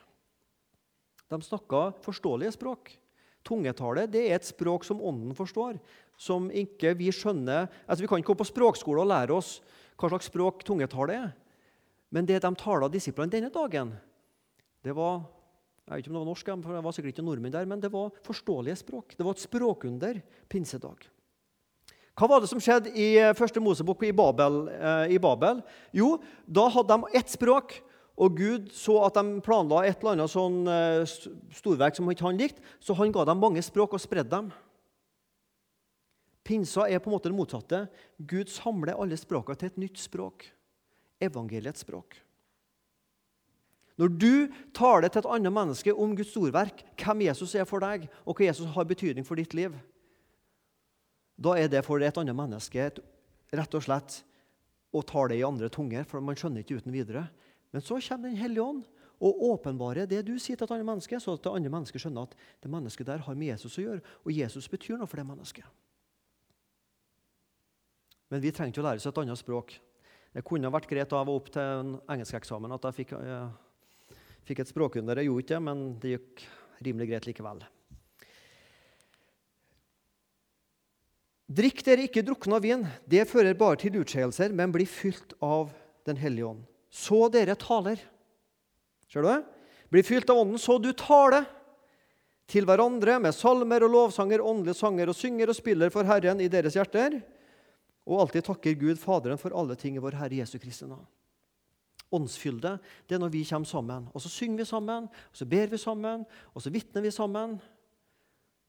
De 1.34 1.40
snakka 1.44 1.82
forståelige 2.06 2.54
språk. 2.56 2.94
Tungetale 3.44 4.06
det 4.08 4.22
er 4.30 4.38
et 4.38 4.48
språk 4.48 4.86
som 4.88 5.02
Ånden 5.04 5.36
forstår, 5.36 5.82
som 6.16 6.48
ikke 6.48 6.94
vi 6.96 7.10
skjønner 7.12 7.68
altså 7.84 8.06
Vi 8.06 8.08
kan 8.08 8.22
ikke 8.22 8.32
gå 8.32 8.40
på 8.40 8.48
språkskole 8.48 9.04
og 9.04 9.10
lære 9.12 9.36
oss 9.36 9.58
hva 10.00 10.14
slags 10.14 10.30
språk 10.32 10.64
tungetale 10.64 11.18
er. 11.18 11.34
Men 12.14 12.30
det 12.30 12.40
de 12.46 12.52
talte 12.56 12.92
disiplene 12.94 13.34
denne 13.34 13.52
dagen, 13.52 13.92
det 14.86 14.96
var 14.96 15.26
jeg 15.84 15.98
vet 15.98 16.06
ikke 16.06 16.14
om 16.14 16.16
det 16.16 16.22
var 16.22 16.32
norsk, 16.32 16.50
for 16.64 16.78
det 16.78 16.84
var 16.86 16.96
sikkert 16.96 17.12
ikke 17.12 17.26
nordmenn 17.28 17.52
der, 17.52 17.68
men 17.68 17.82
det 17.84 17.92
var 17.92 18.14
forståelige 18.24 18.80
språk. 18.80 19.18
Det 19.18 19.26
var 19.28 19.36
et 19.36 19.44
språkunder 19.44 20.22
pinsedag. 20.48 21.10
Hva 22.14 22.30
var 22.30 22.44
det 22.44 22.50
som 22.52 22.62
skjedde 22.62 22.92
i 22.94 23.16
eh, 23.18 23.34
første 23.34 23.62
Mosebok 23.64 24.04
i 24.06 24.14
Babel, 24.14 24.68
eh, 24.70 25.16
i 25.16 25.20
Babel? 25.22 25.64
Jo, 25.96 26.20
da 26.46 26.68
hadde 26.70 26.94
de 26.94 27.18
ett 27.18 27.32
språk, 27.34 27.80
og 28.14 28.36
Gud 28.38 28.68
så 28.78 29.00
at 29.08 29.16
de 29.18 29.40
planla 29.42 29.82
et 29.88 29.98
eller 30.04 30.14
annet 30.14 30.30
sånn 30.30 30.60
eh, 30.70 31.02
storverk 31.58 31.98
som 31.98 32.12
ikke 32.14 32.28
han 32.28 32.38
likte, 32.38 32.62
så 32.78 32.94
han 33.00 33.14
ga 33.14 33.26
dem 33.26 33.42
mange 33.42 33.64
språk 33.66 33.96
og 33.98 34.04
spredde 34.04 34.30
dem. 34.30 34.52
Pinsa 36.46 36.86
er 36.86 37.02
på 37.02 37.10
en 37.10 37.16
måte 37.16 37.32
det 37.32 37.38
motsatte. 37.38 37.80
Gud 38.20 38.52
samler 38.52 39.00
alle 39.00 39.18
språkene 39.18 39.58
til 39.58 39.72
et 39.72 39.82
nytt 39.82 40.02
språk. 40.04 40.46
Evangeliets 41.24 41.82
språk. 41.82 42.20
Når 43.98 44.14
du 44.20 44.34
taler 44.76 45.10
til 45.10 45.22
et 45.22 45.30
annet 45.30 45.54
menneske 45.54 45.94
om 45.94 46.14
Guds 46.18 46.34
storverk, 46.34 46.84
hvem 47.00 47.26
Jesus 47.30 47.54
er 47.56 47.66
for 47.70 47.82
deg, 47.82 48.06
og 48.26 48.38
hva 48.38 48.50
Jesus 48.50 48.70
har 48.76 48.90
betydning 48.90 49.26
for 49.26 49.40
ditt 49.40 49.54
liv, 49.58 49.74
da 51.36 51.56
er 51.58 51.70
det 51.72 51.84
for 51.86 52.02
et 52.02 52.18
annet 52.20 52.38
menneske 52.38 52.90
rett 53.54 53.78
og 53.78 53.84
slett 53.86 54.20
å 54.94 55.02
det 55.30 55.40
i 55.40 55.46
andre 55.46 55.70
tunger, 55.74 56.04
for 56.06 56.22
man 56.22 56.38
skjønner 56.38 56.62
ikke 56.62 56.78
uten 56.78 56.94
videre. 56.94 57.28
Men 57.74 57.82
så 57.82 57.98
kommer 57.98 58.30
Den 58.30 58.38
hellige 58.38 58.62
ånd 58.62 58.84
og 59.24 59.40
åpenbarer 59.54 60.06
det 60.06 60.22
du 60.28 60.38
sier 60.38 60.58
til 60.58 60.66
et 60.68 60.72
annet 60.76 60.86
menneske, 60.86 61.20
så 61.20 61.34
at 61.34 61.44
det 61.44 61.54
andre 61.54 61.72
mennesket 61.72 62.02
skjønner 62.02 62.28
at 62.28 62.36
det 62.62 62.70
mennesket 62.70 63.08
der 63.08 63.24
har 63.26 63.36
med 63.36 63.48
Jesus 63.48 63.78
å 63.78 63.86
gjøre, 63.86 64.02
og 64.26 64.32
Jesus 64.32 64.68
betyr 64.70 64.98
noe 64.98 65.08
for 65.08 65.18
det 65.18 65.26
mennesket. 65.26 65.66
Men 68.30 68.42
vi 68.42 68.52
trengte 68.52 68.82
å 68.82 68.86
lære 68.86 69.00
oss 69.00 69.08
et 69.08 69.22
annet 69.22 69.40
språk. 69.40 69.76
Det 70.34 70.44
kunne 70.46 70.72
vært 70.74 70.90
greit 70.90 71.10
da 71.10 71.22
jeg 71.22 71.30
var 71.30 71.40
opp 71.40 71.50
til 71.54 71.62
en 71.62 71.94
engelskeksamen 72.10 72.74
at 72.74 72.88
jeg 72.90 72.98
fikk, 73.00 73.14
jeg 73.22 74.18
fikk 74.50 74.64
et 74.64 74.72
språkunder. 74.74 75.22
Jeg 75.22 75.30
gjorde 75.30 75.46
ikke 75.46 75.54
det, 75.54 75.64
men 75.70 75.84
det 76.02 76.14
gikk 76.16 76.46
rimelig 76.84 77.10
greit 77.12 77.30
likevel. 77.30 77.64
Drikk 81.52 81.84
dere 81.86 82.06
ikke 82.08 82.24
drukne 82.26 82.58
av 82.58 82.64
vin, 82.64 82.86
det 83.10 83.26
fører 83.30 83.58
bare 83.58 83.82
til 83.82 84.00
utskeielser, 84.00 84.54
men 84.56 84.72
blir 84.72 84.90
fylt 84.90 85.36
av 85.44 85.74
Den 86.04 86.18
hellige 86.20 86.50
ånd. 86.50 86.64
Så 86.92 87.30
dere 87.32 87.56
taler. 87.56 88.00
Ser 89.08 89.24
du 89.24 89.30
det? 89.30 89.38
Blir 89.88 90.04
fylt 90.04 90.28
av 90.34 90.42
Ånden, 90.42 90.60
så 90.60 90.76
du 90.76 90.90
taler 90.92 91.46
til 92.52 92.68
hverandre 92.68 93.22
med 93.24 93.32
salmer 93.32 93.86
og 93.88 93.94
lovsanger, 93.94 94.44
åndelige 94.44 94.76
sanger, 94.76 95.08
og 95.08 95.16
synger 95.16 95.54
og 95.54 95.56
spiller 95.56 95.94
for 95.94 96.04
Herren 96.04 96.44
i 96.44 96.50
deres 96.52 96.76
hjerter 96.76 97.22
og 98.04 98.24
alltid 98.24 98.48
takker 98.48 98.80
Gud 98.80 99.00
Faderen 99.00 99.40
for 99.40 99.56
alle 99.56 99.78
ting 99.80 99.96
i 99.96 100.04
vår 100.04 100.18
Herre 100.20 100.42
Jesu 100.42 100.58
Kristi 100.60 100.88
navn. 100.90 101.06
Åndsfylde 102.14 102.76
det 103.08 103.16
er 103.16 103.22
når 103.22 103.32
vi 103.34 103.46
kommer 103.48 103.70
sammen. 103.70 104.10
Og 104.14 104.22
Så 104.22 104.30
synger 104.30 104.58
vi 104.58 104.66
sammen, 104.66 105.08
og 105.08 105.36
så 105.38 105.46
ber 105.46 105.68
vi 105.72 105.78
sammen, 105.78 106.26
og 106.54 106.62
så 106.62 106.70
vitner 106.70 107.02
vi 107.02 107.12
sammen. 107.12 107.60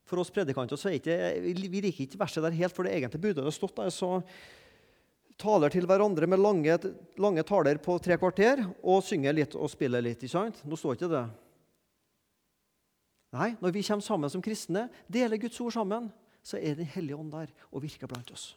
For 0.04 0.20
oss 0.20 0.32
predikanter 0.32 0.76
så 0.80 0.90
er 0.90 0.98
ikke, 0.98 1.16
vi 1.40 1.80
liker 1.80 2.04
ikke 2.04 2.20
verset 2.20 2.44
der 2.44 2.56
helt, 2.58 2.74
for 2.76 2.84
det 2.84 2.92
egentlig 2.96 3.22
burde 3.22 3.44
det 3.46 3.54
stått 3.56 3.76
der. 3.78 3.92
så 3.94 4.22
taler 5.40 5.72
til 5.72 5.86
hverandre 5.88 6.28
med 6.30 6.38
lange, 6.38 6.76
lange, 7.18 7.42
taler 7.42 7.80
på 7.82 7.96
tre 7.98 8.18
kvarter 8.20 8.60
og 8.82 9.02
synger 9.02 9.34
litt 9.34 9.56
og 9.58 9.70
spiller 9.72 10.04
litt. 10.04 10.22
ikke 10.22 10.36
sant? 10.36 10.60
Nå 10.64 10.78
står 10.78 10.98
ikke 10.98 11.10
det. 11.10 11.24
Nei, 13.34 13.54
når 13.58 13.74
vi 13.74 13.82
kommer 13.82 14.06
sammen 14.06 14.30
som 14.30 14.44
kristne, 14.44 14.86
deler 15.10 15.40
Guds 15.42 15.58
ord 15.64 15.74
sammen, 15.74 16.12
så 16.44 16.60
er 16.60 16.76
Den 16.76 16.86
hellige 16.86 17.16
ånd 17.16 17.32
der 17.32 17.50
og 17.72 17.82
virker 17.82 18.06
blant 18.06 18.30
oss 18.30 18.52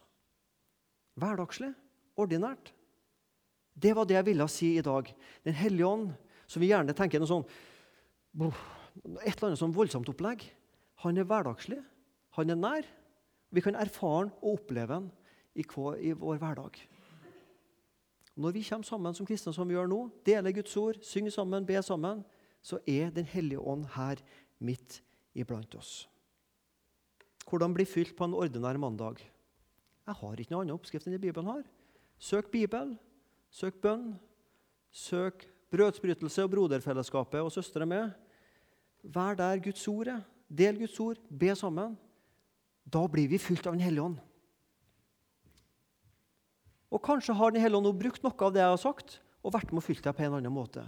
hverdagslig, 1.18 1.72
ordinært. 2.18 2.72
Det 3.78 3.90
var 3.94 4.06
det 4.06 4.18
jeg 4.18 4.26
ville 4.28 4.48
si 4.50 4.68
i 4.78 4.84
dag. 4.84 5.08
Den 5.46 5.56
hellige 5.58 5.86
ånd, 5.86 6.12
som 6.46 6.62
vi 6.62 6.70
gjerne 6.70 6.94
tenker 6.96 7.22
noe 7.22 7.30
sånn 7.30 7.48
Et 9.22 9.30
eller 9.30 9.48
annet 9.48 9.60
sånn 9.60 9.74
voldsomt 9.74 10.08
opplegg. 10.10 10.42
Han 11.04 11.18
er 11.18 11.26
hverdagslig, 11.28 11.78
han 12.36 12.50
er 12.50 12.58
nær. 12.58 12.86
Vi 13.54 13.62
kan 13.64 13.78
erfare 13.78 14.26
han 14.26 14.32
og 14.42 14.58
oppleve 14.58 14.94
han 14.94 15.10
i, 15.54 15.64
vår 15.64 16.38
hverdag. 16.38 16.78
Når 18.38 18.54
vi 18.54 18.62
kommer 18.62 18.86
sammen 18.86 19.14
som 19.14 19.26
kristne, 19.26 19.52
som 19.54 19.66
vi 19.68 19.74
gjør 19.74 19.88
nå, 19.90 20.02
deler 20.26 20.54
Guds 20.54 20.76
ord, 20.78 21.00
synger 21.02 21.34
sammen, 21.34 21.66
ber 21.66 21.82
sammen, 21.82 22.22
så 22.62 22.78
er 22.86 23.10
Den 23.10 23.24
hellige 23.24 23.60
ånd 23.60 23.86
her 23.94 24.20
midt 24.58 25.02
iblant 25.34 25.74
oss. 25.74 26.08
Hvordan 27.48 27.74
bli 27.74 27.84
fylt 27.84 28.16
på 28.16 28.24
en 28.24 28.34
ordinær 28.34 28.76
mandag? 28.78 29.22
Jeg 30.06 30.14
har 30.14 30.40
ikke 30.40 30.52
noen 30.52 30.66
annen 30.66 30.76
oppskrift 30.78 31.06
enn 31.06 31.16
det 31.16 31.22
Bibelen 31.22 31.48
har. 31.48 31.64
Søk 32.18 32.50
Bibel, 32.50 32.96
søk 33.50 33.80
bønn, 33.82 34.18
søk 34.90 35.46
brødsbrytelse 35.72 36.44
og 36.44 36.50
broderfellesskapet 36.50 37.40
og 37.40 37.52
søstre 37.52 37.86
med. 37.86 38.10
Vær 39.02 39.34
der 39.38 39.62
Guds 39.62 39.86
ord 39.88 40.08
er. 40.14 40.22
Del 40.48 40.78
Guds 40.80 40.98
ord, 41.00 41.20
be 41.28 41.52
sammen. 41.56 41.96
Da 42.88 43.04
blir 43.08 43.28
vi 43.28 43.38
fylt 43.38 43.66
av 43.66 43.76
Den 43.76 43.84
hellige 43.84 44.04
ånd. 44.04 44.18
Og 46.88 47.02
kanskje 47.04 47.36
har 47.36 47.52
Den 47.52 47.62
hellige 47.62 47.78
ånd 47.82 48.00
brukt 48.00 48.22
noe 48.24 48.46
av 48.46 48.54
det 48.54 48.64
jeg 48.64 48.74
har 48.74 48.80
sagt, 48.80 49.20
og 49.44 49.54
vært 49.54 49.72
med 49.72 49.82
å 49.82 49.86
fylle 49.86 50.02
deg 50.02 50.16
på 50.16 50.24
en 50.24 50.38
annen 50.40 50.52
måte. 50.52 50.84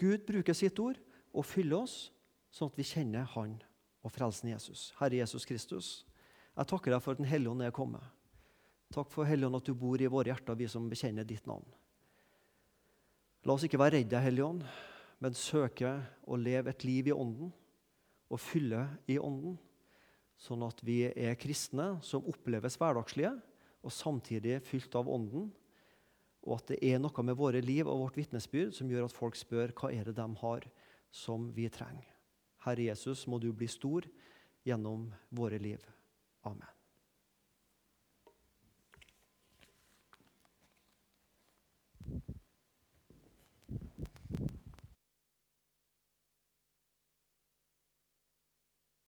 Gud 0.00 0.26
bruker 0.26 0.56
sitt 0.56 0.78
ord 0.80 0.98
og 1.30 1.46
fyller 1.46 1.84
oss 1.84 2.10
sånn 2.50 2.70
at 2.70 2.78
vi 2.78 2.86
kjenner 2.86 3.28
Han 3.36 3.58
og 4.02 4.12
frelsen 4.14 4.50
Jesus, 4.50 4.90
Herre 4.98 5.20
Jesus 5.20 5.46
Kristus. 5.46 5.90
Jeg 6.56 6.66
takker 6.66 6.94
deg 6.94 7.02
for 7.04 7.14
at 7.14 7.20
Den 7.20 7.30
hellige 7.30 7.52
ånd 7.52 7.62
er 7.62 7.74
kommet. 7.74 8.02
Takk 8.90 9.10
for 9.12 9.28
Hellige 9.28 9.46
Ånd 9.46 9.60
at 9.60 9.68
du 9.68 9.74
bor 9.78 10.00
i 10.02 10.08
våre 10.10 10.32
hjerter, 10.32 10.56
vi 10.58 10.66
som 10.66 10.88
bekjenner 10.90 11.26
ditt 11.26 11.46
navn. 11.46 11.66
La 13.46 13.54
oss 13.54 13.62
ikke 13.64 13.78
være 13.78 14.00
redde, 14.00 14.18
Hellige 14.20 14.48
Ånd, 14.48 14.64
men 15.20 15.36
søke 15.36 15.92
å 16.24 16.38
leve 16.40 16.72
et 16.72 16.84
liv 16.88 17.10
i 17.10 17.14
Ånden 17.14 17.52
og 18.30 18.40
fylle 18.40 18.86
i 19.10 19.18
Ånden, 19.20 19.58
sånn 20.40 20.64
at 20.64 20.80
vi 20.86 21.02
er 21.10 21.36
kristne 21.40 21.98
som 22.06 22.26
oppleves 22.30 22.78
hverdagslige 22.80 23.34
og 23.84 23.92
samtidig 23.92 24.60
fylt 24.64 24.96
av 24.96 25.10
Ånden, 25.12 25.50
og 26.40 26.56
at 26.56 26.72
det 26.72 26.80
er 26.88 27.00
noe 27.02 27.24
med 27.26 27.36
våre 27.36 27.60
liv 27.60 27.84
og 27.84 28.06
vårt 28.06 28.16
vitnesbyrd 28.16 28.72
som 28.76 28.88
gjør 28.88 29.10
at 29.10 29.16
folk 29.16 29.36
spør 29.36 29.74
hva 29.76 29.92
er 29.92 30.08
det 30.08 30.16
de 30.16 30.28
har 30.40 30.66
som 31.12 31.50
vi 31.52 31.68
trenger. 31.72 32.08
Herre 32.64 32.88
Jesus, 32.88 33.26
må 33.28 33.40
du 33.40 33.50
bli 33.52 33.68
stor 33.68 34.08
gjennom 34.64 35.10
våre 35.36 35.60
liv. 35.60 35.84
Amen. 36.48 36.79